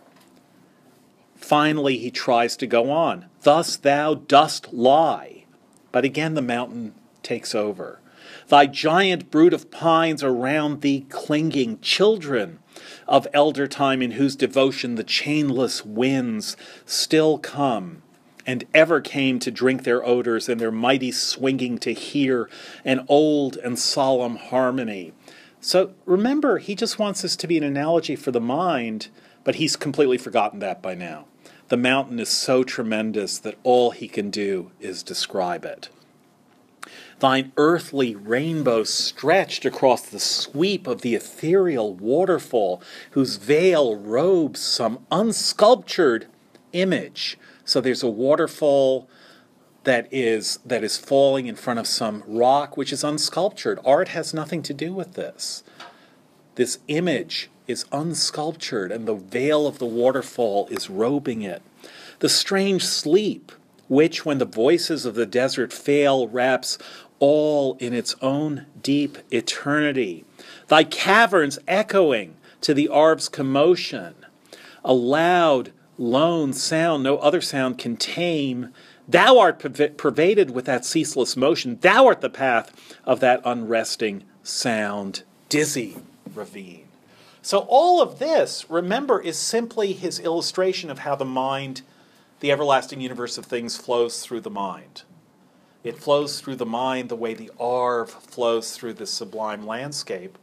Finally, 1.36 1.96
he 1.96 2.10
tries 2.10 2.58
to 2.58 2.66
go 2.66 2.90
on. 2.90 3.26
Thus 3.42 3.76
thou 3.76 4.14
dost 4.14 4.74
lie. 4.74 5.44
But 5.92 6.04
again, 6.04 6.34
the 6.34 6.42
mountain 6.42 6.94
takes 7.22 7.54
over. 7.54 8.00
Thy 8.48 8.66
giant 8.66 9.30
brood 9.30 9.54
of 9.54 9.70
pines 9.70 10.22
around 10.22 10.82
thee 10.82 11.06
clinging, 11.08 11.80
children 11.80 12.58
of 13.08 13.26
elder 13.32 13.66
time, 13.66 14.02
in 14.02 14.12
whose 14.12 14.36
devotion 14.36 14.96
the 14.96 15.04
chainless 15.04 15.86
winds 15.86 16.56
still 16.84 17.38
come 17.38 18.02
and 18.46 18.64
ever 18.72 19.00
came 19.00 19.38
to 19.40 19.50
drink 19.50 19.82
their 19.82 20.04
odors 20.06 20.48
and 20.48 20.60
their 20.60 20.70
mighty 20.70 21.10
swinging 21.10 21.78
to 21.78 21.92
hear 21.92 22.48
an 22.84 23.04
old 23.08 23.56
and 23.56 23.78
solemn 23.78 24.36
harmony. 24.36 25.12
So 25.60 25.92
remember, 26.04 26.58
he 26.58 26.74
just 26.74 26.98
wants 26.98 27.22
this 27.22 27.34
to 27.36 27.48
be 27.48 27.58
an 27.58 27.64
analogy 27.64 28.14
for 28.14 28.30
the 28.30 28.40
mind, 28.40 29.08
but 29.42 29.56
he's 29.56 29.76
completely 29.76 30.18
forgotten 30.18 30.60
that 30.60 30.80
by 30.80 30.94
now. 30.94 31.26
The 31.68 31.76
mountain 31.76 32.20
is 32.20 32.28
so 32.28 32.62
tremendous 32.62 33.38
that 33.38 33.58
all 33.64 33.90
he 33.90 34.06
can 34.06 34.30
do 34.30 34.70
is 34.80 35.02
describe 35.02 35.64
it. 35.64 35.88
Thine 37.18 37.52
earthly 37.56 38.14
rainbow 38.14 38.84
stretched 38.84 39.64
across 39.64 40.02
the 40.02 40.20
sweep 40.20 40.86
of 40.86 41.00
the 41.00 41.14
ethereal 41.14 41.94
waterfall, 41.94 42.82
whose 43.12 43.36
veil 43.36 43.96
robes 43.96 44.60
some 44.60 45.00
unsculptured 45.10 46.26
image. 46.72 47.38
So 47.66 47.80
there's 47.80 48.02
a 48.02 48.08
waterfall 48.08 49.08
that 49.84 50.08
is 50.10 50.58
that 50.64 50.82
is 50.82 50.96
falling 50.96 51.46
in 51.46 51.56
front 51.56 51.78
of 51.78 51.86
some 51.86 52.24
rock 52.26 52.76
which 52.76 52.92
is 52.92 53.04
unsculptured. 53.04 53.78
Art 53.84 54.08
has 54.08 54.32
nothing 54.32 54.62
to 54.62 54.72
do 54.72 54.92
with 54.94 55.14
this. 55.14 55.62
This 56.54 56.78
image 56.88 57.50
is 57.66 57.84
unsculptured 57.92 58.90
and 58.90 59.06
the 59.06 59.14
veil 59.14 59.66
of 59.66 59.78
the 59.78 59.86
waterfall 59.86 60.68
is 60.68 60.88
robing 60.88 61.42
it. 61.42 61.60
The 62.20 62.28
strange 62.28 62.84
sleep 62.84 63.52
which 63.88 64.24
when 64.24 64.38
the 64.38 64.44
voices 64.44 65.04
of 65.04 65.14
the 65.14 65.26
desert 65.26 65.72
fail 65.72 66.26
wraps 66.28 66.78
all 67.18 67.76
in 67.78 67.92
its 67.92 68.14
own 68.20 68.66
deep 68.82 69.18
eternity. 69.30 70.24
Thy 70.68 70.84
caverns 70.84 71.58
echoing 71.66 72.36
to 72.60 72.74
the 72.74 72.88
Arve's 72.88 73.28
commotion, 73.28 74.14
a 74.84 74.92
loud, 74.92 75.72
lone 75.98 76.52
sound 76.52 77.02
no 77.02 77.18
other 77.18 77.40
sound 77.40 77.78
can 77.78 77.96
tame 77.96 78.72
Thou 79.08 79.38
art 79.38 79.60
pervaded 79.96 80.50
with 80.50 80.64
that 80.64 80.84
ceaseless 80.84 81.36
motion. 81.36 81.78
Thou 81.80 82.06
art 82.06 82.20
the 82.20 82.30
path 82.30 82.98
of 83.04 83.20
that 83.20 83.40
unresting 83.44 84.24
sound, 84.42 85.22
dizzy 85.48 85.96
ravine. 86.34 86.88
So, 87.40 87.66
all 87.68 88.02
of 88.02 88.18
this, 88.18 88.68
remember, 88.68 89.20
is 89.20 89.38
simply 89.38 89.92
his 89.92 90.18
illustration 90.18 90.90
of 90.90 91.00
how 91.00 91.14
the 91.14 91.24
mind, 91.24 91.82
the 92.40 92.50
everlasting 92.50 93.00
universe 93.00 93.38
of 93.38 93.46
things, 93.46 93.76
flows 93.76 94.22
through 94.22 94.40
the 94.40 94.50
mind. 94.50 95.02
It 95.84 95.98
flows 95.98 96.40
through 96.40 96.56
the 96.56 96.66
mind 96.66 97.08
the 97.08 97.14
way 97.14 97.34
the 97.34 97.52
Arve 97.60 98.10
flows 98.10 98.76
through 98.76 98.94
the 98.94 99.06
sublime 99.06 99.64
landscape. 99.64 100.36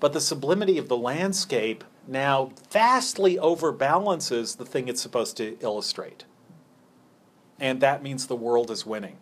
But 0.00 0.14
the 0.14 0.20
sublimity 0.22 0.78
of 0.78 0.88
the 0.88 0.96
landscape 0.96 1.84
now 2.08 2.52
vastly 2.70 3.36
overbalances 3.36 4.56
the 4.56 4.64
thing 4.64 4.88
it's 4.88 5.00
supposed 5.00 5.36
to 5.38 5.56
illustrate. 5.60 6.24
And 7.58 7.80
that 7.80 8.02
means 8.02 8.26
the 8.26 8.36
world 8.36 8.70
is 8.70 8.86
winning. 8.86 9.16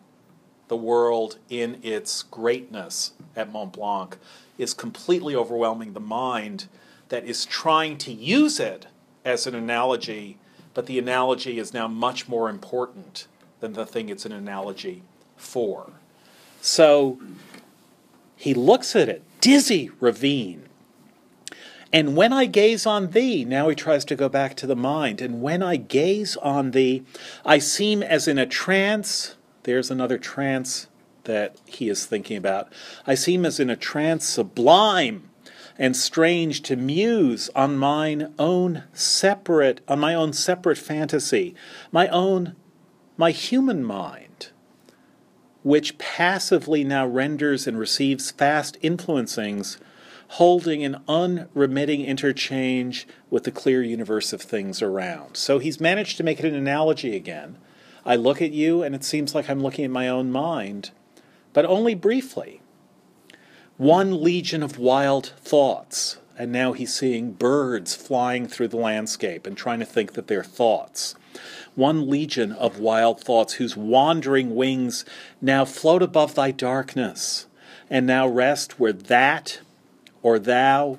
The 0.68 0.76
world, 0.76 1.38
in 1.48 1.78
its 1.82 2.22
greatness 2.22 3.12
at 3.36 3.52
Mont 3.52 3.72
Blanc, 3.74 4.16
is 4.58 4.74
completely 4.74 5.36
overwhelming 5.36 5.92
the 5.92 6.00
mind 6.00 6.66
that 7.10 7.24
is 7.24 7.44
trying 7.44 7.98
to 7.98 8.12
use 8.12 8.58
it 8.58 8.86
as 9.24 9.46
an 9.46 9.54
analogy, 9.54 10.38
but 10.72 10.86
the 10.86 10.98
analogy 10.98 11.58
is 11.58 11.74
now 11.74 11.86
much 11.86 12.28
more 12.28 12.48
important 12.48 13.26
than 13.60 13.74
the 13.74 13.86
thing 13.86 14.08
it's 14.08 14.26
an 14.26 14.32
analogy 14.32 15.02
for. 15.36 15.90
So 16.60 17.20
he 18.36 18.54
looks 18.54 18.96
at 18.96 19.08
it, 19.08 19.22
dizzy 19.40 19.90
ravine, 20.00 20.68
and 21.94 22.16
when 22.16 22.32
I 22.32 22.46
gaze 22.46 22.86
on 22.86 23.12
thee, 23.12 23.44
now 23.44 23.68
he 23.68 23.76
tries 23.76 24.04
to 24.06 24.16
go 24.16 24.28
back 24.28 24.56
to 24.56 24.66
the 24.66 24.74
mind, 24.74 25.20
and 25.20 25.40
when 25.40 25.62
I 25.62 25.76
gaze 25.76 26.36
on 26.38 26.72
thee, 26.72 27.04
I 27.44 27.60
seem 27.60 28.02
as 28.02 28.26
in 28.26 28.36
a 28.36 28.46
trance. 28.46 29.36
There's 29.62 29.92
another 29.92 30.18
trance 30.18 30.88
that 31.22 31.54
he 31.66 31.88
is 31.88 32.04
thinking 32.04 32.36
about. 32.36 32.72
I 33.06 33.14
seem 33.14 33.46
as 33.46 33.60
in 33.60 33.70
a 33.70 33.76
trance 33.76 34.24
sublime 34.26 35.30
and 35.78 35.96
strange 35.96 36.62
to 36.62 36.74
muse 36.74 37.48
on 37.54 37.78
mine 37.78 38.34
own 38.40 38.82
separate, 38.92 39.80
on 39.86 40.00
my 40.00 40.16
own 40.16 40.32
separate 40.32 40.78
fantasy, 40.78 41.54
my 41.92 42.08
own, 42.08 42.56
my 43.16 43.30
human 43.30 43.84
mind, 43.84 44.48
which 45.62 45.96
passively 45.98 46.82
now 46.82 47.06
renders 47.06 47.68
and 47.68 47.78
receives 47.78 48.32
fast 48.32 48.82
influencings 48.82 49.78
holding 50.34 50.84
an 50.84 50.96
unremitting 51.06 52.04
interchange 52.04 53.06
with 53.30 53.44
the 53.44 53.52
clear 53.52 53.84
universe 53.84 54.32
of 54.32 54.42
things 54.42 54.82
around. 54.82 55.36
So 55.36 55.60
he's 55.60 55.80
managed 55.80 56.16
to 56.16 56.24
make 56.24 56.40
it 56.40 56.44
an 56.44 56.56
analogy 56.56 57.14
again. 57.14 57.56
I 58.04 58.16
look 58.16 58.42
at 58.42 58.50
you, 58.50 58.82
and 58.82 58.96
it 58.96 59.04
seems 59.04 59.32
like 59.32 59.48
I'm 59.48 59.62
looking 59.62 59.84
at 59.84 59.92
my 59.92 60.08
own 60.08 60.32
mind, 60.32 60.90
but 61.52 61.64
only 61.64 61.94
briefly. 61.94 62.60
One 63.76 64.24
legion 64.24 64.64
of 64.64 64.76
wild 64.76 65.26
thoughts, 65.40 66.18
and 66.36 66.50
now 66.50 66.72
he's 66.72 66.92
seeing 66.92 67.34
birds 67.34 67.94
flying 67.94 68.48
through 68.48 68.68
the 68.68 68.76
landscape 68.76 69.46
and 69.46 69.56
trying 69.56 69.78
to 69.78 69.86
think 69.86 70.14
that 70.14 70.26
they're 70.26 70.42
thoughts. 70.42 71.14
One 71.76 72.10
legion 72.10 72.50
of 72.50 72.80
wild 72.80 73.20
thoughts 73.20 73.54
whose 73.54 73.76
wandering 73.76 74.56
wings 74.56 75.04
now 75.40 75.64
float 75.64 76.02
above 76.02 76.34
thy 76.34 76.50
darkness 76.50 77.46
and 77.88 78.06
now 78.06 78.26
rest 78.26 78.80
where 78.80 78.92
that 78.92 79.60
or 80.24 80.38
thou 80.40 80.98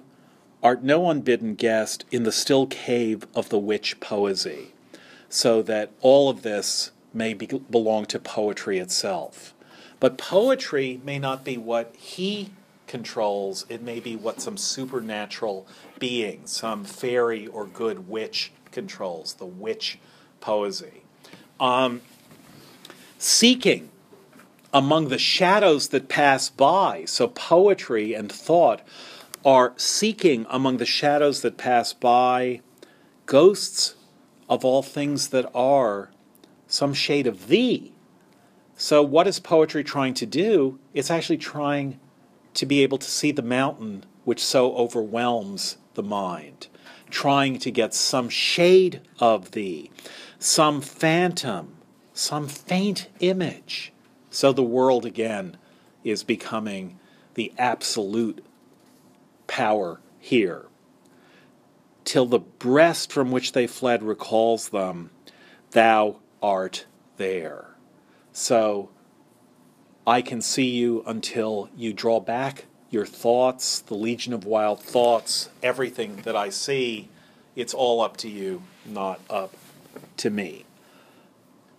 art 0.64 0.84
no 0.84 1.10
unbidden 1.10 1.56
guest 1.56 2.06
in 2.12 2.24
the 2.24 2.32
still 2.32 2.68
cave 2.68 3.28
of 3.36 3.50
the 3.50 3.60
witch 3.60 4.00
poesy, 4.00 4.68
so 5.28 5.62
that 5.62 5.92
all 6.00 6.30
of 6.30 6.44
this 6.44 6.92
may 7.14 7.34
be, 7.34 7.46
belong 7.46 8.06
to 8.06 8.20
poetry 8.20 8.78
itself. 8.78 9.54
But 10.00 10.18
poetry 10.18 11.02
may 11.04 11.18
not 11.18 11.44
be 11.44 11.58
what 11.58 11.96
he 11.98 12.52
controls, 12.88 13.66
it 13.68 13.82
may 13.82 14.00
be 14.00 14.16
what 14.16 14.42
some 14.42 14.58
supernatural 14.58 15.68
being, 15.98 16.46
some 16.46 16.84
fairy 16.84 17.48
or 17.48 17.66
good 17.66 18.08
witch 18.08 18.52
controls, 18.72 19.34
the 19.34 19.46
witch 19.46 19.98
poesy. 20.40 21.02
Um, 21.60 22.02
seeking 23.18 23.90
among 24.72 25.08
the 25.08 25.18
shadows 25.18 25.88
that 25.88 26.10
pass 26.10 26.50
by, 26.50 27.06
so 27.06 27.30
poetry 27.30 28.14
and 28.14 28.32
thought 28.32 28.82
are 29.46 29.74
seeking 29.78 30.48
among 30.50 30.78
the 30.78 30.86
shadows 30.86 31.42
that 31.42 31.58
pass 31.58 31.94
by, 31.94 32.62
ghosts 33.28 33.96
of 34.50 34.66
all 34.66 34.82
things 34.82 35.30
that 35.30 35.50
are, 35.54 36.10
some 36.68 36.94
shade 36.94 37.28
of 37.28 37.48
thee. 37.48 37.94
So, 38.76 39.02
what 39.04 39.28
is 39.28 39.40
poetry 39.40 39.84
trying 39.84 40.16
to 40.16 40.26
do? 40.26 40.80
It's 40.94 41.12
actually 41.12 41.38
trying 41.38 42.00
to 42.56 42.66
be 42.66 42.82
able 42.82 42.98
to 42.98 43.10
see 43.10 43.32
the 43.32 43.42
mountain 43.42 44.04
which 44.24 44.44
so 44.44 44.76
overwhelms 44.76 45.78
the 45.94 46.04
mind, 46.04 46.68
trying 47.10 47.60
to 47.60 47.72
get 47.72 47.94
some 47.94 48.28
shade 48.28 49.02
of 49.20 49.52
thee, 49.52 49.92
some 50.40 50.82
phantom, 50.82 51.78
some 52.14 52.48
faint 52.48 53.08
image. 53.20 53.94
So 54.30 54.52
the 54.52 54.64
world 54.64 55.06
again 55.06 55.58
is 56.04 56.24
becoming 56.24 57.00
the 57.36 57.54
absolute 57.58 58.45
power 59.48 60.00
here. 60.20 60.66
Till 62.04 62.26
the 62.26 62.40
breast 62.40 63.12
from 63.12 63.32
which 63.32 63.54
they 63.54 63.68
fled 63.68 64.04
recalls 64.04 64.70
them, 64.70 65.10
thou 65.72 66.18
art 66.42 66.86
there. 67.18 67.76
So 68.32 68.90
I 70.06 70.22
can 70.22 70.42
see 70.42 70.70
you 70.70 71.04
until 71.08 71.70
you 71.76 71.94
draw 71.94 72.20
back 72.20 72.66
your 72.92 73.06
thoughts, 73.06 73.80
the 73.80 73.96
legion 73.96 74.34
of 74.34 74.46
wild 74.46 74.82
thoughts, 74.82 75.50
everything 75.64 76.18
that 76.18 76.36
I 76.36 76.50
see. 76.50 77.10
It's 77.56 77.74
all 77.74 78.02
up 78.02 78.18
to 78.18 78.30
you, 78.30 78.62
not 78.86 79.20
up 79.30 79.54
to 80.18 80.30
me. 80.30 80.66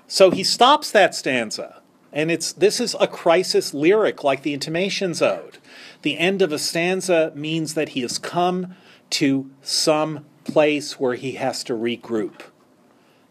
So 0.09 0.31
he 0.31 0.45
stops 0.45 0.91
that 0.91 1.15
stanza. 1.15 1.81
And 2.13 2.31
it's 2.31 2.53
this 2.53 2.81
is 2.81 2.97
a 2.99 3.07
crisis 3.07 3.75
lyric 3.75 4.25
like 4.25 4.43
the 4.43 4.55
Intimations 4.55 5.21
Ode. 5.21 5.59
The 6.07 6.19
end 6.19 6.41
of 6.41 6.53
a 6.53 6.59
stanza 6.61 7.33
means 7.35 7.75
that 7.75 7.89
he 7.89 8.03
has 8.03 8.17
come 8.17 8.77
to 9.11 9.51
some 9.61 10.25
place 10.45 11.01
where 11.01 11.17
he 11.17 11.33
has 11.33 11.65
to 11.65 11.73
regroup. 11.73 12.43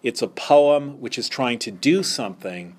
It's 0.04 0.22
a 0.22 0.28
poem 0.28 1.00
which 1.00 1.18
is 1.18 1.30
trying 1.30 1.60
to 1.60 1.72
do 1.72 2.04
something. 2.04 2.76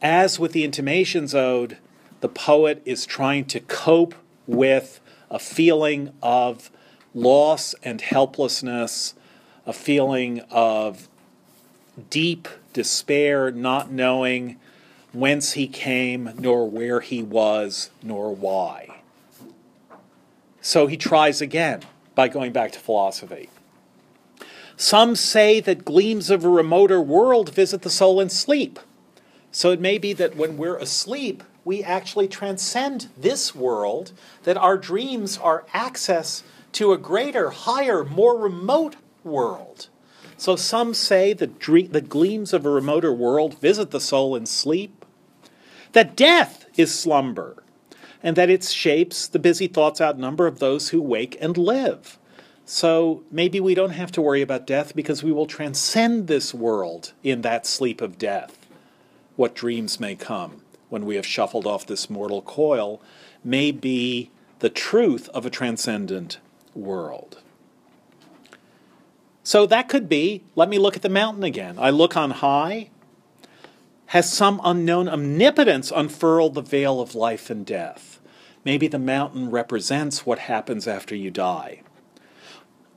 As 0.00 0.38
with 0.40 0.52
the 0.52 0.64
Intimations 0.64 1.34
Ode, 1.34 1.76
the 2.22 2.30
poet 2.30 2.80
is 2.86 3.04
trying 3.04 3.44
to 3.48 3.60
cope 3.60 4.14
with 4.46 4.98
a 5.30 5.38
feeling 5.38 6.14
of 6.22 6.70
loss 7.12 7.74
and 7.82 8.00
helplessness, 8.00 9.12
a 9.66 9.74
feeling 9.74 10.40
of 10.50 11.06
deep 12.08 12.48
despair, 12.72 13.50
not 13.50 13.90
knowing 13.92 14.58
whence 15.12 15.52
he 15.52 15.68
came, 15.68 16.30
nor 16.38 16.66
where 16.66 17.00
he 17.00 17.22
was, 17.22 17.90
nor 18.02 18.34
why. 18.34 18.97
So 20.68 20.86
he 20.86 20.98
tries 20.98 21.40
again 21.40 21.80
by 22.14 22.28
going 22.28 22.52
back 22.52 22.72
to 22.72 22.78
philosophy. 22.78 23.48
Some 24.76 25.16
say 25.16 25.60
that 25.60 25.86
gleams 25.86 26.28
of 26.28 26.44
a 26.44 26.50
remoter 26.50 27.00
world 27.00 27.54
visit 27.54 27.80
the 27.80 27.88
soul 27.88 28.20
in 28.20 28.28
sleep. 28.28 28.78
So 29.50 29.70
it 29.70 29.80
may 29.80 29.96
be 29.96 30.12
that 30.12 30.36
when 30.36 30.58
we're 30.58 30.76
asleep, 30.76 31.42
we 31.64 31.82
actually 31.82 32.28
transcend 32.28 33.08
this 33.16 33.54
world, 33.54 34.12
that 34.42 34.58
our 34.58 34.76
dreams 34.76 35.38
are 35.38 35.64
access 35.72 36.42
to 36.72 36.92
a 36.92 36.98
greater, 36.98 37.48
higher, 37.48 38.04
more 38.04 38.38
remote 38.38 38.96
world. 39.24 39.88
So 40.36 40.54
some 40.54 40.92
say 40.92 41.32
that 41.32 41.60
the 41.60 42.04
gleams 42.06 42.52
of 42.52 42.66
a 42.66 42.70
remoter 42.70 43.14
world 43.14 43.58
visit 43.58 43.90
the 43.90 44.02
soul 44.02 44.36
in 44.36 44.44
sleep, 44.44 45.06
that 45.92 46.14
death 46.14 46.66
is 46.76 46.94
slumber, 46.94 47.62
and 48.22 48.36
that 48.36 48.50
its 48.50 48.72
shapes 48.72 49.26
the 49.26 49.38
busy 49.38 49.66
thoughts 49.66 50.00
outnumber 50.00 50.46
of 50.46 50.58
those 50.58 50.90
who 50.90 51.00
wake 51.00 51.36
and 51.40 51.56
live. 51.56 52.18
So 52.64 53.22
maybe 53.30 53.60
we 53.60 53.74
don't 53.74 53.90
have 53.90 54.12
to 54.12 54.20
worry 54.20 54.42
about 54.42 54.66
death 54.66 54.94
because 54.94 55.22
we 55.22 55.32
will 55.32 55.46
transcend 55.46 56.26
this 56.26 56.52
world 56.52 57.12
in 57.22 57.42
that 57.42 57.66
sleep 57.66 58.00
of 58.00 58.18
death. 58.18 58.66
What 59.36 59.54
dreams 59.54 59.98
may 59.98 60.14
come 60.14 60.62
when 60.88 61.06
we 61.06 61.16
have 61.16 61.26
shuffled 61.26 61.66
off 61.66 61.86
this 61.86 62.10
mortal 62.10 62.42
coil 62.42 63.00
may 63.44 63.70
be 63.70 64.30
the 64.58 64.68
truth 64.68 65.28
of 65.30 65.46
a 65.46 65.50
transcendent 65.50 66.38
world. 66.74 67.38
So 69.42 69.64
that 69.64 69.88
could 69.88 70.08
be 70.08 70.42
let 70.54 70.68
me 70.68 70.78
look 70.78 70.94
at 70.96 71.02
the 71.02 71.08
mountain 71.08 71.44
again. 71.44 71.76
I 71.78 71.90
look 71.90 72.16
on 72.16 72.32
high. 72.32 72.90
Has 74.12 74.32
some 74.32 74.58
unknown 74.64 75.06
omnipotence 75.06 75.92
unfurled 75.94 76.54
the 76.54 76.62
veil 76.62 76.98
of 76.98 77.14
life 77.14 77.50
and 77.50 77.66
death? 77.66 78.20
Maybe 78.64 78.88
the 78.88 78.98
mountain 78.98 79.50
represents 79.50 80.24
what 80.24 80.38
happens 80.38 80.88
after 80.88 81.14
you 81.14 81.30
die. 81.30 81.82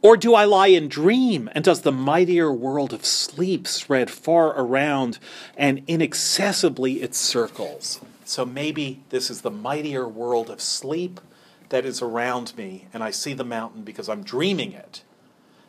Or 0.02 0.16
do 0.16 0.34
I 0.34 0.46
lie 0.46 0.68
and 0.68 0.90
dream, 0.90 1.50
and 1.52 1.66
does 1.66 1.82
the 1.82 1.92
mightier 1.92 2.50
world 2.50 2.94
of 2.94 3.06
sleep 3.06 3.68
spread 3.68 4.10
far 4.10 4.58
around, 4.58 5.20
and 5.58 5.84
inaccessibly 5.86 7.02
it 7.02 7.14
circles? 7.14 8.00
So 8.24 8.46
maybe 8.46 9.04
this 9.10 9.30
is 9.30 9.42
the 9.42 9.52
mightier 9.52 10.08
world 10.08 10.50
of 10.50 10.62
sleep 10.62 11.20
that 11.68 11.84
is 11.84 12.02
around 12.02 12.56
me, 12.56 12.88
and 12.94 13.04
I 13.04 13.12
see 13.12 13.34
the 13.34 13.44
mountain 13.44 13.84
because 13.84 14.08
I'm 14.08 14.24
dreaming 14.24 14.72
it 14.72 15.04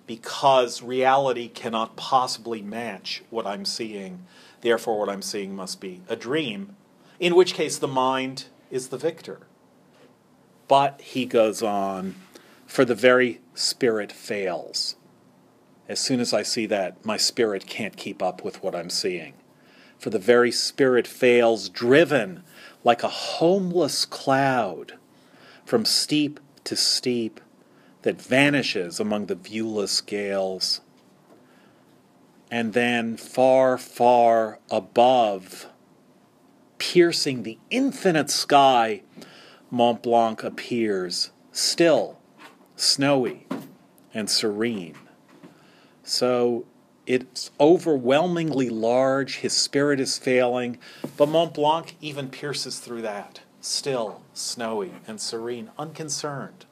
because 0.07 0.82
reality 0.82 1.49
cannot 1.49 1.97
possibly 1.97 2.61
match 2.61 3.22
what 3.30 3.47
I'm 3.47 3.64
seeing. 3.64 4.26
Therefore, 4.62 4.98
what 4.98 5.08
I'm 5.08 5.22
seeing 5.22 5.54
must 5.54 5.80
be 5.80 6.00
a 6.08 6.16
dream, 6.16 6.76
in 7.20 7.34
which 7.36 7.54
case 7.54 7.76
the 7.78 7.88
mind 7.88 8.46
is 8.70 8.88
the 8.88 8.96
victor. 8.96 9.40
But 10.68 11.00
he 11.00 11.26
goes 11.26 11.62
on, 11.62 12.14
for 12.66 12.84
the 12.84 12.94
very 12.94 13.40
spirit 13.54 14.10
fails. 14.10 14.96
As 15.88 16.00
soon 16.00 16.20
as 16.20 16.32
I 16.32 16.42
see 16.42 16.64
that, 16.66 17.04
my 17.04 17.16
spirit 17.16 17.66
can't 17.66 17.96
keep 17.96 18.22
up 18.22 18.44
with 18.44 18.62
what 18.62 18.74
I'm 18.74 18.88
seeing. 18.88 19.34
For 19.98 20.10
the 20.10 20.18
very 20.18 20.52
spirit 20.52 21.06
fails, 21.06 21.68
driven 21.68 22.44
like 22.84 23.02
a 23.02 23.08
homeless 23.08 24.04
cloud 24.04 24.94
from 25.64 25.84
steep 25.84 26.40
to 26.64 26.76
steep 26.76 27.40
that 28.02 28.22
vanishes 28.22 29.00
among 29.00 29.26
the 29.26 29.34
viewless 29.34 30.00
gales. 30.00 30.82
And 32.53 32.74
then 32.74 33.16
far, 33.16 33.78
far 33.78 34.59
above, 34.70 35.68
piercing 36.76 37.44
the 37.44 37.59
infinite 37.70 38.28
sky, 38.28 39.03
Mont 39.70 40.03
Blanc 40.03 40.44
appears, 40.44 41.30
still, 41.50 42.18
snowy, 42.76 43.46
and 44.12 44.28
serene. 44.28 44.96
So 46.03 46.66
it's 47.07 47.50
overwhelmingly 47.59 48.68
large, 48.68 49.38
his 49.38 49.55
spirit 49.55 49.98
is 49.98 50.18
failing, 50.18 50.78
but 51.16 51.30
Mont 51.30 51.55
Blanc 51.55 51.96
even 52.03 52.28
pierces 52.28 52.78
through 52.80 53.00
that, 53.00 53.40
still, 53.62 54.20
snowy, 54.34 54.92
and 55.09 55.18
serene, 55.18 55.70
unconcerned 55.78 56.66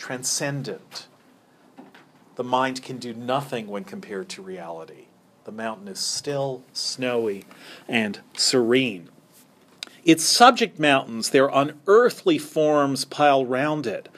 transcendent. 0.00 1.06
The 2.40 2.44
mind 2.44 2.82
can 2.82 2.96
do 2.96 3.12
nothing 3.12 3.66
when 3.66 3.84
compared 3.84 4.30
to 4.30 4.40
reality. 4.40 5.08
The 5.44 5.52
mountain 5.52 5.88
is 5.88 5.98
still, 5.98 6.62
snowy, 6.72 7.44
and 7.86 8.18
serene. 8.34 9.10
Its 10.06 10.24
subject 10.24 10.78
mountains, 10.78 11.28
their 11.28 11.48
unearthly 11.48 12.38
forms 12.38 13.04
pile 13.04 13.44
round 13.44 13.86
it 13.86 14.08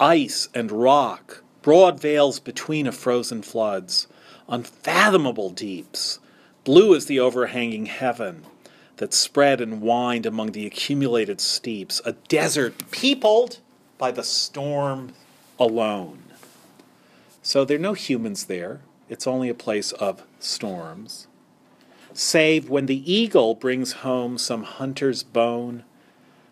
ice 0.00 0.48
and 0.52 0.72
rock, 0.72 1.44
broad 1.62 2.00
vales 2.00 2.40
between 2.40 2.88
of 2.88 2.96
frozen 2.96 3.42
floods, 3.42 4.08
unfathomable 4.48 5.50
deeps, 5.50 6.18
blue 6.64 6.96
as 6.96 7.06
the 7.06 7.20
overhanging 7.20 7.86
heaven 7.86 8.42
that 8.96 9.14
spread 9.14 9.60
and 9.60 9.80
wind 9.80 10.26
among 10.26 10.50
the 10.50 10.66
accumulated 10.66 11.40
steeps, 11.40 12.02
a 12.04 12.14
desert 12.26 12.90
peopled 12.90 13.60
by 13.98 14.10
the 14.10 14.24
storm 14.24 15.12
alone. 15.60 16.24
So 17.42 17.64
there 17.64 17.76
are 17.76 17.80
no 17.80 17.94
humans 17.94 18.44
there. 18.44 18.82
It's 19.08 19.26
only 19.26 19.48
a 19.48 19.54
place 19.54 19.92
of 19.92 20.22
storms. 20.38 21.26
Save 22.14 22.70
when 22.70 22.86
the 22.86 23.12
eagle 23.12 23.54
brings 23.54 23.92
home 23.92 24.38
some 24.38 24.62
hunter's 24.62 25.24
bone 25.24 25.82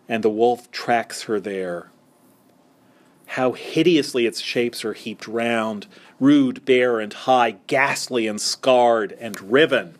and 0.09 0.23
the 0.23 0.29
wolf 0.29 0.69
tracks 0.71 1.23
her 1.23 1.39
there. 1.39 1.91
How 3.25 3.53
hideously 3.53 4.25
its 4.25 4.41
shapes 4.41 4.83
are 4.83 4.93
heaped 4.93 5.27
round, 5.27 5.87
rude, 6.19 6.65
bare, 6.65 6.99
and 6.99 7.13
high, 7.13 7.51
ghastly 7.67 8.27
and 8.27 8.41
scarred 8.41 9.13
and 9.13 9.39
riven. 9.39 9.95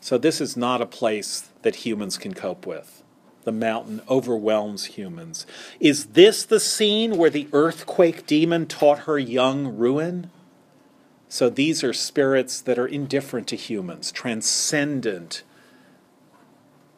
So, 0.00 0.16
this 0.16 0.40
is 0.40 0.56
not 0.56 0.80
a 0.80 0.86
place 0.86 1.50
that 1.62 1.76
humans 1.76 2.16
can 2.16 2.32
cope 2.32 2.66
with 2.66 3.03
the 3.44 3.52
mountain 3.52 4.00
overwhelms 4.08 4.86
humans. 4.86 5.46
Is 5.80 6.06
this 6.06 6.44
the 6.44 6.60
scene 6.60 7.16
where 7.16 7.30
the 7.30 7.48
earthquake 7.52 8.26
demon 8.26 8.66
taught 8.66 9.00
her 9.00 9.18
young 9.18 9.76
ruin? 9.76 10.30
So 11.28 11.50
these 11.50 11.82
are 11.82 11.92
spirits 11.92 12.60
that 12.60 12.78
are 12.78 12.86
indifferent 12.86 13.48
to 13.48 13.56
humans, 13.56 14.12
transcendent, 14.12 15.42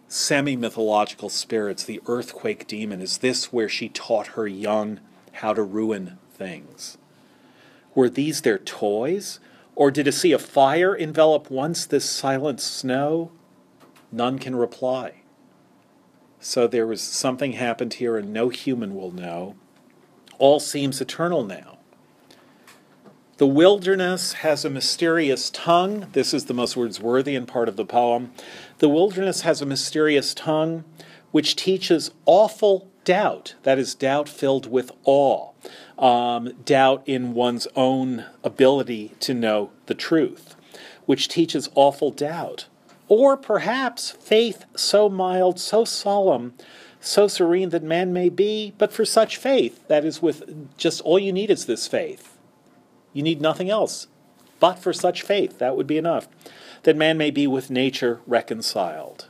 semi 0.09 0.57
mythological 0.57 1.29
spirits. 1.29 1.85
The 1.85 2.01
earthquake 2.07 2.67
demon, 2.67 3.01
is 3.01 3.19
this 3.19 3.53
where 3.53 3.69
she 3.69 3.89
taught 3.89 4.29
her 4.29 4.47
young 4.47 5.01
how 5.33 5.55
to 5.55 5.63
ruin 5.63 6.19
things? 6.33 6.99
Were 7.95 8.09
these 8.09 8.43
their 8.43 8.59
toys? 8.59 9.41
Or 9.75 9.91
did 9.91 10.09
a 10.09 10.13
sea 10.13 10.33
of 10.33 10.41
fire 10.41 10.95
envelop 10.95 11.51
once 11.51 11.85
this 11.85 12.09
silent 12.09 12.61
snow? 12.61 13.31
None 14.11 14.39
can 14.39 14.57
reply. 14.57 15.23
So 16.47 16.69
there 16.69 16.87
was 16.87 17.01
something 17.01 17.55
happened 17.55 17.95
here, 17.95 18.17
and 18.17 18.33
no 18.33 18.51
human 18.51 18.95
will 18.95 19.11
know. 19.11 19.57
All 20.39 20.61
seems 20.61 21.01
eternal 21.01 21.45
now. 21.45 21.79
The 23.39 23.49
wilderness 23.49 24.35
has 24.35 24.65
a 24.65 24.71
mysterious 24.71 25.51
tongue. 25.51 26.07
This 26.13 26.33
is 26.33 26.45
the 26.45 26.55
most 26.55 26.77
Wordsworthian 26.77 27.49
part 27.49 27.69
of 27.69 27.75
the 27.75 27.85
poem. 27.85 28.31
The 28.79 28.89
wilderness 28.89 29.41
has 29.41 29.61
a 29.61 29.67
mysterious 29.67 30.35
tongue 30.35 30.85
which 31.33 31.57
teaches 31.57 32.13
awful 32.27 32.93
doubt, 33.03 33.57
that 33.65 33.77
is, 33.77 33.97
doubt 33.97 34.29
filled 34.29 34.71
with 34.71 34.93
awe, 35.05 35.51
um, 35.99 36.53
doubt 36.65 37.03
in 37.07 37.35
one's 37.35 37.67
own 37.75 38.25
ability 38.45 39.15
to 39.19 39.35
know 39.35 39.73
the 39.87 39.95
truth, 39.95 40.55
which 41.07 41.27
teaches 41.27 41.69
awful 41.75 42.13
doubt. 42.13 42.67
Or 43.09 43.37
perhaps 43.37 44.11
faith 44.11 44.65
so 44.75 45.09
mild, 45.09 45.61
so 45.61 45.85
solemn, 45.85 46.55
so 47.01 47.29
serene 47.29 47.69
that 47.71 47.83
man 47.83 48.13
may 48.13 48.29
be, 48.29 48.75
but 48.79 48.93
for 48.93 49.05
such 49.05 49.37
faith, 49.37 49.87
that 49.89 50.05
is, 50.05 50.21
with 50.21 50.77
just 50.77 51.01
all 51.03 51.19
you 51.19 51.33
need 51.33 51.51
is 51.51 51.67
this 51.67 51.87
faith. 51.87 52.37
You 53.13 53.23
need 53.23 53.41
nothing 53.41 53.71
else. 53.71 54.09
But 54.59 54.79
for 54.79 54.93
such 54.93 55.23
faith, 55.23 55.59
that 55.59 55.77
would 55.77 55.87
be 55.87 55.99
enough, 55.99 56.29
that 56.83 56.97
man 56.97 57.17
may 57.19 57.31
be 57.31 57.47
with 57.47 57.71
nature 57.71 58.21
reconciled. 58.27 59.27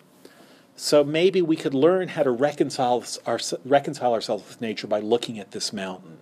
So 0.76 1.02
maybe 1.02 1.42
we 1.42 1.56
could 1.56 1.74
learn 1.74 2.08
how 2.08 2.22
to 2.22 2.30
reconcile, 2.30 3.04
our, 3.24 3.38
reconcile 3.64 4.12
ourselves 4.12 4.46
with 4.48 4.60
nature 4.60 4.86
by 4.86 5.00
looking 5.00 5.38
at 5.38 5.52
this 5.52 5.72
mountain. 5.72 6.18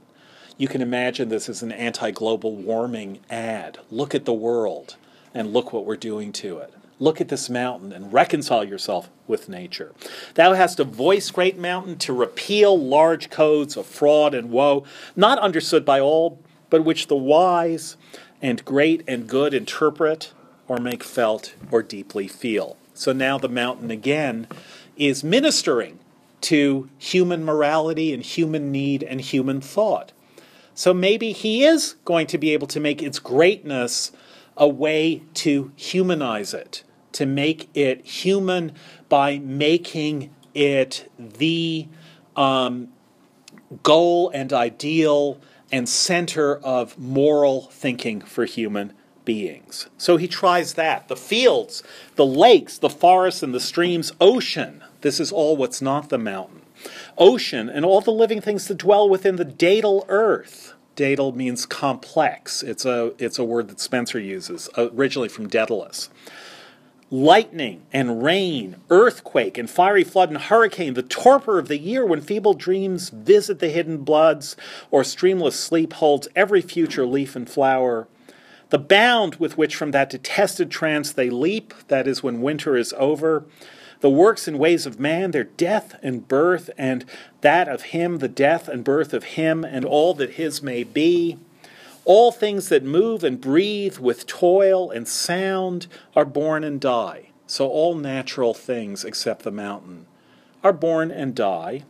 You 0.56 0.68
can 0.68 0.80
imagine 0.80 1.28
this 1.28 1.48
as 1.48 1.62
an 1.62 1.72
anti 1.72 2.12
global 2.12 2.54
warming 2.54 3.18
ad. 3.28 3.78
Look 3.90 4.14
at 4.14 4.24
the 4.24 4.32
world 4.32 4.96
and 5.34 5.52
look 5.52 5.72
what 5.72 5.84
we're 5.84 5.96
doing 5.96 6.32
to 6.34 6.58
it. 6.58 6.72
Look 6.98 7.20
at 7.20 7.28
this 7.28 7.50
mountain 7.50 7.92
and 7.92 8.12
reconcile 8.12 8.64
yourself 8.64 9.10
with 9.26 9.48
nature. 9.48 9.92
Thou 10.34 10.54
hast 10.54 10.78
a 10.78 10.84
voice, 10.84 11.30
great 11.30 11.58
mountain, 11.58 11.98
to 11.98 12.12
repeal 12.12 12.78
large 12.78 13.30
codes 13.30 13.76
of 13.76 13.86
fraud 13.86 14.34
and 14.34 14.50
woe, 14.50 14.84
not 15.16 15.38
understood 15.38 15.84
by 15.84 16.00
all, 16.00 16.38
but 16.70 16.84
which 16.84 17.08
the 17.08 17.16
wise 17.16 17.96
and 18.40 18.64
great 18.64 19.02
and 19.08 19.28
good 19.28 19.54
interpret 19.54 20.32
or 20.68 20.78
make 20.78 21.02
felt 21.02 21.54
or 21.70 21.82
deeply 21.82 22.28
feel. 22.28 22.76
So 22.94 23.12
now 23.12 23.38
the 23.38 23.48
mountain 23.48 23.90
again 23.90 24.46
is 24.96 25.24
ministering 25.24 25.98
to 26.42 26.88
human 26.98 27.44
morality 27.44 28.12
and 28.12 28.22
human 28.22 28.70
need 28.70 29.02
and 29.02 29.20
human 29.20 29.60
thought. 29.60 30.12
So 30.74 30.94
maybe 30.94 31.32
he 31.32 31.64
is 31.64 31.96
going 32.04 32.26
to 32.28 32.38
be 32.38 32.52
able 32.52 32.66
to 32.68 32.80
make 32.80 33.02
its 33.02 33.18
greatness 33.18 34.12
a 34.56 34.68
way 34.68 35.22
to 35.34 35.72
humanize 35.74 36.54
it, 36.54 36.83
to 37.14 37.26
make 37.26 37.68
it 37.74 38.04
human 38.04 38.72
by 39.08 39.38
making 39.38 40.30
it 40.54 41.10
the 41.18 41.88
um, 42.36 42.88
goal 43.82 44.30
and 44.30 44.52
ideal 44.52 45.40
and 45.72 45.88
center 45.88 46.56
of 46.56 46.98
moral 46.98 47.62
thinking 47.72 48.20
for 48.20 48.44
human 48.44 48.92
beings. 49.24 49.88
So 49.96 50.16
he 50.16 50.28
tries 50.28 50.74
that. 50.74 51.08
The 51.08 51.16
fields, 51.16 51.82
the 52.16 52.26
lakes, 52.26 52.78
the 52.78 52.90
forests, 52.90 53.42
and 53.42 53.54
the 53.54 53.60
streams, 53.60 54.12
ocean. 54.20 54.84
This 55.00 55.18
is 55.18 55.32
all 55.32 55.56
what's 55.56 55.82
not 55.82 56.10
the 56.10 56.18
mountain. 56.18 56.62
Ocean 57.16 57.68
and 57.68 57.84
all 57.84 58.00
the 58.00 58.10
living 58.10 58.40
things 58.40 58.68
that 58.68 58.78
dwell 58.78 59.08
within 59.08 59.36
the 59.36 59.44
daedal 59.44 60.04
earth. 60.08 60.74
Daedal 60.96 61.32
means 61.32 61.66
complex. 61.66 62.62
It's 62.62 62.84
a, 62.84 63.14
it's 63.18 63.38
a 63.38 63.44
word 63.44 63.68
that 63.68 63.80
Spenser 63.80 64.18
uses, 64.18 64.68
originally 64.76 65.28
from 65.28 65.48
Daedalus. 65.48 66.10
Lightning 67.14 67.82
and 67.92 68.24
rain, 68.24 68.74
earthquake 68.90 69.56
and 69.56 69.70
fiery 69.70 70.02
flood 70.02 70.30
and 70.30 70.38
hurricane, 70.38 70.94
the 70.94 71.02
torpor 71.02 71.60
of 71.60 71.68
the 71.68 71.78
year 71.78 72.04
when 72.04 72.20
feeble 72.20 72.54
dreams 72.54 73.10
visit 73.10 73.60
the 73.60 73.68
hidden 73.68 73.98
bloods, 73.98 74.56
or 74.90 75.02
streamless 75.02 75.52
sleep 75.52 75.92
holds 75.92 76.26
every 76.34 76.60
future 76.60 77.06
leaf 77.06 77.36
and 77.36 77.48
flower 77.48 78.08
the 78.70 78.78
bound 78.78 79.36
with 79.36 79.56
which 79.56 79.76
from 79.76 79.92
that 79.92 80.10
detested 80.10 80.68
trance 80.68 81.12
they 81.12 81.30
leap, 81.30 81.72
that 81.86 82.08
is, 82.08 82.24
when 82.24 82.42
winter 82.42 82.76
is 82.76 82.92
over, 82.96 83.44
the 84.00 84.10
works 84.10 84.48
and 84.48 84.58
ways 84.58 84.84
of 84.84 84.98
man, 84.98 85.30
their 85.30 85.44
death 85.44 85.94
and 86.02 86.26
birth, 86.26 86.68
and 86.76 87.04
that 87.40 87.68
of 87.68 87.82
him, 87.82 88.18
the 88.18 88.26
death 88.26 88.66
and 88.66 88.82
birth 88.82 89.14
of 89.14 89.22
him, 89.22 89.62
and 89.62 89.84
all 89.84 90.12
that 90.14 90.30
his 90.30 90.60
may 90.60 90.82
be. 90.82 91.38
All 92.04 92.32
things 92.32 92.68
that 92.68 92.84
move 92.84 93.24
and 93.24 93.40
breathe 93.40 93.98
with 93.98 94.26
toil 94.26 94.90
and 94.90 95.08
sound 95.08 95.86
are 96.14 96.24
born 96.24 96.62
and 96.62 96.80
die. 96.80 97.30
So 97.46 97.68
all 97.68 97.94
natural 97.94 98.54
things 98.54 99.04
except 99.04 99.42
the 99.42 99.50
mountain 99.50 100.06
are 100.62 100.72
born 100.72 101.10
and 101.10 101.34
die. 101.34 101.84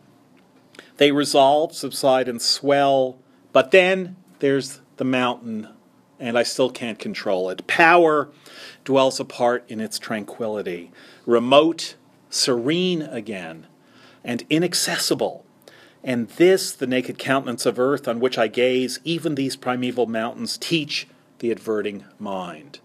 They 0.97 1.11
resolve, 1.11 1.73
subside, 1.73 2.27
and 2.27 2.41
swell, 2.41 3.17
but 3.53 3.71
then 3.71 4.15
there's 4.39 4.81
the 4.97 5.05
mountain 5.05 5.69
and 6.19 6.37
I 6.37 6.43
still 6.43 6.69
can't 6.69 6.99
control 6.99 7.49
it. 7.49 7.67
Power 7.67 8.29
dwells 8.83 9.19
apart 9.19 9.65
in 9.67 9.81
its 9.81 9.99
tranquility, 9.99 10.91
remote, 11.25 11.95
serene 12.29 13.01
again, 13.01 13.67
and 14.23 14.45
inaccessible. 14.49 15.44
And 16.05 16.29
this, 16.29 16.71
the 16.71 16.85
naked 16.85 17.17
countenance 17.17 17.65
of 17.65 17.79
earth 17.79 18.07
on 18.07 18.19
which 18.19 18.37
I 18.37 18.47
gaze, 18.47 18.99
even 19.03 19.33
these 19.33 19.55
primeval 19.55 20.05
mountains 20.05 20.55
teach 20.55 21.07
the 21.39 21.51
adverting 21.51 22.05
mind. 22.19 22.77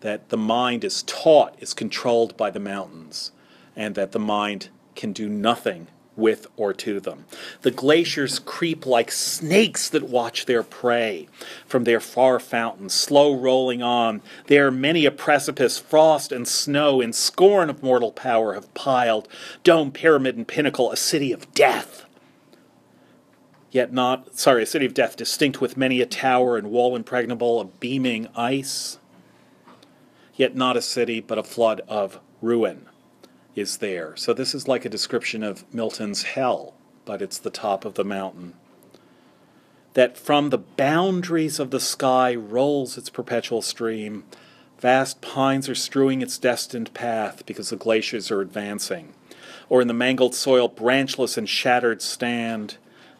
That 0.00 0.30
the 0.30 0.38
mind 0.38 0.82
is 0.82 1.02
taught, 1.02 1.54
is 1.60 1.74
controlled 1.74 2.38
by 2.38 2.48
the 2.48 2.58
mountains, 2.58 3.32
and 3.76 3.94
that 3.96 4.12
the 4.12 4.18
mind 4.18 4.70
can 4.94 5.12
do 5.12 5.28
nothing 5.28 5.88
with 6.16 6.46
or 6.56 6.72
to 6.72 7.00
them. 7.00 7.26
The 7.60 7.70
glaciers 7.70 8.38
creep 8.38 8.86
like 8.86 9.12
snakes 9.12 9.90
that 9.90 10.08
watch 10.08 10.46
their 10.46 10.62
prey 10.62 11.28
from 11.66 11.84
their 11.84 12.00
far 12.00 12.40
fountains, 12.40 12.94
slow 12.94 13.36
rolling 13.36 13.82
on. 13.82 14.22
There 14.46 14.70
many 14.70 15.04
a 15.04 15.10
precipice, 15.10 15.78
frost 15.78 16.32
and 16.32 16.48
snow, 16.48 17.02
in 17.02 17.12
scorn 17.12 17.68
of 17.68 17.82
mortal 17.82 18.10
power, 18.10 18.54
have 18.54 18.72
piled, 18.72 19.28
dome, 19.62 19.92
pyramid, 19.92 20.36
and 20.36 20.48
pinnacle, 20.48 20.90
a 20.90 20.96
city 20.96 21.30
of 21.30 21.52
death. 21.52 22.06
Yet 23.70 23.92
not, 23.92 24.38
sorry, 24.38 24.62
a 24.62 24.66
city 24.66 24.86
of 24.86 24.94
death, 24.94 25.16
distinct 25.16 25.60
with 25.60 25.76
many 25.76 26.00
a 26.00 26.06
tower 26.06 26.56
and 26.56 26.70
wall 26.70 26.96
impregnable 26.96 27.60
of 27.60 27.80
beaming 27.80 28.28
ice. 28.34 28.98
Yet 30.34 30.54
not 30.54 30.76
a 30.76 30.82
city, 30.82 31.20
but 31.20 31.38
a 31.38 31.42
flood 31.42 31.82
of 31.88 32.20
ruin 32.40 32.86
is 33.54 33.78
there. 33.78 34.16
So 34.16 34.32
this 34.32 34.54
is 34.54 34.68
like 34.68 34.84
a 34.84 34.90
description 34.90 35.42
of 35.42 35.64
Milton's 35.74 36.22
hell, 36.22 36.74
but 37.04 37.20
it's 37.20 37.38
the 37.38 37.50
top 37.50 37.84
of 37.84 37.94
the 37.94 38.04
mountain. 38.04 38.54
That 39.94 40.16
from 40.16 40.50
the 40.50 40.58
boundaries 40.58 41.58
of 41.58 41.70
the 41.70 41.80
sky 41.80 42.34
rolls 42.34 42.96
its 42.96 43.10
perpetual 43.10 43.62
stream. 43.62 44.24
Vast 44.78 45.20
pines 45.20 45.68
are 45.68 45.74
strewing 45.74 46.22
its 46.22 46.38
destined 46.38 46.94
path 46.94 47.44
because 47.46 47.70
the 47.70 47.76
glaciers 47.76 48.30
are 48.30 48.40
advancing. 48.40 49.12
Or 49.68 49.82
in 49.82 49.88
the 49.88 49.94
mangled 49.94 50.34
soil, 50.36 50.68
branchless 50.68 51.36
and 51.36 51.48
shattered 51.48 52.00
stand. 52.00 52.76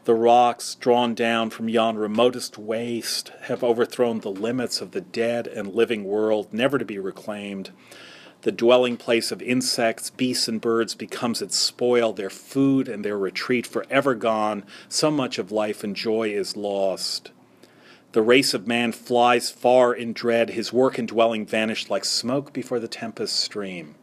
The 0.09 0.14
rocks, 0.14 0.74
drawn 0.74 1.14
down 1.14 1.50
from 1.50 1.68
yon 1.68 1.98
remotest 1.98 2.56
waste, 2.56 3.30
have 3.42 3.62
overthrown 3.62 4.20
the 4.20 4.30
limits 4.30 4.80
of 4.80 4.92
the 4.92 5.02
dead 5.02 5.46
and 5.46 5.74
living 5.74 6.04
world, 6.04 6.50
never 6.50 6.78
to 6.78 6.84
be 6.86 6.98
reclaimed. 6.98 7.72
The 8.40 8.50
dwelling 8.50 8.96
place 8.96 9.30
of 9.30 9.42
insects, 9.42 10.09
beasts, 10.09 10.48
and 10.48 10.62
birds 10.62 10.94
becomes 10.94 11.42
its 11.42 11.59
spoil, 11.59 12.14
their 12.14 12.30
food 12.30 12.88
and 12.88 13.04
their 13.04 13.18
retreat 13.18 13.66
forever 13.66 14.14
gone. 14.14 14.64
So 14.88 15.11
much 15.11 15.36
of 15.36 15.52
life 15.52 15.84
and 15.84 15.94
joy 15.94 16.30
is 16.30 16.56
lost. 16.56 17.30
The 18.12 18.22
race 18.22 18.54
of 18.54 18.66
man 18.66 18.92
flies 18.92 19.50
far 19.50 19.92
in 19.92 20.14
dread, 20.14 20.48
his 20.48 20.72
work 20.72 20.96
and 20.96 21.06
dwelling 21.06 21.44
vanished 21.44 21.90
like 21.90 22.06
smoke 22.06 22.54
before 22.54 22.80
the 22.80 22.88
tempest 22.88 23.36
stream. 23.38 23.94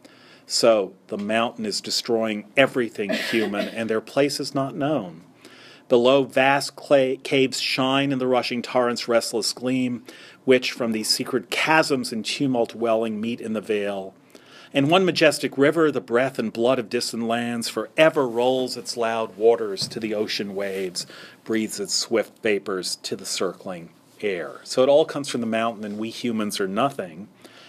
So 0.46 0.94
the 1.08 1.18
mountain 1.18 1.66
is 1.66 1.80
destroying 1.80 2.46
everything 2.56 3.10
human, 3.12 3.66
and 3.66 3.90
their 3.90 4.00
place 4.00 4.38
is 4.38 4.54
not 4.54 4.76
known. 4.76 5.25
Below, 5.88 6.24
vast 6.24 6.74
clay 6.74 7.16
caves 7.18 7.60
shine 7.60 8.10
in 8.10 8.18
the 8.18 8.26
rushing 8.26 8.60
torrent's 8.60 9.06
restless 9.06 9.52
gleam, 9.52 10.04
which 10.44 10.72
from 10.72 10.92
these 10.92 11.08
secret 11.08 11.50
chasms 11.50 12.12
in 12.12 12.22
tumult 12.22 12.74
welling 12.74 13.20
meet 13.20 13.40
in 13.40 13.52
the 13.52 13.60
vale. 13.60 14.12
And 14.74 14.90
one 14.90 15.04
majestic 15.04 15.56
river, 15.56 15.92
the 15.92 16.00
breath 16.00 16.38
and 16.38 16.52
blood 16.52 16.78
of 16.78 16.90
distant 16.90 17.22
lands, 17.22 17.68
forever 17.68 18.28
rolls 18.28 18.76
its 18.76 18.96
loud 18.96 19.36
waters 19.36 19.86
to 19.88 20.00
the 20.00 20.14
ocean 20.14 20.54
waves, 20.54 21.06
breathes 21.44 21.78
its 21.78 21.94
swift 21.94 22.42
vapors 22.42 22.96
to 22.96 23.14
the 23.14 23.24
circling 23.24 23.90
air. 24.20 24.60
So 24.64 24.82
it 24.82 24.88
all 24.88 25.04
comes 25.04 25.28
from 25.28 25.40
the 25.40 25.46
mountain, 25.46 25.84
and 25.84 25.98
we 25.98 26.10
humans 26.10 26.58
are 26.58 26.68
nothing. 26.68 27.28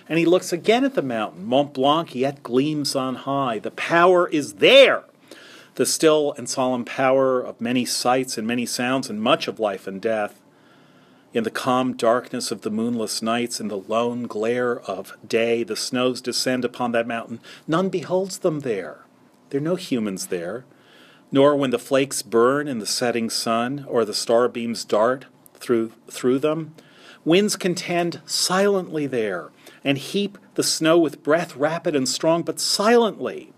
And 0.10 0.18
he 0.18 0.26
looks 0.26 0.52
again 0.52 0.84
at 0.84 0.96
the 0.96 1.02
mountain. 1.02 1.46
Mont 1.46 1.74
Blanc 1.74 2.16
yet 2.16 2.42
gleams 2.42 2.96
on 2.96 3.16
high. 3.16 3.60
The 3.60 3.72
power 3.72 4.28
is 4.28 4.56
there. 4.56 5.04
The 5.78 5.86
still 5.86 6.34
and 6.38 6.50
solemn 6.50 6.86
power 6.86 7.40
of 7.40 7.62
many 7.62 7.86
sights 7.86 8.36
and 8.36 8.48
many 8.48 8.66
sounds, 8.66 9.12
and 9.12 9.22
much 9.22 9.48
of 9.48 9.60
life 9.60 9.86
and 9.86 10.02
death. 10.02 10.42
In 11.34 11.44
the 11.44 11.52
calm 11.52 11.94
darkness 11.94 12.50
of 12.50 12.62
the 12.62 12.72
moonless 12.72 13.22
nights, 13.22 13.60
in 13.60 13.68
the 13.68 13.78
lone 13.78 14.24
glare 14.24 14.80
of 14.82 15.16
day, 15.28 15.62
the 15.62 15.76
snows 15.76 16.20
descend 16.20 16.66
upon 16.66 16.94
that 16.94 17.06
mountain. 17.06 17.40
None 17.68 17.90
beholds 17.90 18.40
them 18.40 18.62
there. 18.62 19.06
There 19.52 19.60
are 19.60 19.64
no 19.64 19.76
humans 19.76 20.28
there. 20.28 20.66
nor 21.32 21.56
when 21.56 21.70
the 21.70 21.80
flakes 21.80 22.22
burn 22.22 22.68
in 22.68 22.80
the 22.80 22.86
setting 22.86 23.30
sun, 23.30 23.86
or 23.88 24.06
the 24.06 24.14
starbeams 24.14 24.88
dart 24.88 25.26
through, 25.54 25.92
through 26.10 26.40
them. 26.40 26.74
Winds 27.26 27.56
contend 27.56 28.22
silently 28.26 29.06
there, 29.06 29.52
and 29.84 29.98
heap 29.98 30.38
the 30.56 30.64
snow 30.64 30.98
with 30.98 31.24
breath 31.24 31.56
rapid 31.56 31.96
and 31.96 32.08
strong, 32.08 32.42
but 32.44 32.60
silently. 32.60 33.52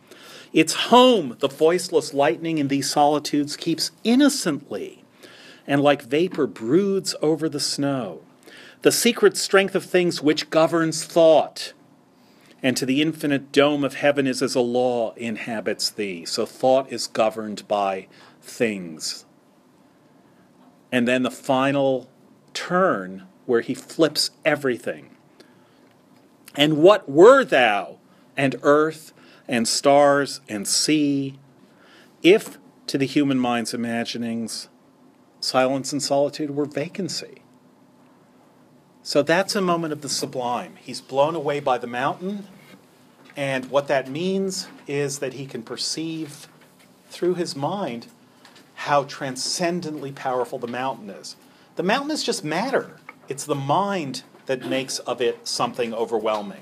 Its 0.51 0.73
home, 0.73 1.35
the 1.39 1.47
voiceless 1.47 2.13
lightning 2.13 2.57
in 2.57 2.67
these 2.67 2.89
solitudes, 2.89 3.55
keeps 3.55 3.91
innocently, 4.03 5.03
and 5.67 5.81
like 5.81 6.01
vapor 6.01 6.47
broods 6.47 7.13
over 7.21 7.47
the 7.47 7.59
snow. 7.59 8.21
The 8.81 8.91
secret 8.91 9.37
strength 9.37 9.75
of 9.75 9.83
things 9.83 10.21
which 10.21 10.49
governs 10.49 11.03
thought, 11.03 11.73
and 12.63 12.75
to 12.77 12.85
the 12.85 13.01
infinite 13.01 13.51
dome 13.51 13.83
of 13.83 13.95
heaven 13.95 14.25
is 14.25 14.41
as 14.41 14.55
a 14.55 14.61
law 14.61 15.13
inhabits 15.13 15.89
thee. 15.89 16.25
So 16.25 16.45
thought 16.45 16.91
is 16.91 17.07
governed 17.07 17.67
by 17.67 18.07
things. 18.41 19.25
And 20.91 21.07
then 21.07 21.23
the 21.23 21.31
final 21.31 22.09
turn 22.53 23.27
where 23.45 23.61
he 23.61 23.73
flips 23.73 24.31
everything. 24.43 25.09
And 26.55 26.77
what 26.77 27.09
were 27.09 27.45
thou, 27.45 27.97
and 28.35 28.55
earth, 28.63 29.13
and 29.49 29.67
stars, 29.67 30.39
and 30.47 30.65
sea, 30.67 31.37
if 32.21 32.57
to 32.87 32.97
the 32.97 33.05
human 33.05 33.39
mind's 33.39 33.73
imaginings 33.73 34.69
silence 35.41 35.91
and 35.91 36.01
solitude 36.01 36.51
were 36.51 36.65
vacancy? 36.65 37.41
So 39.01 39.23
that's 39.23 39.55
a 39.55 39.61
moment 39.61 39.91
of 39.91 40.01
the 40.01 40.09
sublime. 40.09 40.75
He's 40.79 41.01
blown 41.01 41.33
away 41.33 41.59
by 41.59 41.79
the 41.79 41.87
mountain, 41.87 42.47
and 43.35 43.71
what 43.71 43.87
that 43.87 44.07
means 44.07 44.67
is 44.85 45.19
that 45.19 45.33
he 45.33 45.47
can 45.47 45.63
perceive 45.63 46.47
through 47.09 47.35
his 47.35 47.55
mind 47.55 48.07
how 48.75 49.03
transcendently 49.05 50.11
powerful 50.11 50.59
the 50.59 50.67
mountain 50.67 51.09
is. 51.09 51.35
The 51.75 51.83
mountain 51.83 52.11
is 52.11 52.23
just 52.23 52.43
matter, 52.43 52.99
it's 53.27 53.45
the 53.45 53.55
mind 53.55 54.21
that 54.45 54.65
makes 54.65 54.99
of 54.99 55.21
it 55.21 55.47
something 55.47 55.93
overwhelming. 55.93 56.61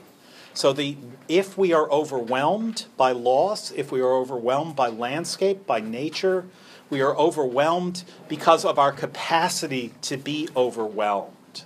So 0.58 0.74
the 0.74 0.98
if 1.28 1.56
we 1.56 1.72
are 1.72 1.88
overwhelmed 1.92 2.86
by 2.98 3.12
loss, 3.12 3.70
if 3.70 3.92
we 3.92 4.02
are 4.02 4.12
overwhelmed 4.12 4.76
by 4.76 4.88
landscape, 4.88 5.68
by 5.68 5.82
nature, 5.82 6.46
we 6.90 7.00
are 7.00 7.16
overwhelmed 7.16 8.04
because 8.28 8.66
of 8.66 8.80
our 8.80 8.92
capacity 8.92 9.94
to 10.02 10.18
be 10.18 10.50
overwhelmed. 10.56 11.62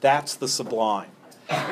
That's 0.00 0.34
the 0.34 0.48
sublime. 0.48 1.10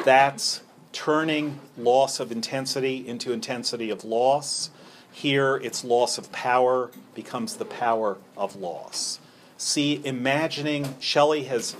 That's 0.04 0.60
turning 0.92 1.60
loss 1.78 2.20
of 2.20 2.30
intensity 2.30 3.08
into 3.08 3.32
intensity 3.32 3.88
of 3.88 4.04
loss. 4.04 4.68
Here, 5.10 5.56
its 5.56 5.82
loss 5.82 6.18
of 6.18 6.30
power 6.30 6.90
becomes 7.14 7.56
the 7.56 7.64
power 7.64 8.18
of 8.36 8.54
loss. 8.54 9.18
See, 9.56 10.02
imagining, 10.04 10.96
Shelley 11.00 11.44
has 11.44 11.74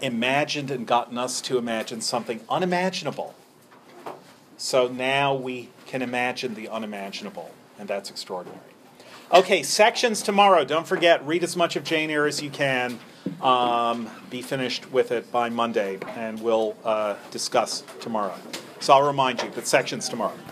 imagined 0.00 0.70
and 0.70 0.86
gotten 0.86 1.18
us 1.18 1.40
to 1.42 1.58
imagine 1.58 2.00
something 2.00 2.40
unimaginable. 2.48 3.34
So 4.60 4.88
now 4.88 5.34
we 5.34 5.70
can 5.86 6.02
imagine 6.02 6.54
the 6.54 6.68
unimaginable, 6.68 7.50
and 7.78 7.88
that's 7.88 8.10
extraordinary. 8.10 8.60
Okay, 9.32 9.62
sections 9.62 10.20
tomorrow. 10.20 10.66
Don't 10.66 10.86
forget, 10.86 11.26
read 11.26 11.42
as 11.42 11.56
much 11.56 11.76
of 11.76 11.82
Jane 11.82 12.10
Eyre 12.10 12.26
as 12.26 12.42
you 12.42 12.50
can. 12.50 12.98
Um, 13.40 14.10
be 14.28 14.42
finished 14.42 14.92
with 14.92 15.12
it 15.12 15.32
by 15.32 15.48
Monday, 15.48 15.98
and 16.08 16.42
we'll 16.42 16.76
uh, 16.84 17.16
discuss 17.30 17.84
tomorrow. 18.00 18.34
So 18.80 18.92
I'll 18.92 19.06
remind 19.06 19.42
you, 19.42 19.50
but 19.54 19.66
sections 19.66 20.10
tomorrow. 20.10 20.36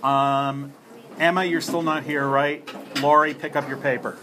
Um, 0.00 0.72
Emma, 1.18 1.42
you're 1.42 1.60
still 1.60 1.82
not 1.82 2.04
here, 2.04 2.24
right? 2.24 2.62
Laurie, 3.02 3.34
pick 3.34 3.56
up 3.56 3.68
your 3.68 3.78
paper. 3.78 4.16